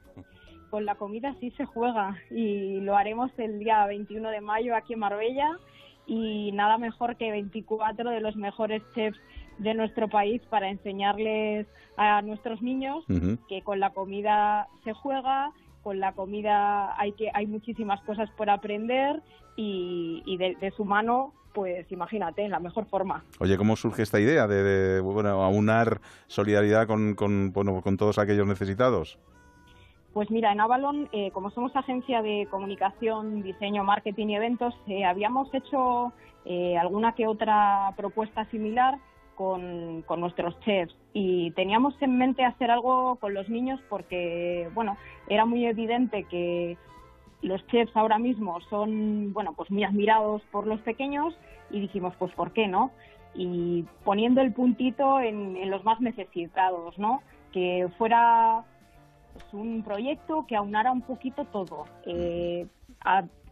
Con 0.70 0.84
la 0.84 0.96
comida 0.96 1.36
sí 1.38 1.52
se 1.52 1.66
juega 1.66 2.16
y 2.32 2.80
lo 2.80 2.96
haremos 2.96 3.30
el 3.38 3.60
día 3.60 3.86
21 3.86 4.28
de 4.30 4.40
mayo 4.40 4.74
aquí 4.74 4.94
en 4.94 4.98
Marbella 4.98 5.56
y 6.04 6.50
nada 6.50 6.78
mejor 6.78 7.14
que 7.14 7.30
24 7.30 8.10
de 8.10 8.20
los 8.20 8.34
mejores 8.34 8.82
chefs 8.96 9.16
de 9.58 9.74
nuestro 9.74 10.08
país 10.08 10.42
para 10.50 10.68
enseñarles 10.68 11.68
a 11.96 12.20
nuestros 12.22 12.60
niños 12.60 13.04
que 13.48 13.62
con 13.62 13.78
la 13.78 13.90
comida 13.90 14.66
se 14.82 14.94
juega, 14.94 15.52
con 15.84 16.00
la 16.00 16.10
comida 16.14 17.00
hay 17.00 17.12
que 17.12 17.30
hay 17.32 17.46
muchísimas 17.46 18.00
cosas 18.00 18.28
por 18.30 18.50
aprender 18.50 19.22
y, 19.54 20.36
de, 20.38 20.72
su 20.76 20.84
mano 20.84 21.34
pues 21.54 21.90
imagínate, 21.90 22.44
en 22.44 22.50
la 22.50 22.58
mejor 22.58 22.84
forma. 22.86 23.24
Oye, 23.38 23.56
¿cómo 23.56 23.76
surge 23.76 24.02
esta 24.02 24.20
idea 24.20 24.46
de, 24.46 25.00
bueno, 25.00 25.42
aunar 25.42 26.00
solidaridad 26.26 26.86
con, 26.86 27.14
con, 27.14 27.52
bueno, 27.52 27.80
con 27.80 27.96
todos 27.96 28.18
aquellos 28.18 28.46
necesitados? 28.46 29.18
Pues 30.12 30.30
mira, 30.30 30.52
en 30.52 30.60
Avalon, 30.60 31.08
eh, 31.12 31.30
como 31.30 31.50
somos 31.50 31.74
agencia 31.74 32.22
de 32.22 32.46
comunicación, 32.50 33.42
diseño, 33.42 33.84
marketing 33.84 34.28
y 34.28 34.36
eventos, 34.36 34.74
eh, 34.86 35.04
habíamos 35.04 35.52
hecho 35.54 36.12
eh, 36.44 36.76
alguna 36.76 37.14
que 37.14 37.26
otra 37.26 37.94
propuesta 37.96 38.44
similar 38.50 38.98
con, 39.34 40.02
con, 40.02 40.20
nuestros 40.20 40.58
chefs 40.60 40.94
y 41.12 41.50
teníamos 41.52 42.00
en 42.00 42.16
mente 42.16 42.44
hacer 42.44 42.70
algo 42.70 43.16
con 43.16 43.34
los 43.34 43.48
niños 43.48 43.80
porque, 43.88 44.68
bueno, 44.74 44.96
era 45.28 45.46
muy 45.46 45.66
evidente 45.66 46.24
que 46.24 46.78
los 47.44 47.66
chefs 47.68 47.96
ahora 47.96 48.18
mismo 48.18 48.60
son, 48.62 49.32
bueno, 49.32 49.52
pues 49.54 49.70
muy 49.70 49.84
admirados 49.84 50.42
por 50.50 50.66
los 50.66 50.80
pequeños 50.80 51.36
y 51.70 51.80
dijimos, 51.80 52.14
pues, 52.18 52.32
¿por 52.34 52.52
qué 52.52 52.66
no? 52.66 52.90
Y 53.34 53.84
poniendo 54.04 54.40
el 54.40 54.52
puntito 54.52 55.20
en, 55.20 55.70
los 55.70 55.84
más 55.84 56.00
necesitados, 56.00 56.98
¿no? 56.98 57.22
Que 57.52 57.88
fuera 57.98 58.64
pues, 59.32 59.44
un 59.52 59.82
proyecto 59.82 60.46
que 60.46 60.56
aunara 60.56 60.90
un 60.90 61.02
poquito 61.02 61.44
todo. 61.46 61.84
Eh, 62.06 62.66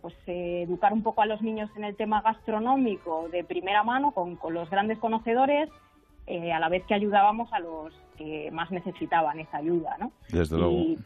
pues 0.00 0.14
educar 0.26 0.92
un 0.92 1.02
poco 1.02 1.22
a 1.22 1.26
los 1.26 1.42
niños 1.42 1.70
en 1.76 1.84
el 1.84 1.94
tema 1.94 2.22
gastronómico 2.22 3.28
de 3.30 3.44
primera 3.44 3.84
mano 3.84 4.10
con, 4.10 4.36
los 4.52 4.68
grandes 4.68 4.98
conocedores 4.98 5.68
eh, 6.26 6.52
a 6.52 6.58
la 6.58 6.68
vez 6.68 6.84
que 6.86 6.94
ayudábamos 6.94 7.52
a 7.52 7.60
los 7.60 7.92
que 8.16 8.50
más 8.50 8.70
necesitaban 8.70 9.38
esa 9.38 9.58
ayuda, 9.58 9.96
¿no? 9.98 10.12
Desde 10.28 10.56
luego 10.56 10.96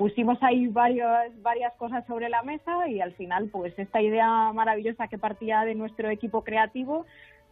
pusimos 0.00 0.42
ahí 0.42 0.66
varias, 0.68 1.30
varias 1.42 1.74
cosas 1.74 2.06
sobre 2.06 2.30
la 2.30 2.42
mesa 2.42 2.88
y 2.88 3.02
al 3.02 3.12
final 3.12 3.50
pues 3.52 3.78
esta 3.78 4.00
idea 4.00 4.50
maravillosa 4.54 5.08
que 5.08 5.18
partía 5.18 5.60
de 5.60 5.74
nuestro 5.74 6.08
equipo 6.08 6.42
creativo 6.42 7.04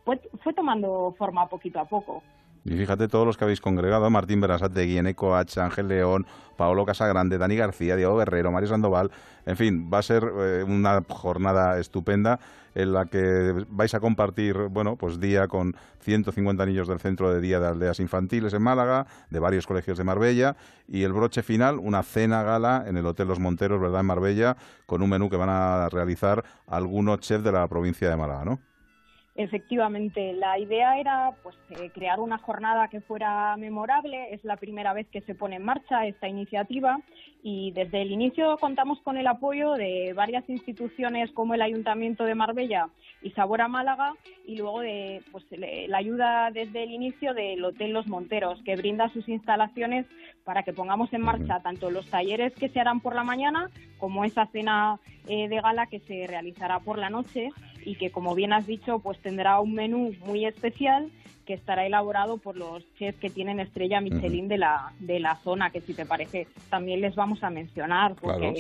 fue, 0.07 0.19
fue 0.43 0.55
tomando 0.55 1.15
forma 1.19 1.47
poquito 1.51 1.79
a 1.79 1.85
poco. 1.85 2.23
Y 2.65 2.71
fíjate 2.71 3.07
todos 3.07 3.27
los 3.27 3.37
que 3.37 3.45
habéis 3.45 3.61
congregado, 3.61 4.09
Martín 4.09 4.41
Berasate, 4.41 4.87
Guieneco 4.87 5.37
H, 5.37 5.61
Ángel 5.61 5.89
León, 5.89 6.25
Paolo 6.57 6.87
Casagrande, 6.87 7.37
Dani 7.37 7.55
García, 7.55 7.97
Diego 7.97 8.17
Guerrero, 8.17 8.51
Mario 8.51 8.71
Sandoval, 8.71 9.11
en 9.45 9.57
fin, 9.59 9.91
va 9.93 9.99
a 9.99 10.03
ser 10.03 10.23
eh, 10.25 10.65
una 10.67 11.03
jornada 11.07 11.79
estupenda 11.79 12.41
en 12.75 12.93
la 12.93 13.07
que 13.07 13.65
vais 13.69 13.95
a 13.95 14.01
compartir, 14.01 14.57
bueno, 14.71 14.97
pues 14.97 15.21
día 15.21 15.49
con 15.49 15.77
150 16.01 16.65
niños 16.67 16.89
del 16.89 17.01
Centro 17.01 17.33
de 17.33 17.41
Día 17.41 17.61
de 17.61 17.69
Aldeas 17.69 18.01
Infantiles 18.01 18.53
en 18.55 18.63
Málaga, 18.63 19.07
de 19.31 19.39
varios 19.39 19.67
colegios 19.67 19.99
de 19.99 20.05
Marbella, 20.05 20.57
y 20.87 21.03
el 21.03 21.13
broche 21.13 21.43
final, 21.43 21.79
una 21.79 22.03
cena 22.03 22.43
gala 22.43 22.85
en 22.87 22.97
el 22.97 23.07
Hotel 23.07 23.29
Los 23.29 23.39
Monteros, 23.41 23.81
¿verdad?, 23.81 24.01
en 24.01 24.07
Marbella, 24.07 24.57
con 24.87 25.03
un 25.03 25.11
menú 25.11 25.29
que 25.29 25.37
van 25.37 25.51
a 25.51 25.89
realizar 25.89 26.45
algunos 26.67 27.21
chefs 27.21 27.45
de 27.45 27.53
la 27.53 27.67
provincia 27.69 28.09
de 28.09 28.17
Málaga, 28.17 28.45
¿no? 28.45 28.68
Efectivamente, 29.39 30.33
la 30.33 30.59
idea 30.59 30.99
era 30.99 31.31
pues 31.45 31.55
eh, 31.71 31.91
crear 31.95 32.19
una 32.19 32.39
jornada 32.39 32.89
que 32.89 33.01
fuera 33.01 33.57
memorable. 33.57 34.35
Es 34.35 34.43
la 34.43 34.57
primera 34.57 34.93
vez 34.93 35.07
que 35.13 35.21
se 35.21 35.37
pone 35.37 35.55
en 35.55 35.65
marcha 35.65 36.09
esta 36.09 36.27
iniciativa 36.27 36.99
y 37.41 37.71
desde 37.71 38.03
el 38.03 38.11
inicio 38.11 38.57
contamos 38.59 39.01
con 39.01 39.17
el 39.17 39.29
apoyo 39.29 39.75
de 39.75 40.13
varias 40.13 40.49
instituciones 40.49 41.31
como 41.31 41.55
el 41.55 41.63
Ayuntamiento 41.63 42.25
de 42.25 42.35
Marbella 42.35 42.89
y 43.23 43.31
Sabora 43.31 43.69
Málaga 43.69 44.15
y 44.45 44.57
luego 44.57 44.81
de 44.81 45.23
pues, 45.31 45.45
la 45.53 45.99
ayuda 45.99 46.51
desde 46.51 46.83
el 46.83 46.91
inicio 46.91 47.33
del 47.33 47.65
Hotel 47.65 47.93
Los 47.93 48.09
Monteros 48.09 48.61
que 48.65 48.75
brinda 48.75 49.09
sus 49.11 49.29
instalaciones 49.29 50.07
para 50.43 50.65
que 50.65 50.73
pongamos 50.73 51.13
en 51.13 51.21
marcha 51.21 51.61
tanto 51.61 51.93
los 51.93 52.11
talleres 52.11 52.55
que 52.55 52.71
se 52.71 52.81
harán 52.81 52.99
por 52.99 53.15
la 53.15 53.23
mañana 53.23 53.71
como 53.99 54.25
esa 54.25 54.47
cena 54.47 54.99
eh, 55.29 55.49
de 55.49 55.61
gala 55.61 55.87
que 55.87 56.01
se 56.01 56.27
realizará 56.27 56.81
por 56.81 56.99
la 56.99 57.11
noche 57.11 57.51
y 57.85 57.97
que 57.97 58.11
como 58.11 58.35
bien 58.35 58.53
has 58.53 58.67
dicho 58.67 58.99
pues 58.99 59.19
tendrá 59.19 59.61
un 59.61 59.75
menú 59.75 60.15
muy 60.25 60.45
especial 60.45 61.11
que 61.47 61.55
estará 61.55 61.87
elaborado 61.87 62.37
por 62.37 62.57
los 62.57 62.85
chefs 62.97 63.19
que 63.19 63.31
tienen 63.31 63.59
estrella 63.59 64.01
Michelin 64.01 64.49
de 64.49 64.59
la 64.59 64.93
de 65.01 65.19
la 65.19 65.37
zona 65.37 65.71
que 65.71 65.81
si 65.81 65.95
te 65.95 66.05
parece 66.05 66.47
también 66.69 67.01
les 67.01 67.15
vamos 67.15 67.43
a 67.43 67.51
mencionar 67.51 68.15
porque 68.17 68.55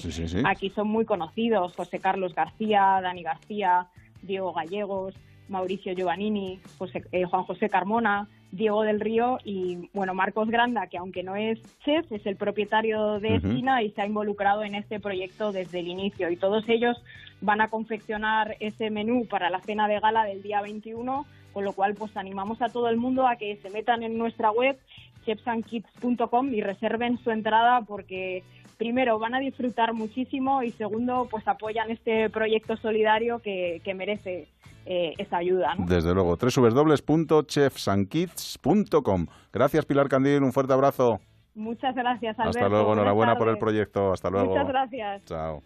aquí 0.44 0.70
son 0.70 0.88
muy 0.88 1.04
conocidos 1.04 1.74
José 1.76 1.98
Carlos 1.98 2.34
García 2.34 3.00
Dani 3.02 3.22
García 3.22 3.88
Diego 4.22 4.52
Gallegos 4.52 5.14
Mauricio 5.48 5.94
Giovannini 5.94 6.60
José, 6.78 7.04
eh, 7.12 7.24
Juan 7.24 7.44
José 7.44 7.68
Carmona 7.68 8.28
Diego 8.50 8.82
del 8.82 9.00
Río 9.00 9.38
y 9.44 9.90
bueno 9.92 10.14
Marcos 10.14 10.48
Granda 10.48 10.86
que 10.86 10.98
aunque 10.98 11.22
no 11.22 11.36
es 11.36 11.58
chef 11.84 12.10
es 12.10 12.24
el 12.26 12.36
propietario 12.36 13.20
de 13.20 13.40
China 13.40 13.82
y 13.82 13.90
se 13.90 14.02
ha 14.02 14.06
involucrado 14.06 14.62
en 14.64 14.74
este 14.74 15.00
proyecto 15.00 15.52
desde 15.52 15.80
el 15.80 15.88
inicio. 15.88 16.30
Y 16.30 16.36
todos 16.36 16.68
ellos 16.68 16.96
van 17.40 17.60
a 17.60 17.68
confeccionar 17.68 18.56
ese 18.60 18.90
menú 18.90 19.26
para 19.26 19.50
la 19.50 19.60
cena 19.60 19.86
de 19.88 20.00
gala 20.00 20.24
del 20.24 20.42
día 20.42 20.60
21 20.62 21.26
con 21.52 21.64
lo 21.64 21.72
cual 21.72 21.94
pues 21.94 22.16
animamos 22.16 22.62
a 22.62 22.68
todo 22.68 22.88
el 22.88 22.96
mundo 22.98 23.26
a 23.26 23.36
que 23.36 23.56
se 23.56 23.70
metan 23.70 24.02
en 24.02 24.16
nuestra 24.16 24.50
web 24.50 24.78
chefsandkids.com 25.24 26.54
y 26.54 26.60
reserven 26.60 27.18
su 27.18 27.30
entrada 27.30 27.82
porque 27.82 28.42
primero 28.78 29.18
van 29.18 29.34
a 29.34 29.40
disfrutar 29.40 29.92
muchísimo 29.92 30.62
y 30.62 30.70
segundo 30.70 31.28
pues 31.30 31.46
apoyan 31.46 31.90
este 31.90 32.30
proyecto 32.30 32.78
solidario 32.78 33.40
que, 33.40 33.82
que 33.84 33.92
merece 33.92 34.48
eh, 34.86 35.12
esa 35.18 35.36
ayuda. 35.36 35.74
Desde 35.86 36.14
luego, 36.14 36.36
www.chefsankids.com. 36.36 39.26
Gracias 39.52 39.84
Pilar 39.84 40.08
Candil, 40.08 40.42
un 40.42 40.52
fuerte 40.52 40.72
abrazo. 40.72 41.20
Muchas 41.54 41.94
gracias, 41.94 42.38
Alberto. 42.38 42.58
Hasta 42.58 42.70
luego, 42.70 42.94
enhorabuena 42.94 43.36
por 43.36 43.48
el 43.48 43.58
proyecto. 43.58 44.12
Hasta 44.12 44.30
luego. 44.30 44.48
Muchas 44.50 44.68
gracias. 44.68 45.22
Chao. 45.26 45.60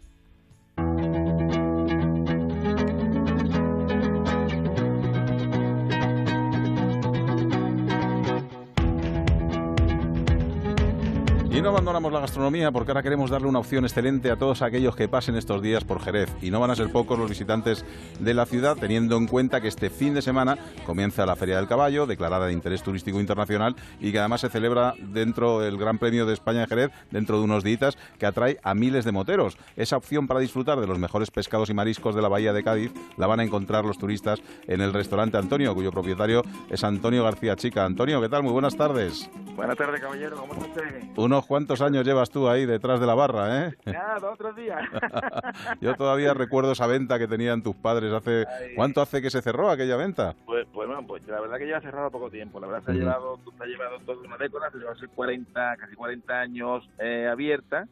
Y 11.53 11.61
no 11.61 11.69
abandonamos 11.69 12.11
la 12.11 12.19
gastronomía 12.19 12.71
porque 12.71 12.89
ahora 12.89 13.03
queremos 13.03 13.29
darle 13.29 13.47
una 13.47 13.59
opción 13.59 13.83
excelente 13.83 14.31
a 14.31 14.37
todos 14.37 14.63
aquellos 14.63 14.95
que 14.95 15.07
pasen 15.07 15.35
estos 15.35 15.61
días 15.61 15.83
por 15.83 16.01
Jerez. 16.01 16.27
Y 16.41 16.49
no 16.49 16.59
van 16.59 16.71
a 16.71 16.75
ser 16.75 16.91
pocos 16.91 17.19
los 17.19 17.29
visitantes 17.29 17.85
de 18.19 18.33
la 18.33 18.47
ciudad, 18.47 18.75
teniendo 18.75 19.17
en 19.17 19.27
cuenta 19.27 19.61
que 19.61 19.67
este 19.67 19.91
fin 19.91 20.15
de 20.15 20.23
semana 20.23 20.57
comienza 20.83 21.27
la 21.27 21.35
Feria 21.35 21.57
del 21.57 21.67
Caballo, 21.67 22.07
declarada 22.07 22.47
de 22.47 22.53
interés 22.53 22.81
turístico 22.81 23.19
internacional, 23.19 23.75
y 23.99 24.11
que 24.11 24.17
además 24.17 24.41
se 24.41 24.49
celebra 24.49 24.95
dentro 24.97 25.59
del 25.59 25.77
Gran 25.77 25.99
Premio 25.99 26.25
de 26.25 26.33
España 26.33 26.61
de 26.61 26.67
Jerez, 26.67 26.91
dentro 27.11 27.37
de 27.37 27.43
unos 27.43 27.63
días, 27.63 27.99
que 28.17 28.25
atrae 28.25 28.57
a 28.63 28.73
miles 28.73 29.05
de 29.05 29.11
moteros. 29.11 29.55
Esa 29.75 29.97
opción 29.97 30.27
para 30.27 30.39
disfrutar 30.39 30.79
de 30.79 30.87
los 30.87 30.97
mejores 30.97 31.29
pescados 31.29 31.69
y 31.69 31.75
mariscos 31.75 32.15
de 32.15 32.23
la 32.23 32.29
Bahía 32.29 32.51
de 32.51 32.63
Cádiz 32.63 32.91
la 33.15 33.27
van 33.27 33.41
a 33.41 33.43
encontrar 33.43 33.85
los 33.85 33.99
turistas 33.99 34.41
en 34.65 34.81
el 34.81 34.91
restaurante 34.91 35.37
Antonio, 35.37 35.75
cuyo 35.75 35.91
propietario 35.91 36.41
es 36.71 36.83
Antonio 36.83 37.23
García 37.23 37.55
Chica. 37.55 37.85
Antonio, 37.85 38.19
¿qué 38.21 38.29
tal? 38.29 38.41
Muy 38.41 38.53
buenas 38.53 38.75
tardes. 38.75 39.29
Buenas 39.55 39.77
tardes, 39.77 40.01
caballero. 40.01 40.35
¿Cómo 40.35 40.53
está 40.53 40.65
usted? 40.65 41.03
Unos 41.15 41.42
cuántos 41.45 41.81
años 41.81 42.05
llevas 42.05 42.29
tú 42.29 42.47
ahí 42.47 42.65
detrás 42.65 42.99
de 42.99 43.07
la 43.07 43.15
barra, 43.15 43.67
¿eh? 43.67 43.73
Nada, 43.85 44.31
otros 44.31 44.55
días. 44.55 44.81
Yo 45.81 45.95
todavía 45.95 46.33
recuerdo 46.33 46.71
esa 46.71 46.87
venta 46.87 47.19
que 47.19 47.27
tenían 47.27 47.63
tus 47.63 47.75
padres 47.75 48.11
hace... 48.13 48.45
¿Cuánto 48.75 49.01
hace 49.01 49.21
que 49.21 49.29
se 49.29 49.41
cerró 49.41 49.69
aquella 49.69 49.95
venta? 49.95 50.35
Pues, 50.45 50.67
pues 50.73 50.87
bueno, 50.87 51.05
pues 51.05 51.25
la 51.27 51.41
verdad 51.41 51.57
que 51.57 51.67
ya 51.67 51.77
ha 51.77 51.81
cerrado 51.81 52.11
poco 52.11 52.29
tiempo. 52.29 52.59
La 52.59 52.67
verdad 52.67 52.83
se 52.85 52.91
ha 52.91 52.95
llevado, 52.95 53.39
se 53.57 53.63
ha 53.63 53.67
llevado 53.67 53.99
toda 54.05 54.19
una 54.19 54.37
década, 54.37 54.71
se 54.71 54.77
lleva 54.77 54.93
40, 55.15 55.77
casi 55.77 55.95
40 55.95 56.39
años 56.39 56.89
eh, 56.99 57.27
abierta. 57.31 57.87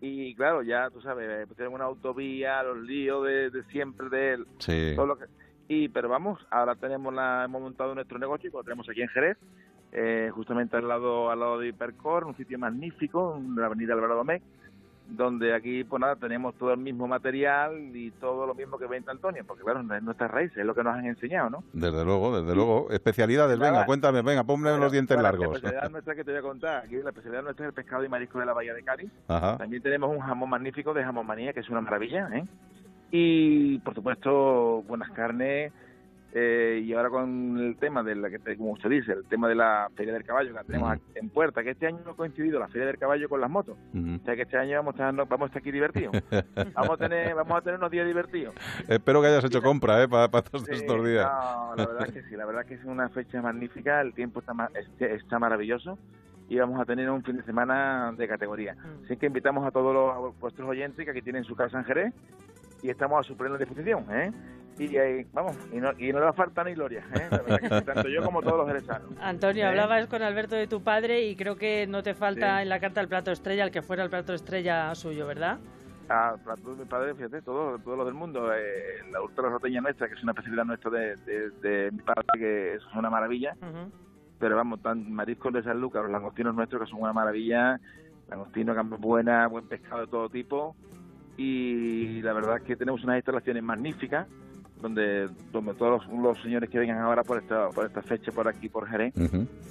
Y 0.00 0.32
claro, 0.36 0.62
ya 0.62 0.90
tú 0.90 1.00
sabes, 1.00 1.48
tenemos 1.56 1.76
una 1.76 1.86
autovía, 1.86 2.62
los 2.62 2.78
líos 2.78 3.24
de, 3.24 3.64
siempre 3.72 4.08
de 4.08 4.34
él. 4.34 4.46
Sí. 4.58 4.92
Todo 4.94 5.06
lo 5.06 5.18
que, 5.18 5.24
y 5.68 5.88
pero 5.88 6.08
vamos, 6.08 6.38
ahora 6.50 6.76
tenemos 6.76 7.12
la, 7.12 7.44
hemos 7.44 7.60
montado 7.60 7.92
nuestro 7.94 8.18
negocio, 8.18 8.48
lo 8.52 8.62
tenemos 8.62 8.88
aquí 8.88 9.02
en 9.02 9.08
Jerez 9.08 9.36
eh, 9.98 10.30
justamente 10.30 10.76
al 10.76 10.86
lado 10.86 11.30
al 11.30 11.40
lado 11.40 11.58
de 11.58 11.68
Hipercor, 11.68 12.24
un 12.26 12.36
sitio 12.36 12.58
magnífico, 12.58 13.34
en 13.38 13.56
la 13.56 13.64
avenida 13.64 13.94
Alvarado 13.94 14.18
Domecq, 14.18 14.42
donde 15.08 15.54
aquí, 15.54 15.84
pues 15.84 16.00
nada, 16.00 16.16
tenemos 16.16 16.54
todo 16.56 16.72
el 16.72 16.80
mismo 16.80 17.08
material 17.08 17.96
y 17.96 18.10
todo 18.10 18.46
lo 18.46 18.54
mismo 18.54 18.76
que 18.76 18.86
vende 18.86 19.10
Antonio, 19.10 19.42
porque 19.46 19.62
claro, 19.62 19.80
es 19.80 20.02
nuestra 20.02 20.28
raíz, 20.28 20.54
es 20.54 20.66
lo 20.66 20.74
que 20.74 20.82
nos 20.82 20.96
han 20.96 21.06
enseñado, 21.06 21.48
¿no? 21.48 21.64
Desde 21.72 22.04
luego, 22.04 22.42
desde 22.42 22.54
luego. 22.54 22.90
Especialidades, 22.90 23.58
venga, 23.58 23.86
cuéntame, 23.86 24.20
venga, 24.20 24.44
ponme 24.44 24.76
los 24.76 24.92
dientes 24.92 25.16
largos. 25.18 25.48
La 25.48 25.54
especialidad 25.54 25.90
nuestra 25.90 26.14
que 26.14 26.24
te 26.24 26.30
voy 26.32 26.40
a 26.40 26.42
contar, 26.42 26.84
aquí 26.84 26.96
la 26.96 27.10
especialidad 27.10 27.42
nuestra 27.42 27.64
es 27.64 27.68
el 27.70 27.74
pescado 27.74 28.04
y 28.04 28.08
marisco 28.10 28.38
de 28.38 28.46
la 28.46 28.52
Bahía 28.52 28.74
de 28.74 28.82
Cádiz. 28.82 29.10
También 29.26 29.82
tenemos 29.82 30.10
un 30.10 30.20
jamón 30.20 30.50
magnífico 30.50 30.92
de 30.92 31.04
jamón 31.04 31.26
manía, 31.26 31.54
que 31.54 31.60
es 31.60 31.70
una 31.70 31.80
maravilla, 31.80 32.28
¿eh? 32.34 32.44
Y, 33.12 33.78
por 33.78 33.94
supuesto, 33.94 34.82
buenas 34.86 35.10
carnes, 35.12 35.72
eh, 36.38 36.82
y 36.84 36.92
ahora 36.92 37.08
con 37.08 37.56
el 37.56 37.76
tema 37.78 38.02
de 38.02 38.14
la 38.14 38.28
que, 38.28 38.38
como 38.58 38.72
usted 38.72 38.90
dice, 38.90 39.12
el 39.12 39.24
tema 39.24 39.48
de 39.48 39.54
la 39.54 39.88
Feria 39.96 40.12
del 40.12 40.22
Caballo, 40.22 40.50
que 40.50 40.54
la 40.54 40.64
tenemos 40.64 40.98
en 41.14 41.30
puerta, 41.30 41.62
que 41.62 41.70
este 41.70 41.86
año 41.86 42.00
no 42.04 42.10
ha 42.10 42.14
coincidido 42.14 42.60
la 42.60 42.68
Feria 42.68 42.86
del 42.86 42.98
Caballo 42.98 43.26
con 43.26 43.40
las 43.40 43.48
motos. 43.48 43.78
O 43.94 44.22
sea 44.22 44.36
que 44.36 44.42
este 44.42 44.58
año 44.58 44.76
vamos 44.76 45.00
a 45.00 45.08
estar, 45.08 45.28
vamos 45.28 45.40
a 45.40 45.46
estar 45.46 45.60
aquí 45.60 45.72
divertidos. 45.72 46.12
vamos, 46.74 46.90
a 46.90 46.96
tener, 46.98 47.34
vamos 47.34 47.56
a 47.56 47.62
tener 47.62 47.78
unos 47.78 47.90
días 47.90 48.06
divertidos. 48.06 48.54
Espero 48.86 49.22
que 49.22 49.28
hayas 49.28 49.44
hecho 49.44 49.62
compra 49.62 50.02
¿eh? 50.02 50.08
para, 50.08 50.28
todos 50.28 50.68
estos 50.68 51.06
días. 51.06 51.26
No, 51.26 51.74
la 51.74 51.86
verdad 51.86 52.12
que 52.12 52.22
sí, 52.24 52.36
la 52.36 52.44
verdad 52.44 52.66
que 52.66 52.74
es 52.74 52.84
una 52.84 53.08
fecha 53.08 53.40
magnífica, 53.40 54.02
el 54.02 54.12
tiempo 54.12 54.40
está, 54.40 54.52
está 54.98 55.38
maravilloso 55.38 55.98
y 56.50 56.58
vamos 56.58 56.78
a 56.78 56.84
tener 56.84 57.10
un 57.10 57.22
fin 57.22 57.38
de 57.38 57.44
semana 57.44 58.12
de 58.14 58.28
categoría. 58.28 58.76
Así 59.06 59.16
que 59.16 59.24
invitamos 59.24 59.66
a 59.66 59.70
todos 59.70 59.94
los, 59.94 60.38
vuestros 60.38 60.68
oyentes 60.68 61.02
que 61.02 61.10
aquí 61.10 61.22
tienen 61.22 61.44
su 61.44 61.56
casa 61.56 61.78
en 61.78 61.84
Jerez 61.84 62.14
y 62.82 62.90
estamos 62.90 63.20
a 63.20 63.22
su 63.26 63.38
plena 63.38 63.56
disposición. 63.56 64.04
¿eh? 64.10 64.32
Y 64.78 65.24
vamos, 65.32 65.56
y 65.72 65.76
no, 65.76 65.92
y 65.98 66.12
no 66.12 66.24
le 66.24 66.32
falta 66.34 66.62
ni 66.62 66.74
gloria, 66.74 67.02
¿eh? 67.14 67.30
tanto 67.84 68.08
yo 68.08 68.22
como 68.22 68.42
todos 68.42 68.58
los 68.58 68.68
heresanos. 68.68 69.08
Antonio, 69.20 69.64
¿eh? 69.64 69.68
hablabas 69.68 70.06
con 70.06 70.22
Alberto 70.22 70.54
de 70.54 70.66
tu 70.66 70.82
padre 70.82 71.22
y 71.22 71.34
creo 71.34 71.56
que 71.56 71.86
no 71.86 72.02
te 72.02 72.14
falta 72.14 72.60
en 72.60 72.68
la 72.68 72.78
carta 72.78 73.00
el 73.00 73.08
plato 73.08 73.30
estrella, 73.30 73.64
el 73.64 73.70
que 73.70 73.82
fuera 73.82 74.04
el 74.04 74.10
plato 74.10 74.34
estrella 74.34 74.94
suyo, 74.94 75.26
¿verdad? 75.26 75.58
Ah, 76.08 76.34
el 76.36 76.40
plato 76.42 76.74
de 76.74 76.76
mi 76.76 76.84
padre, 76.84 77.14
fíjate, 77.14 77.42
todo, 77.42 77.78
todo 77.78 77.96
lo 77.96 78.04
del 78.04 78.14
mundo. 78.14 78.52
Eh, 78.52 79.02
la 79.10 79.20
ultra 79.22 79.48
roteña 79.48 79.80
nuestra, 79.80 80.08
que 80.08 80.14
es 80.14 80.22
una 80.22 80.32
especialidad 80.32 80.64
nuestra 80.64 80.90
de, 80.90 81.16
de, 81.62 81.90
mi 81.90 82.02
padre, 82.02 82.26
que 82.38 82.74
es 82.74 82.82
una 82.94 83.10
maravilla. 83.10 83.56
Pero 84.38 84.54
vamos, 84.54 84.82
tan 84.82 85.10
mariscos 85.10 85.52
de 85.54 85.62
San 85.62 85.80
Lucas, 85.80 86.02
los 86.02 86.12
langostinos 86.12 86.54
nuestros, 86.54 86.82
que 86.82 86.90
son 86.90 87.00
una 87.00 87.12
maravilla. 87.12 87.80
Langostinos, 88.28 88.76
buena, 89.00 89.48
buen 89.48 89.66
pescado 89.66 90.02
de 90.02 90.06
todo 90.06 90.28
tipo. 90.28 90.76
Y 91.36 92.22
la 92.22 92.34
verdad 92.34 92.58
es 92.58 92.62
que 92.62 92.76
tenemos 92.76 93.02
unas 93.02 93.16
instalaciones 93.16 93.62
magníficas 93.62 94.28
donde, 94.80 95.28
donde 95.52 95.74
todos 95.74 96.06
los, 96.08 96.40
señores 96.42 96.68
que 96.68 96.78
vengan 96.78 96.98
ahora 96.98 97.22
por 97.22 97.38
esta, 97.38 97.68
por 97.70 97.86
esta 97.86 98.02
fecha 98.02 98.30
por 98.32 98.46
aquí, 98.46 98.68
por 98.68 98.86
Jerez, 98.88 99.14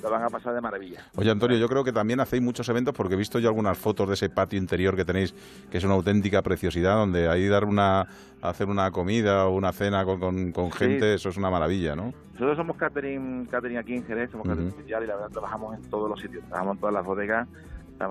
lo 0.02 0.10
van 0.10 0.24
a 0.24 0.30
pasar 0.30 0.54
de 0.54 0.62
maravilla. 0.62 1.02
Oye, 1.16 1.30
Antonio, 1.30 1.58
yo 1.58 1.68
creo 1.68 1.84
que 1.84 1.92
también 1.92 2.20
hacéis 2.20 2.42
muchos 2.42 2.68
eventos 2.70 2.94
porque 2.94 3.14
he 3.14 3.18
visto 3.18 3.40
yo 3.40 3.50
algunas 3.50 3.78
fotos 3.78 4.08
de 4.08 4.16
ese 4.16 4.30
patio 4.30 4.58
interior 4.58 4.96
que 4.96 5.06
tenéis, 5.06 5.34
que 5.70 5.78
es 5.78 5.84
una 5.84 5.94
auténtica 5.94 6.42
preciosidad, 6.42 6.96
donde 6.96 7.30
ahí 7.30 7.48
dar 7.48 7.66
una 7.66 8.08
hacer 8.42 8.68
una 8.68 8.92
comida 8.92 9.48
o 9.48 9.56
una 9.56 9.72
cena 9.72 10.06
con, 10.06 10.52
con, 10.52 10.72
gente, 10.72 11.16
eso 11.16 11.30
es 11.30 11.38
una 11.38 11.50
maravilla, 11.50 11.96
¿no? 11.96 12.14
Nosotros 12.34 12.58
somos 12.58 12.78
catering, 12.78 13.48
catering 13.48 13.78
aquí 13.78 13.96
en 13.96 14.06
Jerez, 14.06 14.32
somos 14.32 14.48
catering 14.48 14.74
y 14.86 14.90
la 14.90 15.00
verdad 15.00 15.30
trabajamos 15.30 15.76
en 15.76 15.90
todos 15.90 16.10
los 16.10 16.20
sitios, 16.20 16.44
trabajamos 16.44 16.76
en 16.76 16.80
todas 16.80 16.94
las 16.94 17.06
bodegas, 17.06 17.48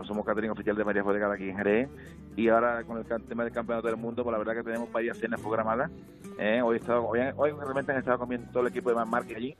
somos 0.04 0.24
catering 0.24 0.50
oficial 0.50 0.76
de 0.76 0.82
varias 0.82 1.04
bodegas 1.04 1.32
aquí 1.32 1.48
en 1.48 1.56
Jerez 1.56 1.88
y 2.36 2.48
ahora 2.48 2.82
con 2.84 2.98
el 2.98 3.04
tema 3.04 3.44
del 3.44 3.52
campeonato 3.52 3.86
del 3.88 3.96
mundo, 3.96 4.24
pues 4.24 4.32
la 4.32 4.38
verdad 4.38 4.54
que 4.54 4.62
tenemos 4.62 4.90
varias 4.90 5.18
cenas 5.18 5.40
programadas. 5.40 5.90
¿eh? 6.38 6.60
Hoy, 6.62 6.76
he 6.76 6.80
estado, 6.80 7.06
hoy, 7.06 7.50
realmente 7.52 7.92
han 7.92 7.98
estado 7.98 8.18
comiendo 8.18 8.50
todo 8.50 8.62
el 8.62 8.68
equipo 8.68 8.90
de 8.90 9.04
Marque 9.04 9.36
allí 9.36 9.56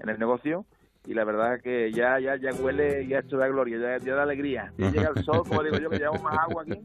en 0.00 0.08
el 0.08 0.18
negocio 0.18 0.64
y 1.06 1.12
la 1.12 1.24
verdad 1.24 1.60
que 1.60 1.92
ya 1.92 2.18
ya 2.18 2.36
ya 2.36 2.50
huele 2.54 3.06
ya 3.06 3.18
esto 3.18 3.36
da 3.36 3.46
gloria, 3.48 3.78
ya, 3.78 4.04
ya 4.04 4.14
da 4.14 4.22
alegría. 4.22 4.72
Ya 4.78 4.90
llega 4.90 5.10
el 5.14 5.24
sol, 5.24 5.42
como 5.46 5.62
digo 5.62 5.76
yo, 5.78 5.90
que 5.90 5.98
llevamos 5.98 6.22
más 6.22 6.38
agua 6.38 6.62
aquí. 6.62 6.80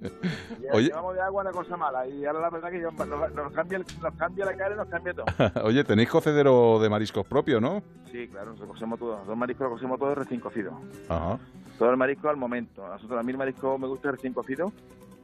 Ya 0.62 0.80
llevamos 0.80 1.16
de 1.16 1.22
agua 1.22 1.42
una 1.42 1.52
cosa 1.52 1.78
mala 1.78 2.08
y 2.08 2.26
ahora 2.26 2.42
la 2.42 2.50
verdad 2.50 2.70
que 2.70 2.80
nos, 2.80 2.94
nos, 3.34 3.54
cambia, 3.54 3.80
nos 3.80 4.16
cambia 4.16 4.46
la 4.46 4.58
cara 4.58 4.76
y 4.76 4.78
nos 4.78 4.88
cambia 4.88 5.14
todo. 5.14 5.26
Oye, 5.64 5.84
tenéis 5.84 6.10
cocedero 6.10 6.80
de 6.80 6.90
mariscos 6.90 7.26
propio, 7.26 7.62
¿no? 7.62 7.82
Sí, 8.12 8.28
claro, 8.28 8.48
nosotros 8.48 8.72
cocemos 8.72 9.00
todo. 9.00 9.24
Los 9.26 9.38
mariscos 9.38 9.66
los 9.70 9.74
cocemos 9.74 10.00
todos 10.00 10.18
recién 10.18 10.42
cocidos. 10.42 10.74
Ajá. 11.08 11.40
Todo 11.78 11.92
el 11.92 11.98
marisco 11.98 12.28
al 12.30 12.38
momento. 12.38 12.86
A 12.86 12.90
nosotros 12.90 13.20
a 13.20 13.24
mí 13.24 13.32
el 13.32 13.38
marisco 13.38 13.78
me 13.78 13.88
gusta 13.88 14.12
recién 14.12 14.34
cocido 14.34 14.74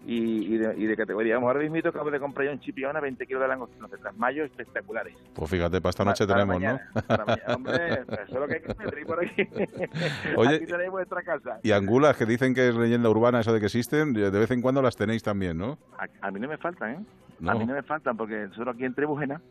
y, 0.07 0.57
de, 0.57 0.95
categoría. 0.95 1.35
Vamos, 1.35 1.47
ahora 1.47 1.67
mismo 1.67 1.89
acabo 1.89 2.11
de 2.11 2.19
comprar 2.19 2.45
yo 2.45 2.51
en 2.51 2.59
Chipiona 2.59 2.99
20 2.99 3.25
kilos 3.25 3.41
de 3.41 3.47
langostinos 3.47 3.89
de 3.89 3.97
trasmayo 3.97 4.43
espectaculares. 4.43 5.15
Pues 5.33 5.49
fíjate, 5.49 5.81
para 5.81 5.89
esta 5.89 6.05
noche 6.05 6.27
tenemos, 6.27 6.61
¿no? 6.61 6.79
Para 7.07 7.25
mañana. 7.25 7.55
Hombre, 7.55 7.93
eso 8.01 8.15
es 8.19 8.33
lo 8.33 8.47
que 8.47 8.53
hay 8.55 8.61
que 8.61 8.71
hacer 8.71 9.05
por 9.05 9.25
aquí. 9.25 9.47
Oye, 10.37 10.55
aquí 10.55 10.65
tenéis 10.65 10.91
vuestra 10.91 11.23
casa. 11.23 11.59
Y 11.63 11.71
angulas 11.71 12.15
que 12.17 12.25
dicen 12.25 12.53
que 12.53 12.69
es 12.69 12.75
leyenda 12.75 13.09
urbana 13.09 13.39
eso 13.39 13.51
de 13.51 13.59
que 13.59 13.65
existen, 13.65 14.13
de 14.13 14.29
vez 14.29 14.51
en 14.51 14.61
cuando 14.61 14.81
las 14.81 14.95
tenéis 14.95 15.23
también, 15.23 15.57
¿no? 15.57 15.77
A, 16.21 16.31
mí 16.31 16.39
no 16.39 16.47
me 16.47 16.57
faltan, 16.57 16.91
¿eh? 16.91 16.99
A 17.47 17.55
mí 17.55 17.65
no 17.65 17.73
me 17.73 17.83
faltan 17.83 18.15
porque 18.15 18.47
nosotros 18.47 18.75
aquí 18.75 18.85
en 18.85 18.93
Trebujena 18.93 19.41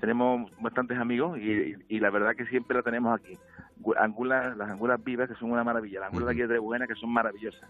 tenemos 0.00 0.50
bastantes 0.60 0.98
amigos 0.98 1.38
y, 1.38 1.74
y, 1.88 2.00
la 2.00 2.10
verdad 2.10 2.34
que 2.34 2.46
siempre 2.46 2.76
la 2.76 2.82
tenemos 2.82 3.18
aquí. 3.18 3.36
Angulas, 3.98 4.56
las 4.56 4.70
angulas 4.70 5.02
vivas 5.02 5.28
que 5.28 5.34
son 5.34 5.50
una 5.50 5.64
maravilla, 5.64 6.00
las 6.00 6.08
angulas 6.08 6.28
de 6.28 6.32
aquí 6.32 6.40
de 6.42 6.48
Trebujena 6.48 6.86
que 6.86 6.94
son 6.94 7.10
maravillosas. 7.10 7.68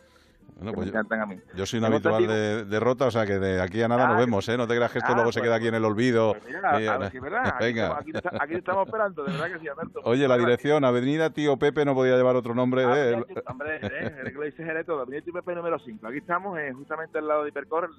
Bueno, 0.60 0.72
pues 0.74 0.86
me 0.86 0.90
encantan 0.90 1.20
a 1.22 1.26
mí. 1.26 1.40
Yo 1.54 1.64
soy 1.64 1.78
un 1.78 1.86
habitual 1.86 2.26
de, 2.26 2.64
de, 2.66 2.80
rota, 2.80 3.06
o 3.06 3.10
sea 3.10 3.24
que 3.24 3.38
de 3.38 3.62
aquí 3.62 3.80
a 3.80 3.88
nada 3.88 4.08
nos 4.08 4.18
vemos, 4.18 4.46
¿eh? 4.50 4.58
No 4.58 4.68
te 4.68 4.76
creas 4.76 4.92
que 4.92 4.98
esto 4.98 5.12
ah, 5.12 5.14
luego 5.14 5.32
se 5.32 5.40
pues 5.40 5.48
queda 5.48 5.56
aquí 5.56 5.68
en 5.68 5.74
el 5.74 5.84
olvido. 5.86 6.32
Pues 6.32 6.44
mira, 6.44 6.70
a 6.70 6.98
ver 6.98 7.12
verdad. 7.22 7.54
Venga. 7.58 7.98
Aquí, 7.98 8.12
aquí, 8.38 8.54
estamos 8.56 8.86
esperando, 8.86 9.24
de 9.24 9.32
verdad 9.32 9.52
que 9.52 9.58
sí, 9.58 9.68
Alberto. 9.68 10.00
Oye, 10.04 10.28
la 10.28 10.36
dirección, 10.36 10.84
Avenida 10.84 11.30
Tío 11.30 11.56
Pepe 11.56 11.86
no 11.86 11.94
podía 11.94 12.14
llevar 12.14 12.36
otro 12.36 12.54
nombre. 12.54 12.84
Ah, 12.84 12.94
¿eh? 12.94 13.24
Hombre, 13.46 13.76
¿eh? 13.82 14.22
que 14.24 14.32
lo 14.32 14.42
dices 14.42 14.66
todo. 14.84 15.00
Avenida 15.00 15.22
Tío 15.22 15.32
Pepe 15.32 15.54
número 15.54 15.78
5. 15.78 16.06
Aquí 16.06 16.18
estamos, 16.18 16.58
eh, 16.58 16.74
justamente 16.74 17.18
al 17.18 17.26
lado 17.26 17.44
de 17.44 17.48
Hipercor, 17.48 17.90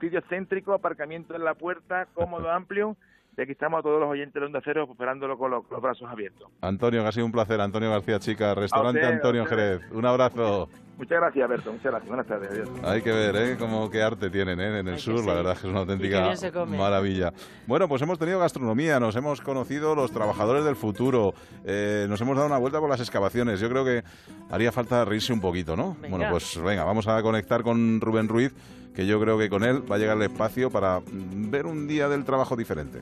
sitio 0.00 0.22
céntrico, 0.28 0.72
aparcamiento 0.72 1.36
en 1.36 1.44
la 1.44 1.54
puerta, 1.54 2.08
cómodo, 2.14 2.50
amplio 2.50 2.96
y 3.36 3.42
aquí 3.42 3.52
estamos 3.52 3.80
a 3.80 3.82
todos 3.82 4.00
los 4.00 4.08
oyentes 4.10 4.34
de 4.34 4.46
Onda 4.46 4.60
Cero 4.64 4.86
esperándolo 4.90 5.38
con 5.38 5.50
los, 5.50 5.68
brazos 5.68 6.08
abiertos. 6.10 6.50
Antonio, 6.60 7.02
que 7.02 7.08
ha 7.08 7.12
sido 7.12 7.26
un 7.26 7.32
placer. 7.32 7.60
Antonio 7.60 7.90
García 7.90 8.18
Chica, 8.18 8.54
restaurante 8.54 9.04
Antonio 9.04 9.46
Jerez. 9.46 9.80
Un 9.92 10.04
abrazo. 10.04 10.68
Muchas 10.98 11.18
gracias, 11.18 11.44
Alberto. 11.44 11.72
Muchas 11.72 11.90
gracias. 11.92 12.08
Buenas 12.08 12.26
tardes. 12.26 12.50
Adiós. 12.50 12.68
Hay 12.84 13.00
que 13.00 13.10
ver, 13.10 13.34
¿eh? 13.36 13.56
Como 13.58 13.88
qué 13.88 14.02
arte 14.02 14.28
tienen 14.28 14.60
¿eh? 14.60 14.80
en 14.80 14.88
el 14.88 14.98
sur. 14.98 15.24
La 15.24 15.32
verdad 15.32 15.54
es 15.54 15.60
que 15.60 15.66
es 15.66 15.70
una 15.70 15.80
auténtica 15.80 16.34
maravilla. 16.66 17.32
Bueno, 17.66 17.88
pues 17.88 18.02
hemos 18.02 18.18
tenido 18.18 18.38
gastronomía, 18.38 19.00
nos 19.00 19.16
hemos 19.16 19.40
conocido 19.40 19.94
los 19.94 20.12
trabajadores 20.12 20.62
del 20.62 20.76
futuro, 20.76 21.32
eh, 21.64 22.04
nos 22.06 22.20
hemos 22.20 22.36
dado 22.36 22.48
una 22.48 22.58
vuelta 22.58 22.80
por 22.80 22.90
las 22.90 23.00
excavaciones. 23.00 23.60
Yo 23.60 23.70
creo 23.70 23.82
que 23.82 24.04
haría 24.50 24.72
falta 24.72 25.06
reírse 25.06 25.32
un 25.32 25.40
poquito, 25.40 25.74
¿no? 25.74 25.96
Bueno, 26.06 26.26
pues 26.30 26.60
venga, 26.62 26.84
vamos 26.84 27.08
a 27.08 27.22
conectar 27.22 27.62
con 27.62 27.98
Rubén 28.02 28.28
Ruiz 28.28 28.54
que 28.94 29.06
yo 29.06 29.20
creo 29.20 29.38
que 29.38 29.48
con 29.48 29.64
él 29.64 29.90
va 29.90 29.96
a 29.96 29.98
llegar 29.98 30.16
el 30.16 30.24
espacio 30.24 30.70
para 30.70 31.02
ver 31.06 31.66
un 31.66 31.86
día 31.86 32.08
del 32.08 32.24
trabajo 32.24 32.56
diferente. 32.56 33.00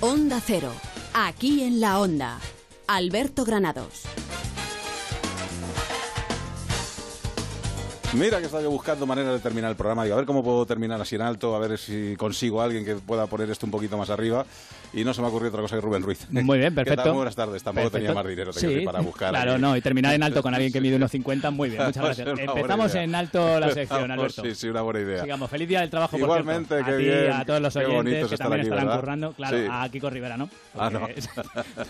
Onda 0.00 0.40
Cero, 0.44 0.72
aquí 1.14 1.62
en 1.62 1.80
la 1.80 1.98
Onda. 2.00 2.38
Alberto 2.86 3.44
Granados. 3.44 4.04
Mira 8.14 8.38
que 8.38 8.44
estaba 8.44 8.62
yo 8.62 8.70
buscando 8.70 9.06
maneras 9.06 9.32
de 9.32 9.40
terminar 9.40 9.70
el 9.70 9.76
programa. 9.76 10.04
Digo, 10.04 10.14
a 10.14 10.18
ver 10.18 10.26
cómo 10.26 10.44
puedo 10.44 10.64
terminar 10.66 11.00
así 11.00 11.16
en 11.16 11.22
alto, 11.22 11.56
a 11.56 11.58
ver 11.58 11.76
si 11.76 12.14
consigo 12.16 12.60
a 12.60 12.64
alguien 12.64 12.84
que 12.84 12.94
pueda 12.94 13.26
poner 13.26 13.50
esto 13.50 13.66
un 13.66 13.72
poquito 13.72 13.98
más 13.98 14.08
arriba. 14.08 14.46
Y 14.92 15.02
no 15.02 15.12
se 15.12 15.20
me 15.20 15.26
ha 15.26 15.30
ocurrido 15.30 15.48
otra 15.48 15.62
cosa 15.62 15.74
que 15.74 15.80
Rubén 15.80 16.02
Ruiz. 16.02 16.24
Muy 16.30 16.58
bien, 16.58 16.72
perfecto. 16.74 17.06
Muy 17.06 17.16
buenas 17.16 17.34
tardes. 17.34 17.64
Tampoco 17.64 17.90
tenía 17.90 18.14
más 18.14 18.24
dinero 18.24 18.52
para 18.84 19.00
buscar. 19.00 19.30
Claro, 19.30 19.58
no, 19.58 19.76
y 19.76 19.80
terminar 19.80 20.14
en 20.14 20.22
alto 20.22 20.40
con 20.42 20.54
alguien 20.54 20.72
que 20.72 20.80
mide 20.80 20.94
unos 20.96 21.10
50, 21.10 21.50
muy 21.50 21.70
bien, 21.70 21.84
muchas 21.84 22.04
gracias. 22.04 22.28
Empezamos 22.38 22.94
en 22.94 23.14
alto 23.16 23.58
la 23.58 23.70
sección, 23.70 24.08
Alberto. 24.08 24.42
Sí, 24.42 24.54
sí, 24.54 24.68
una 24.68 24.82
buena 24.82 25.00
idea. 25.00 25.22
Sigamos, 25.22 25.50
feliz 25.50 25.68
día 25.68 25.80
del 25.80 25.90
trabajo, 25.90 26.16
Igualmente, 26.16 26.76
por 26.76 26.84
qué 26.84 26.90
a 26.92 26.96
ti, 26.96 27.04
bien. 27.04 27.32
a 27.32 27.44
todos 27.44 27.60
los 27.60 27.74
oyentes 27.74 28.28
que 28.28 28.36
también 28.36 28.60
estarán 28.62 28.96
currando. 29.00 29.32
Claro, 29.32 29.58
a 29.72 29.88
Kiko 29.88 30.08
Rivera, 30.08 30.36
¿no? 30.36 30.48
ah, 30.78 30.88
no. 30.88 31.08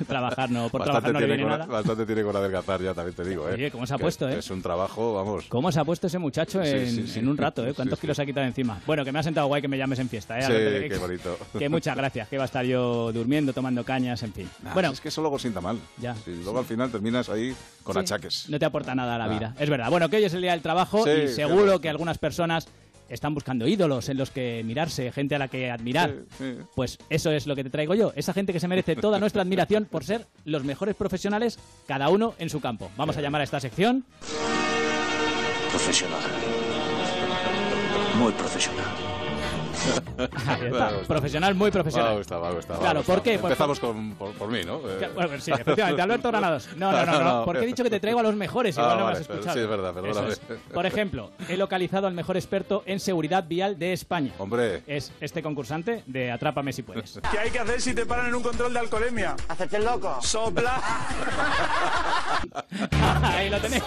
trabajar 0.09 0.51
no, 0.51 0.71
por 0.71 0.85
trabajar 0.85 1.13
no 1.13 1.21
le 1.21 1.27
viene 1.27 1.45
nada. 1.45 1.67
Bastante 1.67 2.07
tiene 2.07 2.23
con 2.23 2.35
adelgazar 2.35 2.81
ya, 2.81 2.95
también 2.95 3.15
te 3.15 3.25
digo, 3.25 3.47
¿eh? 3.51 3.55
Oye, 3.55 3.71
¿cómo 3.71 3.87
se 3.87 3.93
ha 3.93 3.99
puesto, 3.99 4.27
eh? 4.27 4.39
Es 4.39 4.51
un 4.51 4.63
trabajo, 4.63 5.15
vamos. 5.15 5.45
¿Cómo 5.49 5.71
se 5.71 5.81
ha 5.81 5.85
puesto 5.85 6.09
ese 6.15 6.19
muchacho 6.21 6.63
en 6.63 7.29
un 7.29 7.37
rato, 7.37 7.67
eh? 7.67 7.75
¿Cuántos 7.75 7.99
kilos 7.99 8.17
ha 8.19 8.25
quitado 8.25 8.47
encima? 8.47 8.81
Bueno, 8.87 9.05
que 9.05 9.11
me 9.11 9.19
ha 9.19 9.23
sentado 9.23 9.49
guay 9.49 9.61
que 9.61 9.69
me 9.69 9.77
llames 9.77 9.99
en 9.99 10.09
fiesta, 10.09 10.39
¿eh? 10.39 10.43
Sí, 10.43 10.89
qué 10.89 10.99
bonito. 10.99 11.37
Que 11.59 11.69
muchas 11.69 11.97
gracias, 11.97 12.29
que 12.29 12.37
va 12.37 12.45
a 12.45 12.47
estar 12.47 12.65
yo 12.65 13.13
durmiendo, 13.13 13.53
tomando 13.53 13.85
cañas, 13.85 14.23
en 14.23 14.33
fin. 14.33 14.49
bueno, 14.73 14.91
es 14.91 15.01
que 15.01 15.09
eso 15.09 15.21
luego 15.21 15.39
sienta 15.39 15.61
mal. 15.61 15.79
Ya. 15.99 16.15
luego 16.27 16.59
al 16.59 16.65
final 16.65 16.91
terminas 16.91 17.29
ahí 17.29 17.55
con 17.83 17.97
achaques. 17.99 18.49
No 18.49 18.59
te 18.59 18.65
aporta 18.65 18.95
nada 18.95 19.17
a 19.17 19.19
la 19.19 19.29
vida. 19.29 19.55
Es 19.59 19.69
verdad. 19.69 19.91
Bueno, 19.91 20.09
que 20.09 20.17
hoy 20.17 20.25
es 20.25 20.35
el 20.35 20.43
día 20.43 20.53
del 20.53 20.63
trabajo 20.63 21.05
y 21.09 21.29
seguro 21.29 21.81
que 21.81 21.89
algunas 21.89 22.19
personas 22.19 22.69
están 23.09 23.35
buscando 23.35 23.67
ídolos 23.67 24.09
en 24.09 24.17
los 24.17 24.31
que 24.31 24.63
mirarse, 24.65 25.11
gente 25.13 25.35
a 25.35 25.39
la 25.39 25.49
que 25.49 25.71
admirar. 25.71 26.15
Pues 26.75 26.99
eso 27.11 27.31
es 27.31 27.47
lo 27.47 27.57
que 27.57 27.65
te 27.65 27.71
traigo 27.71 27.95
yo. 27.95 28.13
Esa 28.15 28.33
gente 28.33 28.53
que 28.53 28.61
se 28.61 28.69
merece 28.69 28.97
toda 28.97 29.19
nuestra 29.21 29.43
admiración 29.43 29.85
por 29.85 30.05
ser 30.05 30.27
los 30.45 30.65
mejores 30.65 30.95
profesionales, 30.95 31.59
cada 31.87 32.09
uno 32.09 32.35
en 32.39 32.51
su 32.51 32.61
campo. 32.61 32.91
Vamos 32.97 33.17
a 33.17 33.21
llamar 33.21 33.41
a 33.41 33.45
esta 33.45 33.61
sección. 33.61 34.05
Profesional. 35.75 36.23
Muy 38.17 38.33
profesional. 38.33 39.14
Profesional, 41.07 41.55
muy 41.55 41.71
profesional. 41.71 42.23
Claro, 42.81 43.03
¿por 43.03 43.23
qué? 43.23 43.35
Empezamos 43.35 43.81
con, 43.81 44.15
por, 44.15 44.49
mí, 44.49 44.61
¿no? 44.65 44.81
Bueno, 45.15 45.41
sí, 45.41 45.53
efectivamente. 45.53 46.03
Alberto 46.03 46.29
Granados. 46.29 46.69
No, 46.77 46.93
no, 46.93 47.07
no, 47.07 47.23
no, 47.23 47.45
porque 47.45 47.65
he 47.65 47.67
dicho 47.67 47.83
que 47.83 47.91
te 47.91 48.01
traigo 48.01 48.21
a 48.21 48.23
los 48.23 48.35
mejores, 48.35 48.77
igual 48.77 48.93
ah, 48.93 48.97
no 48.97 49.07
me 49.07 49.13
has 49.13 49.21
escuchado. 49.21 49.55
Sí, 49.55 49.61
es 49.61 49.69
verdad, 49.69 49.95
perdóname. 49.95 50.35
Por 50.73 50.87
ejemplo, 50.87 51.31
he 51.49 51.57
localizado 51.57 52.07
al 52.07 52.15
mejor 52.15 52.37
experto 52.37 52.83
en 52.87 53.01
seguridad 53.01 53.45
vial 53.47 53.79
de 53.79 53.93
España. 53.93 54.33
Hombre. 54.39 54.83
Es 54.87 55.13
este 55.21 55.43
concursante 55.43 56.03
de 56.07 56.31
Atrápame 56.31 56.73
si 56.73 56.83
puedes. 56.83 57.21
¿Qué 57.31 57.39
hay 57.39 57.51
que 57.51 57.59
hacer 57.59 57.81
si 57.81 57.95
te 57.95 58.07
paran 58.07 58.27
en 58.27 58.35
un 58.35 58.43
control 58.43 58.73
de 58.73 58.81
alcoholemia? 58.81 59.37
Hacerte 59.49 59.77
el 59.77 59.85
loco. 59.85 60.19
Sopla. 60.21 60.81
Ahí 63.23 63.51
lo 63.51 63.61
tenéis. 63.61 63.83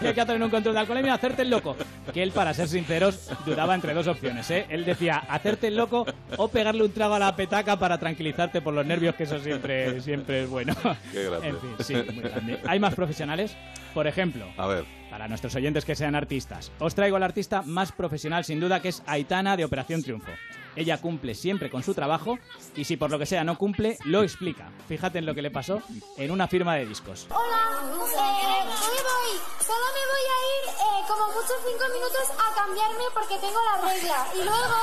¿Qué 0.00 0.08
hay 0.08 0.14
que 0.14 0.20
hacer 0.20 0.36
en 0.36 0.42
un 0.42 0.50
control 0.50 0.74
de 0.74 0.80
alcoholemia? 0.80 1.14
Hacerte 1.14 1.42
el 1.42 1.50
loco. 1.50 1.76
Que 2.12 2.22
él, 2.22 2.32
para 2.32 2.54
ser 2.54 2.68
sinceros, 2.68 3.30
dudaba 3.44 3.74
entre 3.74 3.94
dos 3.94 4.06
opciones. 4.06 4.50
¿eh? 4.50 4.66
Él 4.68 4.84
decía 4.84 5.21
hacerte 5.28 5.68
el 5.68 5.76
loco 5.76 6.06
o 6.36 6.48
pegarle 6.48 6.84
un 6.84 6.92
trago 6.92 7.14
a 7.14 7.18
la 7.18 7.36
petaca 7.36 7.78
para 7.78 7.98
tranquilizarte 7.98 8.60
por 8.60 8.74
los 8.74 8.86
nervios, 8.86 9.14
que 9.14 9.24
eso 9.24 9.38
siempre, 9.38 10.00
siempre 10.00 10.44
es 10.44 10.48
bueno. 10.48 10.74
Qué 11.12 11.24
grande. 11.24 11.48
En 11.48 11.60
fin, 11.60 11.70
sí, 11.80 11.94
muy 12.12 12.22
grande. 12.22 12.58
Hay 12.66 12.78
más 12.80 12.94
profesionales. 12.94 13.56
Por 13.94 14.06
ejemplo, 14.06 14.46
a 14.56 14.66
ver. 14.66 14.84
para 15.10 15.28
nuestros 15.28 15.54
oyentes 15.54 15.84
que 15.84 15.94
sean 15.94 16.14
artistas, 16.14 16.72
os 16.78 16.94
traigo 16.94 17.16
al 17.16 17.22
artista 17.22 17.60
más 17.60 17.92
profesional 17.92 18.44
sin 18.44 18.58
duda, 18.58 18.80
que 18.80 18.88
es 18.88 19.02
Aitana 19.06 19.54
de 19.54 19.66
Operación 19.66 20.02
Triunfo. 20.02 20.32
Ella 20.74 20.98
cumple 20.98 21.34
siempre 21.34 21.70
con 21.70 21.82
su 21.82 21.94
trabajo 21.94 22.38
y 22.74 22.84
si 22.84 22.96
por 22.96 23.10
lo 23.10 23.18
que 23.18 23.26
sea 23.26 23.44
no 23.44 23.58
cumple, 23.58 23.98
lo 24.04 24.22
explica. 24.22 24.70
Fíjate 24.88 25.18
en 25.18 25.26
lo 25.26 25.34
que 25.34 25.42
le 25.42 25.50
pasó 25.50 25.82
en 26.16 26.30
una 26.30 26.48
firma 26.48 26.76
de 26.76 26.86
discos. 26.86 27.26
Hola, 27.30 27.82
eh, 27.82 28.64
¿dónde 28.64 29.02
voy? 29.02 29.32
Solo 29.60 29.86
me 29.92 30.04
voy 30.12 30.26
a 30.32 30.38
ir 30.48 30.64
eh, 30.72 31.00
como 31.08 31.26
muchos 31.28 31.58
cinco 31.66 31.84
minutos 31.92 32.24
a 32.38 32.54
cambiarme 32.54 33.04
porque 33.12 33.36
tengo 33.38 33.60
la 33.60 33.80
regla. 33.88 34.26
Y 34.34 34.44
luego... 34.44 34.78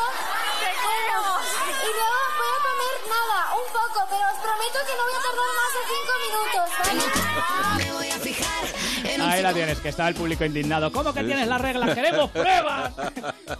Y 0.59 1.91
luego 1.95 2.19
voy 2.37 2.51
a 2.51 2.59
comer 2.67 2.95
nada, 3.09 3.39
un 3.55 3.67
poco, 3.71 3.99
pero 4.09 4.25
os 4.27 4.39
prometo 4.43 4.79
que 4.85 4.93
no 4.93 5.03
voy 5.07 5.15
a 5.15 5.21
tardar 5.25 5.51
más 5.59 5.71
de 5.73 5.81
cinco 5.89 6.13
minutos, 6.27 6.67
¿vale? 6.85 7.83
Me 7.83 7.91
voy 7.93 8.09
a 8.09 8.19
fijar 8.19 8.59
Ahí 9.21 9.41
la 9.41 9.53
tienes, 9.53 9.79
que 9.79 9.89
está 9.89 10.07
el 10.07 10.15
público 10.15 10.45
indignado. 10.45 10.91
¿Cómo 10.91 11.13
que 11.13 11.23
tienes 11.23 11.47
las 11.47 11.61
reglas? 11.61 11.95
¡Queremos 11.95 12.29
pruebas! 12.31 12.93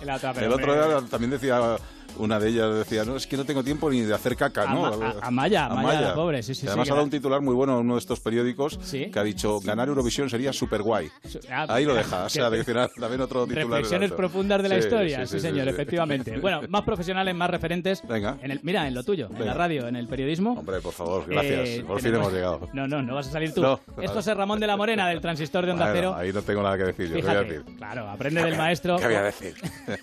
el 0.41 0.53
otro 0.53 0.73
día 0.73 1.07
también 1.09 1.31
decía 1.31 1.77
una 2.19 2.39
de 2.39 2.49
ellas 2.49 2.75
decía, 2.75 3.03
no, 3.03 3.15
es 3.15 3.27
que 3.27 3.37
no 3.37 3.45
tengo 3.45 3.63
tiempo 3.63 3.89
ni 3.89 4.01
de 4.01 4.13
hacer 4.13 4.35
caca, 4.35 4.65
¿no? 4.67 4.85
A, 4.85 5.31
Maya, 5.31 5.65
a 5.65 5.75
Maya, 5.75 6.13
pobre, 6.13 6.43
sí, 6.43 6.53
sí. 6.53 6.67
Además 6.67 6.89
ha 6.89 6.93
dado 6.93 7.03
un 7.05 7.09
titular 7.09 7.41
muy 7.41 7.55
bueno 7.55 7.73
en 7.79 7.85
uno 7.85 7.95
de 7.95 7.99
estos 7.99 8.19
periódicos 8.19 8.77
que 8.77 9.19
ha 9.19 9.23
dicho, 9.23 9.59
ganar 9.59 9.87
Eurovisión 9.87 10.29
sería 10.29 10.53
súper 10.53 10.81
guay. 10.81 11.09
Ah, 11.49 11.65
Ahí 11.69 11.85
lo 11.85 11.95
deja, 11.95 12.25
o 12.25 12.29
sea, 12.29 12.49
también 12.49 13.21
otro 13.21 13.45
titular. 13.45 13.67
Reflexiones 13.67 14.11
profundas 14.11 14.61
de 14.61 14.69
la 14.69 14.77
historia, 14.77 15.25
sí, 15.25 15.39
señor, 15.39 15.67
efectivamente. 15.67 16.37
Bueno, 16.37 16.61
más 16.69 16.83
profesionales, 16.83 17.33
más 17.35 17.49
referentes. 17.49 18.01
Venga. 18.07 18.37
En 18.41 18.51
el, 18.51 18.59
mira, 18.63 18.87
en 18.87 18.93
lo 18.93 19.03
tuyo, 19.03 19.29
en 19.35 19.45
la 19.45 19.53
radio, 19.53 19.87
en 19.87 19.95
el 19.95 20.07
periodismo. 20.07 20.53
Hombre, 20.53 20.81
por 20.81 20.93
favor, 20.93 21.25
gracias. 21.27 21.67
Eh, 21.67 21.83
por 21.85 22.01
fin 22.01 22.15
hemos 22.15 22.33
llegado. 22.33 22.69
No, 22.73 22.87
no, 22.87 23.01
no 23.01 23.15
vas 23.15 23.27
a 23.27 23.31
salir 23.31 23.53
tú. 23.53 23.65
Esto 24.01 24.19
es 24.19 24.27
Ramón 24.27 24.59
de 24.59 24.67
la 24.67 24.77
Morena, 24.77 25.07
del 25.07 25.21
transistor 25.21 25.65
de 25.65 25.71
Onda 25.71 25.91
Cero. 25.93 26.15
Ahí 26.17 26.31
no 26.31 26.41
tengo 26.41 26.63
nada 26.63 26.77
que 26.77 26.83
decir, 26.85 27.07
yo 27.09 27.21
voy 27.21 27.35
a 27.35 27.43
decir. 27.43 27.63
Claro, 27.77 28.09
aprende 28.09 28.43
del 28.43 28.57
maestro. 28.57 28.97
¿Qué 28.97 29.05
voy 29.05 29.15
a 29.15 29.23
decir? 29.23 29.55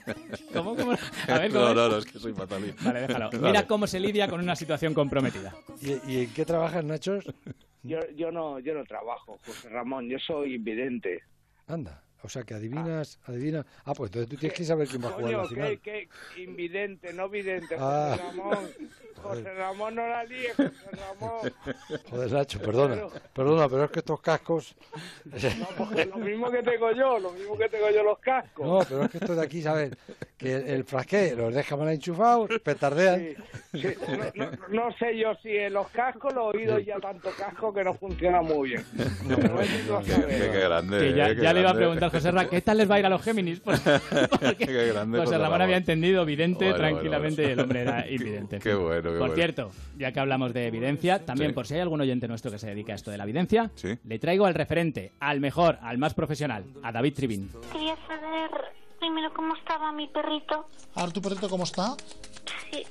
¿Cómo, 0.52 0.76
cómo? 0.76 0.92
A 0.92 1.38
ver, 1.38 1.52
¿cómo 1.52 1.64
no, 1.66 1.74
no, 1.74 1.88
no, 1.88 2.05
es 2.06 2.12
que 2.12 2.18
soy 2.18 2.32
fatalista. 2.32 2.84
Vale, 2.84 3.00
déjalo. 3.00 3.30
Mira 3.40 3.66
cómo 3.66 3.86
se 3.86 4.00
lidia 4.00 4.28
con 4.28 4.40
una 4.40 4.56
situación 4.56 4.94
comprometida. 4.94 5.54
¿Y, 5.82 6.24
en 6.24 6.32
qué 6.32 6.44
trabajas, 6.44 6.84
Nachos? 6.84 7.24
Yo, 7.82 7.98
yo 8.16 8.32
no, 8.32 8.58
yo 8.60 8.74
no 8.74 8.84
trabajo, 8.84 9.38
José 9.44 9.68
Ramón, 9.68 10.08
yo 10.08 10.18
soy 10.18 10.54
invidente. 10.54 11.22
Anda. 11.66 12.02
O 12.26 12.28
sea, 12.28 12.42
que 12.42 12.54
adivinas, 12.54 13.20
adivina. 13.26 13.64
Ah, 13.84 13.94
pues 13.94 14.08
entonces 14.08 14.28
tú 14.28 14.36
tienes 14.36 14.58
que 14.58 14.64
saber 14.64 14.88
quién 14.88 15.04
va 15.04 15.10
a 15.10 15.12
jugar 15.12 15.32
la 15.32 15.44
final. 15.44 15.80
¿qué, 15.80 16.08
qué, 16.34 16.42
invidente, 16.42 17.12
no 17.12 17.28
vidente, 17.28 17.76
José 17.76 17.80
ah. 17.80 18.16
Ramón. 18.18 18.68
José 19.22 19.54
Ramón 19.54 19.94
no 19.94 20.06
la 20.08 20.24
líe, 20.24 20.52
José 20.54 20.72
Ramón. 20.90 21.52
Joder, 22.10 22.32
Nacho, 22.32 22.60
perdona, 22.60 23.06
perdona, 23.32 23.68
pero 23.68 23.84
es 23.84 23.90
que 23.90 24.00
estos 24.00 24.20
cascos... 24.20 24.74
No, 25.24 26.04
lo 26.04 26.16
mismo 26.18 26.50
que 26.50 26.62
tengo 26.62 26.90
yo, 26.92 27.18
lo 27.18 27.30
mismo 27.30 27.56
que 27.56 27.68
tengo 27.68 27.90
yo 27.90 28.02
los 28.02 28.18
cascos. 28.18 28.66
No, 28.66 28.78
pero 28.88 29.04
es 29.04 29.10
que 29.10 29.18
estos 29.18 29.36
de 29.36 29.42
aquí, 29.42 29.62
¿sabes? 29.62 29.92
Que 30.36 30.54
el, 30.54 30.84
frasqué 30.84 31.34
los 31.34 31.54
deja 31.54 31.76
mal 31.76 31.88
enchufados, 31.90 32.50
petardean. 32.62 33.36
No, 34.68 34.92
sé 34.98 35.16
yo 35.16 35.34
si 35.42 35.56
en 35.56 35.72
los 35.72 35.88
cascos 35.88 36.34
los 36.34 36.54
oídos 36.54 36.84
ya 36.84 36.98
tanto 36.98 37.30
casco 37.30 37.72
que 37.72 37.84
no 37.84 37.94
funciona 37.94 38.42
muy 38.42 38.70
bien. 38.70 38.84
No, 39.26 39.36
qué, 40.02 40.60
grande. 40.60 41.14
ya, 41.14 41.32
ya 41.32 41.52
le 41.52 41.60
iba 41.60 41.70
a 41.70 41.74
preguntar 41.74 42.10
José 42.16 42.30
Ramón, 42.30 42.50
¿qué 42.50 42.60
tal 42.60 42.78
les 42.78 42.90
va 42.90 42.94
a 42.96 42.98
ir 42.98 43.06
a 43.06 43.08
los 43.08 43.22
Géminis? 43.22 43.60
Porque 43.60 44.66
qué 44.66 44.86
grande, 44.88 45.18
José 45.18 45.38
Ramón 45.38 45.62
había 45.62 45.76
entendido 45.76 46.24
vidente 46.24 46.72
tranquilamente 46.72 47.42
y 47.42 47.46
el 47.46 47.60
hombre 47.60 47.82
era 47.82 48.06
invidente. 48.10 48.58
Qué 48.58 48.74
bueno. 48.74 49.18
Por 49.18 49.34
cierto, 49.34 49.70
ya 49.98 50.12
que 50.12 50.20
hablamos 50.20 50.52
de 50.52 50.66
evidencia, 50.66 51.24
también 51.24 51.54
por 51.54 51.66
si 51.66 51.74
hay 51.74 51.80
algún 51.80 52.00
oyente 52.00 52.28
nuestro 52.28 52.50
que 52.50 52.58
se 52.58 52.68
dedica 52.68 52.92
a 52.92 52.96
esto 52.96 53.10
de 53.10 53.18
la 53.18 53.24
evidencia, 53.24 53.70
le 54.04 54.18
traigo 54.18 54.46
al 54.46 54.54
referente, 54.54 55.12
al 55.20 55.40
mejor, 55.40 55.78
al 55.82 55.98
más 55.98 56.14
profesional, 56.14 56.64
a 56.82 56.92
David 56.92 57.14
Tribín. 57.14 57.50
Quería 57.72 57.96
saber 58.06 58.50
primero 58.98 59.32
cómo 59.34 59.54
estaba 59.56 59.92
mi 59.92 60.06
perrito. 60.08 60.66
A 60.94 61.04
ver, 61.04 61.12
¿tu 61.12 61.20
perrito 61.20 61.48
cómo 61.48 61.64
está? 61.64 61.94
Sí. 62.70 62.82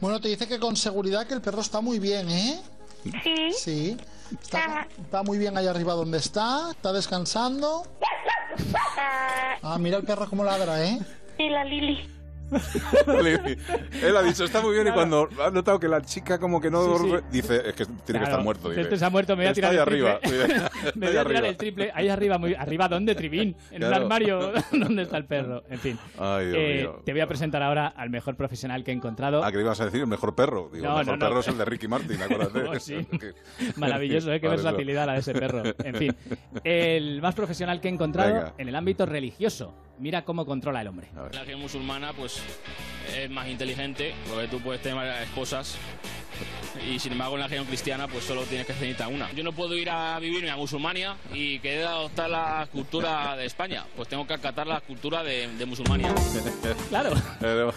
Bueno, 0.00 0.20
te 0.20 0.28
dice 0.28 0.48
que 0.48 0.58
con 0.58 0.76
seguridad 0.76 1.26
que 1.26 1.34
el 1.34 1.40
perro 1.40 1.60
está 1.60 1.80
muy 1.80 1.98
bien, 1.98 2.28
¿eh? 2.28 2.60
Sí. 3.22 3.52
Sí. 3.52 3.96
Está, 4.40 4.86
está 5.00 5.22
muy 5.22 5.38
bien 5.38 5.56
ahí 5.56 5.66
arriba 5.66 5.94
donde 5.94 6.18
está. 6.18 6.70
Está 6.70 6.92
descansando. 6.92 7.86
Ah, 9.64 9.78
mira 9.78 9.96
el 9.96 10.04
perro 10.04 10.28
cómo 10.28 10.42
ladra, 10.42 10.84
¿eh? 10.84 10.98
Sí, 11.36 11.48
la 11.48 11.64
Lili. 11.64 12.10
Él 14.02 14.16
ha 14.16 14.22
dicho, 14.22 14.44
está 14.44 14.60
muy 14.60 14.74
bien, 14.74 14.88
y 14.88 14.90
cuando 14.90 15.28
ha 15.44 15.50
notado 15.50 15.78
que 15.78 15.88
la 15.88 16.00
chica 16.02 16.38
como 16.38 16.60
que 16.60 16.70
no 16.70 17.20
dice, 17.30 17.68
es 17.68 17.74
que 17.74 17.86
tiene 17.86 18.20
que 18.20 18.24
estar 18.24 18.42
muerto. 18.42 18.68
Dice, 18.68 18.82
este 18.82 18.96
se 18.96 19.04
ha 19.04 19.10
muerto, 19.10 19.36
me 19.36 19.44
voy 19.44 19.50
a 19.50 19.54
tirar 19.54 19.74
el 19.74 19.84
triple. 19.84 20.10
Arriba, 20.10 20.20
me 20.94 21.06
voy 21.08 21.16
a 21.16 21.24
tirar 21.24 21.44
el 21.44 21.56
triple. 21.56 21.92
Ahí 21.94 22.08
arriba, 22.08 22.38
muy 22.38 22.54
arriba, 22.54 22.88
¿dónde, 22.88 23.14
Tribín? 23.14 23.56
En 23.70 23.84
un 23.84 23.94
armario, 23.94 24.52
¿dónde 24.72 25.02
está 25.02 25.16
el 25.16 25.24
perro? 25.24 25.62
En 25.68 25.78
fin. 25.78 25.98
Eh, 26.20 26.88
te 27.04 27.12
voy 27.12 27.20
a 27.20 27.26
presentar 27.26 27.62
ahora 27.62 27.88
al 27.88 28.10
mejor 28.10 28.36
profesional 28.36 28.84
que 28.84 28.90
he 28.90 28.94
encontrado. 28.94 29.44
Ah, 29.44 29.50
que 29.52 29.60
ibas 29.60 29.80
a 29.80 29.86
decir 29.86 30.00
el 30.00 30.06
mejor 30.06 30.34
perro. 30.34 30.70
Digo, 30.72 30.86
el 30.86 31.06
mejor 31.06 31.18
perro 31.18 31.40
es 31.40 31.48
el 31.48 31.58
de 31.58 31.64
Ricky 31.64 31.88
Martin, 31.88 32.22
acuérdate. 32.22 32.62
Oh, 32.62 33.80
Maravilloso, 33.80 34.32
¿eh? 34.32 34.40
Qué 34.40 34.48
versatilidad 34.48 35.06
la 35.06 35.14
de 35.14 35.18
ese 35.20 35.32
perro. 35.32 35.62
En 35.82 35.94
fin, 35.94 36.14
el 36.64 37.20
más 37.20 37.34
profesional 37.34 37.80
que 37.80 37.88
he 37.88 37.92
encontrado 37.92 38.54
en 38.58 38.68
el 38.68 38.74
ámbito 38.74 39.06
religioso. 39.06 39.74
Mira 39.98 40.24
cómo 40.24 40.44
controla 40.46 40.80
el 40.80 40.88
hombre. 40.88 41.08
La 41.14 41.28
religión 41.28 41.60
musulmana, 41.60 42.12
pues 42.12 42.42
es 43.14 43.30
más 43.30 43.48
inteligente, 43.48 44.14
porque 44.28 44.48
tú 44.48 44.60
puedes 44.60 44.82
tener 44.82 44.96
varias 44.96 45.22
esposas 45.22 45.78
y 46.90 46.98
sin 46.98 47.12
embargo 47.12 47.34
en 47.34 47.40
la 47.40 47.46
religión 47.46 47.66
cristiana 47.66 48.08
pues 48.08 48.24
solo 48.24 48.42
tienes 48.42 48.66
que 48.66 48.72
cenita 48.72 49.08
una. 49.08 49.30
Yo 49.32 49.44
no 49.44 49.52
puedo 49.52 49.76
ir 49.76 49.90
a 49.90 50.18
vivir 50.18 50.48
a 50.48 50.56
Musulmania 50.56 51.16
y 51.32 51.58
querer 51.58 51.86
adoptar 51.86 52.30
la 52.30 52.68
cultura 52.72 53.36
de 53.36 53.46
España, 53.46 53.84
pues 53.96 54.08
tengo 54.08 54.26
que 54.26 54.34
acatar 54.34 54.66
la 54.66 54.80
cultura 54.80 55.22
de, 55.22 55.48
de 55.48 55.66
Musulmania. 55.66 56.14
claro. 56.88 57.10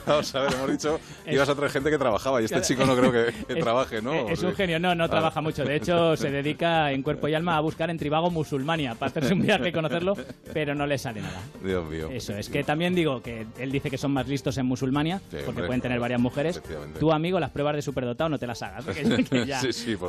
vamos 0.05 0.36
a 0.36 0.41
ver, 0.41 0.53
hemos 0.53 0.72
dicho 0.72 0.99
que 1.24 1.34
ibas 1.34 1.49
a 1.49 1.55
traer 1.55 1.72
gente 1.72 1.89
que 1.89 1.97
trabajaba 1.97 2.41
y 2.41 2.45
este 2.45 2.61
chico 2.61 2.86
no 2.86 2.95
creo 2.95 3.11
que, 3.11 3.55
trabaje, 3.66 4.01
¿no? 4.01 4.30
Es 4.30 4.43
un 4.43 4.55
genio, 4.55 4.80
no, 4.80 4.95
no 4.95 5.09
trabaja 5.09 5.41
mucho. 5.41 5.63
De 5.63 5.76
hecho, 5.76 6.16
se 6.18 6.30
dedica 6.30 6.91
en 6.91 7.03
cuerpo 7.03 7.28
y 7.28 7.34
alma 7.34 7.57
a 7.57 7.61
buscar 7.61 7.89
en 7.89 7.97
Tribago 7.97 8.30
Musulmania 8.30 8.95
para 8.95 9.09
hacerse 9.09 9.34
un 9.34 9.41
viaje 9.41 9.70
y 9.70 9.72
conocerlo, 9.72 10.16
pero 10.53 10.76
no 10.76 10.86
le 10.86 10.97
sale 10.97 11.22
nada. 11.22 11.41
Dios 11.63 11.86
mío. 11.88 12.09
Eso, 12.16 12.34
es 12.34 12.49
que 12.49 12.63
también 12.63 12.95
digo 12.95 13.22
que 13.22 13.45
él 13.59 13.74
dice 13.74 13.89
que 13.89 13.97
son 13.97 14.13
más 14.13 14.26
listos 14.26 14.57
en 14.57 14.66
Musulmania, 14.66 15.20
porque 15.45 15.63
pueden 15.63 15.82
tener 15.82 15.99
varias 15.99 16.22
mujeres. 16.22 16.61
Tu 16.97 17.11
amigo, 17.11 17.41
las 17.41 17.51
pruebas 17.51 17.76
de 17.76 17.82
superdotado 17.82 18.30
no 18.30 18.39
te 18.39 18.47
las 18.47 18.61
hagas 18.61 18.86
ya, 19.45 19.61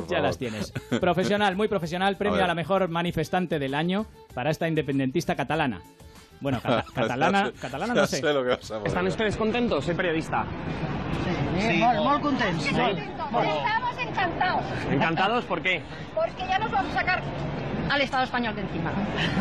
ya 0.07 0.19
las 0.21 0.37
tienes. 0.37 0.71
Profesional, 1.01 1.57
muy 1.57 1.67
profesional, 1.67 2.15
premio 2.15 2.41
a, 2.41 2.47
la 2.47 2.55
mejor 2.55 2.87
manifestante 2.87 3.59
del 3.59 3.73
año 3.73 4.05
para 4.33 4.51
esta 4.51 4.69
independentista 4.69 5.35
catalana. 5.35 5.81
Bueno, 6.39 6.61
catalana, 6.95 7.51
catalana 7.59 7.93
no 7.93 8.07
sé. 8.07 8.23
¿Están 8.85 9.07
ustedes 9.07 9.35
contentos? 9.35 9.83
Soy 9.83 9.95
periodista. 9.95 10.45
Sí, 11.59 11.71
sí. 11.73 11.83
muy 11.83 12.21
contentos. 12.21 12.65
Estamos 12.67 13.97
encantados. 13.99 14.63
¿Encantados? 14.89 15.43
¿Por 15.43 15.61
qué? 15.61 15.81
Porque 16.15 16.47
ya 16.47 16.57
nos 16.57 16.71
vamos 16.71 16.91
a 16.91 16.99
sacar 16.99 17.21
al 17.89 18.01
Estado 18.01 18.23
español 18.23 18.55
de 18.55 18.61
encima. 18.61 18.91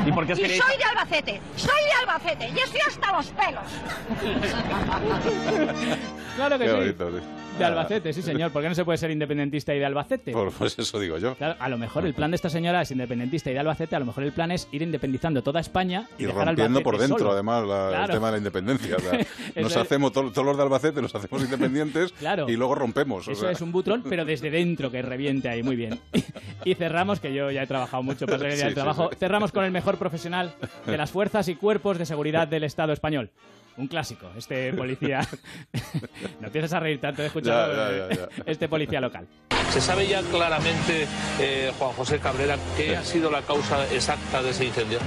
¿Y 0.06 0.12
por 0.12 0.26
qué 0.26 0.32
os 0.32 0.38
y 0.38 0.48
soy 0.48 0.76
de 0.76 0.84
Albacete, 0.84 1.40
soy 1.56 1.84
de 1.84 1.92
Albacete 2.00 2.48
y 2.48 2.58
estoy 2.58 2.80
hasta 2.86 3.12
los 3.12 3.26
pelos. 3.28 3.62
claro 6.36 6.58
que 6.58 6.68
sí. 6.68 7.26
De 7.58 7.64
Albacete, 7.64 8.12
sí 8.12 8.20
señor. 8.20 8.50
¿Por 8.50 8.62
qué 8.62 8.68
no 8.68 8.74
se 8.74 8.84
puede 8.84 8.98
ser 8.98 9.10
independentista 9.10 9.74
y 9.74 9.78
de 9.78 9.86
Albacete? 9.86 10.32
Pues, 10.32 10.78
eso 10.78 11.00
digo 11.00 11.16
yo. 11.18 11.36
a 11.40 11.68
lo 11.68 11.78
mejor 11.78 12.04
el 12.04 12.12
plan 12.12 12.30
de 12.30 12.34
esta 12.34 12.50
señora 12.50 12.82
es 12.82 12.90
independentista 12.90 13.50
y 13.50 13.54
de 13.54 13.60
Albacete, 13.60 13.96
a 13.96 13.98
lo 13.98 14.06
mejor 14.06 14.24
el 14.24 14.32
plan 14.32 14.50
es 14.50 14.68
ir 14.72 14.82
independizando 14.82 15.42
toda 15.42 15.60
España 15.60 16.06
y, 16.18 16.24
y 16.24 16.26
rompiendo 16.26 16.82
por 16.82 16.98
dentro, 16.98 17.32
además, 17.32 17.64
el 17.64 18.10
tema 18.10 18.26
de 18.26 18.32
la 18.32 18.38
independencia. 18.38 18.96
nos 19.56 19.76
hacemos, 19.76 20.12
todos 20.12 20.36
los 20.36 20.56
de 20.56 20.62
Albacete 20.62 21.00
nos 21.00 21.14
hacemos 21.14 21.42
independientes 21.42 22.12
y 22.48 22.52
luego 22.56 22.74
rompemos. 22.74 23.26
Eso 23.28 23.48
es 23.48 23.60
un 23.62 23.72
butrón, 23.72 24.02
pero 24.08 24.24
desde 24.24 24.50
dentro 24.50 24.90
que 24.90 25.00
reviente 25.00 25.48
ahí, 25.48 25.62
muy 25.62 25.76
bien. 25.76 25.98
Y, 26.64 26.74
cerramos, 26.74 27.20
que 27.20 27.32
yo 27.32 27.50
ya 27.52 27.62
he 27.62 27.66
trabajado 27.66 28.02
mucho 28.02 28.26
para 28.26 28.35
el 28.42 28.74
trabajo, 28.74 29.10
cerramos 29.18 29.52
con 29.52 29.64
el 29.64 29.70
mejor 29.70 29.98
profesional 29.98 30.54
de 30.86 30.96
las 30.96 31.10
fuerzas 31.10 31.48
y 31.48 31.54
cuerpos 31.54 31.98
de 31.98 32.06
seguridad 32.06 32.48
del 32.48 32.64
Estado 32.64 32.92
español 32.92 33.30
un 33.76 33.88
clásico, 33.88 34.30
este 34.36 34.72
policía. 34.72 35.20
no 36.40 36.46
empiezas 36.46 36.72
a 36.72 36.80
reír 36.80 37.00
tanto 37.00 37.22
de 37.22 37.28
escuchar 37.28 38.08
este 38.46 38.68
policía 38.68 39.00
local. 39.00 39.26
¿Se 39.70 39.80
sabe 39.80 40.06
ya 40.06 40.22
claramente, 40.22 41.06
eh, 41.40 41.72
Juan 41.78 41.92
José 41.92 42.18
Cabrera, 42.18 42.56
qué 42.76 42.96
ha 42.96 43.04
sido 43.04 43.30
la 43.30 43.42
causa 43.42 43.84
exacta 43.92 44.42
de 44.42 44.50
ese 44.50 44.64
incendio? 44.64 44.98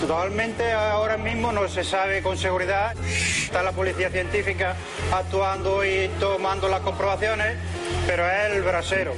Totalmente 0.00 0.72
ahora 0.72 1.16
mismo 1.16 1.52
no 1.52 1.68
se 1.68 1.84
sabe 1.84 2.22
con 2.22 2.38
seguridad. 2.38 2.94
Está 2.96 3.62
la 3.62 3.72
policía 3.72 4.08
científica 4.10 4.74
actuando 5.12 5.84
y 5.84 6.08
tomando 6.20 6.68
las 6.68 6.80
comprobaciones, 6.80 7.58
pero 8.06 8.26
es 8.26 8.52
el 8.52 8.62
brasero. 8.62 9.12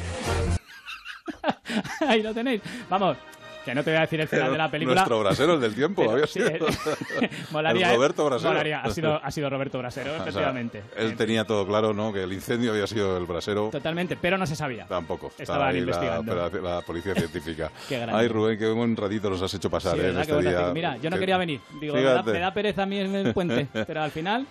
Ahí 2.08 2.22
lo 2.22 2.34
tenéis. 2.34 2.62
Vamos, 2.88 3.16
que 3.66 3.74
no 3.74 3.82
te 3.82 3.90
voy 3.90 3.98
a 3.98 4.02
decir 4.02 4.20
el 4.20 4.28
final 4.28 4.52
de 4.52 4.58
la 4.58 4.70
película. 4.70 4.94
Nuestro 4.94 5.20
brasero, 5.20 5.54
el 5.54 5.60
del 5.60 5.74
tiempo, 5.74 6.08
había 6.08 6.26
sido. 6.26 6.50
molaría, 7.50 7.92
Roberto 7.92 8.24
Brasero. 8.24 8.50
Molaría, 8.50 8.80
ha 8.80 8.90
sido, 8.90 9.20
ha 9.22 9.30
sido 9.32 9.50
Roberto 9.50 9.78
Brasero, 9.78 10.14
efectivamente. 10.14 10.82
él 10.96 11.16
tenía 11.16 11.44
todo 11.44 11.66
claro, 11.66 11.92
¿no? 11.92 12.12
Que 12.12 12.22
el 12.22 12.32
incendio 12.32 12.70
había 12.70 12.86
sido 12.86 13.18
el 13.18 13.26
brasero. 13.26 13.70
Totalmente, 13.70 14.16
pero 14.16 14.38
no 14.38 14.46
se 14.46 14.54
sabía. 14.54 14.86
Tampoco. 14.86 15.32
Estaban 15.36 15.68
ahí 15.68 15.78
investigando. 15.78 16.34
La, 16.34 16.48
la, 16.48 16.80
policía 16.82 17.14
científica. 17.14 17.72
qué 17.88 17.98
grande. 17.98 18.20
Ay, 18.20 18.28
Rubén, 18.28 18.56
qué 18.56 18.70
buen 18.70 18.96
ratito 18.96 19.28
nos 19.28 19.42
has 19.42 19.52
hecho 19.52 19.68
pasar 19.68 19.98
¿eh? 19.98 20.10
en 20.10 20.18
este 20.18 20.40
día. 20.40 20.70
Mira, 20.72 20.96
yo 20.98 21.10
no 21.10 21.18
quería 21.18 21.36
venir. 21.36 21.60
Digo, 21.80 21.94
me 21.94 22.02
da, 22.02 22.22
me 22.22 22.38
da, 22.38 22.54
pereza 22.54 22.84
a 22.84 22.86
mí 22.86 23.00
en 23.00 23.14
el 23.14 23.34
puente, 23.34 23.66
pero 23.72 24.02
al 24.02 24.12
final. 24.12 24.46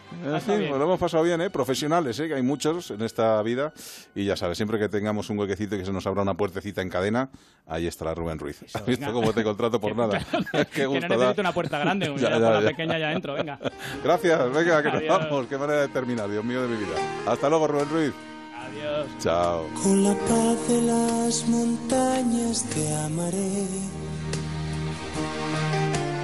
Fin, 0.46 0.60
bien. 0.60 0.78
lo 0.78 0.84
hemos 0.84 1.00
pasado 1.00 1.24
bien, 1.24 1.40
¿eh? 1.40 1.50
Profesionales, 1.50 2.20
¿eh? 2.20 2.28
Que 2.28 2.36
hay 2.36 2.42
muchos 2.42 2.92
en 2.92 3.02
esta 3.02 3.42
vida. 3.44 3.72
Y 4.14 4.26
ya 4.26 4.36
sabes, 4.36 4.58
siempre 4.58 4.78
que 4.78 4.90
tengamos 4.90 5.30
un 5.30 5.40
huequecito 5.40 5.76
y 5.76 5.80
que 5.80 5.86
se 5.86 5.94
nos 5.94 6.06
abra 6.06 6.22
una 6.22 6.34
puertecita 6.34 6.82
en 6.82 6.90
cadena, 6.90 7.30
ahí 7.66 7.88
estará 7.88 8.14
Rubén 8.14 8.40
Ruiz. 8.40 8.62
¿Has 9.06 9.14
visto 9.14 9.22
cómo 9.22 9.34
te 9.34 9.44
contrato 9.44 9.80
por 9.80 9.96
nada. 9.96 10.20
que 10.74 10.84
no 10.84 10.94
necesito 10.94 11.36
una 11.42 11.52
puerta 11.52 11.80
grande, 11.80 12.14
ya, 12.18 12.30
ya, 12.30 12.40
la 12.40 12.62
pequeña 12.62 12.98
ya 12.98 13.10
dentro, 13.10 13.34
venga. 13.34 13.60
Gracias, 14.04 14.52
venga, 14.52 14.84
que 14.84 14.92
nos 14.92 15.08
vamos. 15.08 15.48
Qué 15.48 15.58
manera 15.58 15.82
de 15.82 15.88
terminar, 15.90 16.30
Dios 16.30 16.44
mío 16.44 16.62
de 16.64 16.68
mi 16.68 16.78
vida. 16.78 16.96
Hasta 17.26 17.50
luego, 17.50 17.68
Rubén 17.68 17.90
Ruiz. 17.90 18.14
Adiós. 18.56 19.08
Chao. 19.20 19.66
Con 19.84 20.04
la 20.04 20.14
paz 20.14 20.68
de 20.68 20.82
las 20.82 21.48
montañas 21.48 22.66
te 22.70 22.96
amaré. 22.96 23.68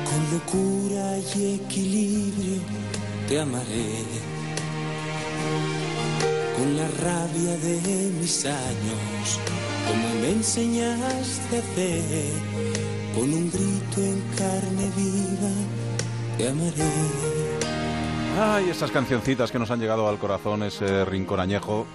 Con 0.05 0.31
locura 0.33 1.17
y 1.35 1.55
equilibrio 1.55 2.61
te 3.27 3.39
amaré. 3.39 4.31
Con 6.57 6.77
la 6.77 6.87
rabia 7.03 7.57
de 7.57 8.11
mis 8.19 8.45
años, 8.45 9.39
como 9.87 10.21
me 10.21 10.29
enseñaste 10.29 11.55
a 11.55 11.59
hacer 11.59 12.70
con 13.13 13.23
un 13.23 13.51
grito 13.51 14.01
en 14.01 14.21
carne 14.37 14.89
viva, 14.95 15.51
te 16.37 16.49
amaré. 16.49 16.91
Ay, 18.39 18.69
estas 18.69 18.91
cancioncitas 18.91 19.51
que 19.51 19.59
nos 19.59 19.69
han 19.71 19.79
llegado 19.79 20.07
al 20.07 20.17
corazón, 20.17 20.63
ese 20.63 21.03
rincón 21.05 21.39
añejo 21.39 21.85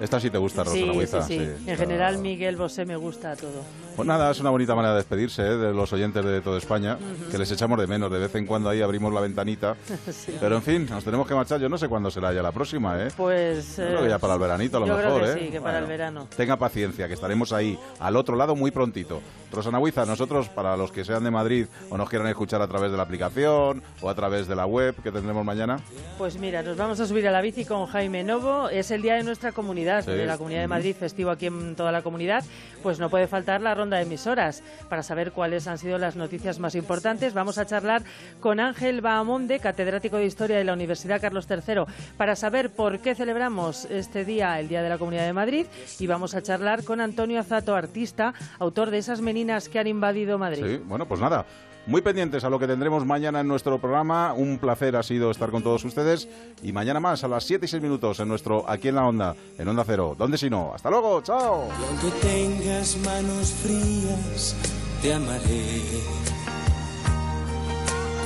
Esta 0.00 0.18
sí 0.18 0.30
te 0.30 0.38
gusta, 0.38 0.64
Rosa 0.64 0.76
sí, 0.76 0.90
sí, 1.06 1.18
sí, 1.26 1.50
En 1.66 1.76
general, 1.76 2.18
Miguel 2.18 2.56
Bosé 2.56 2.86
me 2.86 2.96
gusta 2.96 3.36
todo. 3.36 3.62
Pues 3.96 4.08
nada, 4.08 4.30
es 4.30 4.40
una 4.40 4.48
bonita 4.48 4.74
manera 4.74 4.94
de 4.94 5.00
despedirse 5.00 5.42
¿eh? 5.42 5.56
de 5.56 5.74
los 5.74 5.92
oyentes 5.92 6.24
de 6.24 6.40
toda 6.40 6.56
España, 6.56 6.96
que 7.30 7.36
les 7.36 7.50
echamos 7.50 7.78
de 7.78 7.86
menos. 7.86 8.10
De 8.10 8.18
vez 8.18 8.34
en 8.34 8.46
cuando 8.46 8.70
ahí 8.70 8.80
abrimos 8.80 9.12
la 9.12 9.20
ventanita. 9.20 9.76
Pero 10.40 10.56
en 10.56 10.62
fin, 10.62 10.86
nos 10.88 11.04
tenemos 11.04 11.26
que 11.26 11.34
marchar. 11.34 11.60
Yo 11.60 11.68
no 11.68 11.76
sé 11.76 11.86
cuándo 11.86 12.10
será 12.10 12.32
ya 12.32 12.42
la 12.42 12.50
próxima, 12.50 12.98
¿eh? 13.02 13.08
Pues. 13.14 13.74
creo 13.76 14.02
que 14.02 14.08
ya 14.08 14.18
para 14.18 14.34
el 14.34 14.40
veranito 14.40 14.78
a 14.78 14.80
lo 14.80 14.86
yo 14.86 14.96
mejor, 14.96 15.20
creo 15.20 15.34
que 15.34 15.40
¿eh? 15.40 15.44
Sí, 15.44 15.50
que 15.50 15.60
para 15.60 15.80
el 15.80 15.86
verano. 15.86 16.28
Tenga 16.34 16.56
paciencia, 16.56 17.06
que 17.08 17.14
estaremos 17.14 17.52
ahí, 17.52 17.78
al 17.98 18.16
otro 18.16 18.36
lado, 18.36 18.56
muy 18.56 18.70
prontito. 18.70 19.20
Rosana 19.52 19.78
Huiza, 19.80 20.06
nosotros, 20.06 20.48
para 20.48 20.76
los 20.76 20.92
que 20.92 21.04
sean 21.04 21.24
de 21.24 21.30
Madrid 21.30 21.66
o 21.90 21.98
nos 21.98 22.08
quieran 22.08 22.28
escuchar 22.28 22.62
a 22.62 22.68
través 22.68 22.90
de 22.90 22.96
la 22.96 23.02
aplicación 23.02 23.82
o 24.00 24.08
a 24.08 24.14
través 24.14 24.46
de 24.46 24.54
la 24.54 24.64
web 24.64 24.94
que 25.02 25.10
tendremos 25.10 25.44
mañana. 25.44 25.78
Pues 26.16 26.38
mira, 26.38 26.62
nos 26.62 26.76
vamos 26.76 27.00
a 27.00 27.06
subir 27.06 27.26
a 27.26 27.30
la 27.30 27.40
bici 27.40 27.64
con 27.64 27.86
Jaime 27.86 28.22
Novo. 28.22 28.68
Es 28.68 28.90
el 28.90 29.02
día 29.02 29.16
de 29.16 29.24
nuestra 29.24 29.52
comunidad, 29.52 29.89
de 29.98 30.26
la 30.26 30.38
Comunidad 30.38 30.60
de 30.60 30.68
Madrid, 30.68 30.94
festivo 30.94 31.30
aquí 31.30 31.46
en 31.46 31.74
toda 31.76 31.92
la 31.92 32.02
comunidad. 32.02 32.44
Pues 32.82 32.98
no 32.98 33.10
puede 33.10 33.26
faltar 33.26 33.60
la 33.60 33.74
ronda 33.74 33.96
de 33.96 34.04
emisoras. 34.04 34.62
Para 34.88 35.02
saber 35.02 35.32
cuáles 35.32 35.66
han 35.66 35.78
sido 35.78 35.98
las 35.98 36.16
noticias 36.16 36.58
más 36.58 36.74
importantes, 36.74 37.34
vamos 37.34 37.58
a 37.58 37.66
charlar 37.66 38.02
con 38.40 38.60
Ángel 38.60 39.00
Bahamonde, 39.00 39.58
catedrático 39.58 40.16
de 40.16 40.26
Historia 40.26 40.56
de 40.56 40.64
la 40.64 40.72
Universidad 40.72 41.20
Carlos 41.20 41.46
III, 41.50 41.84
para 42.16 42.36
saber 42.36 42.70
por 42.70 43.00
qué 43.00 43.14
celebramos 43.14 43.84
este 43.86 44.24
día, 44.24 44.58
el 44.60 44.68
Día 44.68 44.82
de 44.82 44.88
la 44.88 44.98
Comunidad 44.98 45.26
de 45.26 45.32
Madrid. 45.32 45.66
Y 45.98 46.06
vamos 46.06 46.34
a 46.34 46.42
charlar 46.42 46.84
con 46.84 47.00
Antonio 47.00 47.40
Azato, 47.40 47.74
artista, 47.74 48.34
autor 48.58 48.90
de 48.90 48.98
esas 48.98 49.20
meninas 49.20 49.68
que 49.68 49.78
han 49.78 49.86
invadido 49.86 50.38
Madrid. 50.38 50.64
Sí, 50.64 50.82
bueno, 50.84 51.06
pues 51.06 51.20
nada. 51.20 51.44
Muy 51.86 52.02
pendientes 52.02 52.44
a 52.44 52.50
lo 52.50 52.58
que 52.58 52.66
tendremos 52.66 53.06
mañana 53.06 53.40
en 53.40 53.48
nuestro 53.48 53.80
programa. 53.80 54.34
Un 54.34 54.58
placer 54.58 54.96
ha 54.96 55.02
sido 55.02 55.30
estar 55.30 55.50
con 55.50 55.62
todos 55.62 55.84
ustedes. 55.84 56.28
Y 56.62 56.72
mañana 56.72 57.00
más, 57.00 57.24
a 57.24 57.28
las 57.28 57.44
7 57.44 57.64
y 57.64 57.68
6 57.68 57.82
minutos, 57.82 58.20
en 58.20 58.28
nuestro 58.28 58.68
Aquí 58.68 58.88
en 58.88 58.96
la 58.96 59.06
Onda, 59.06 59.34
en 59.58 59.66
Onda 59.66 59.84
Cero. 59.86 60.14
¿Dónde 60.16 60.36
si 60.38 60.50
no? 60.50 60.72
Hasta 60.74 60.90
luego, 60.90 61.20
chao. 61.22 61.68
aunque 61.88 62.10
tengas 62.20 62.96
manos 62.98 63.52
frías, 63.52 64.54
te 65.02 65.14
amaré. 65.14 65.80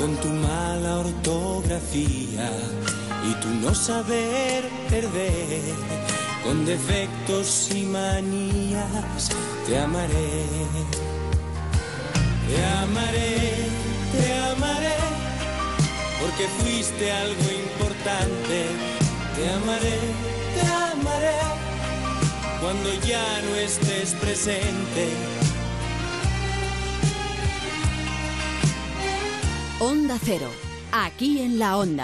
Con 0.01 0.17
tu 0.17 0.29
mala 0.29 0.99
ortografía 0.99 2.51
y 3.25 3.35
tu 3.41 3.49
no 3.49 3.75
saber 3.75 4.65
perder. 4.91 5.63
Con 6.43 6.67
defectos 6.67 7.71
y 7.75 7.85
manías, 7.85 9.31
te 9.67 9.79
amaré. 9.79 10.45
Te 12.49 12.65
amaré, 12.65 13.57
te 14.13 14.35
amaré, 14.53 14.97
porque 16.21 16.47
fuiste 16.61 17.11
algo 17.13 17.43
importante. 17.65 18.67
Te 19.37 19.51
amaré, 19.51 19.99
te 20.55 20.67
amaré, 20.93 21.37
cuando 22.61 22.93
ya 23.07 23.41
no 23.49 23.55
estés 23.57 24.15
presente. 24.15 25.09
Onda 29.81 30.19
Cero, 30.23 30.51
aquí 30.93 31.41
en 31.41 31.59
la 31.59 31.77
Onda. 31.77 32.03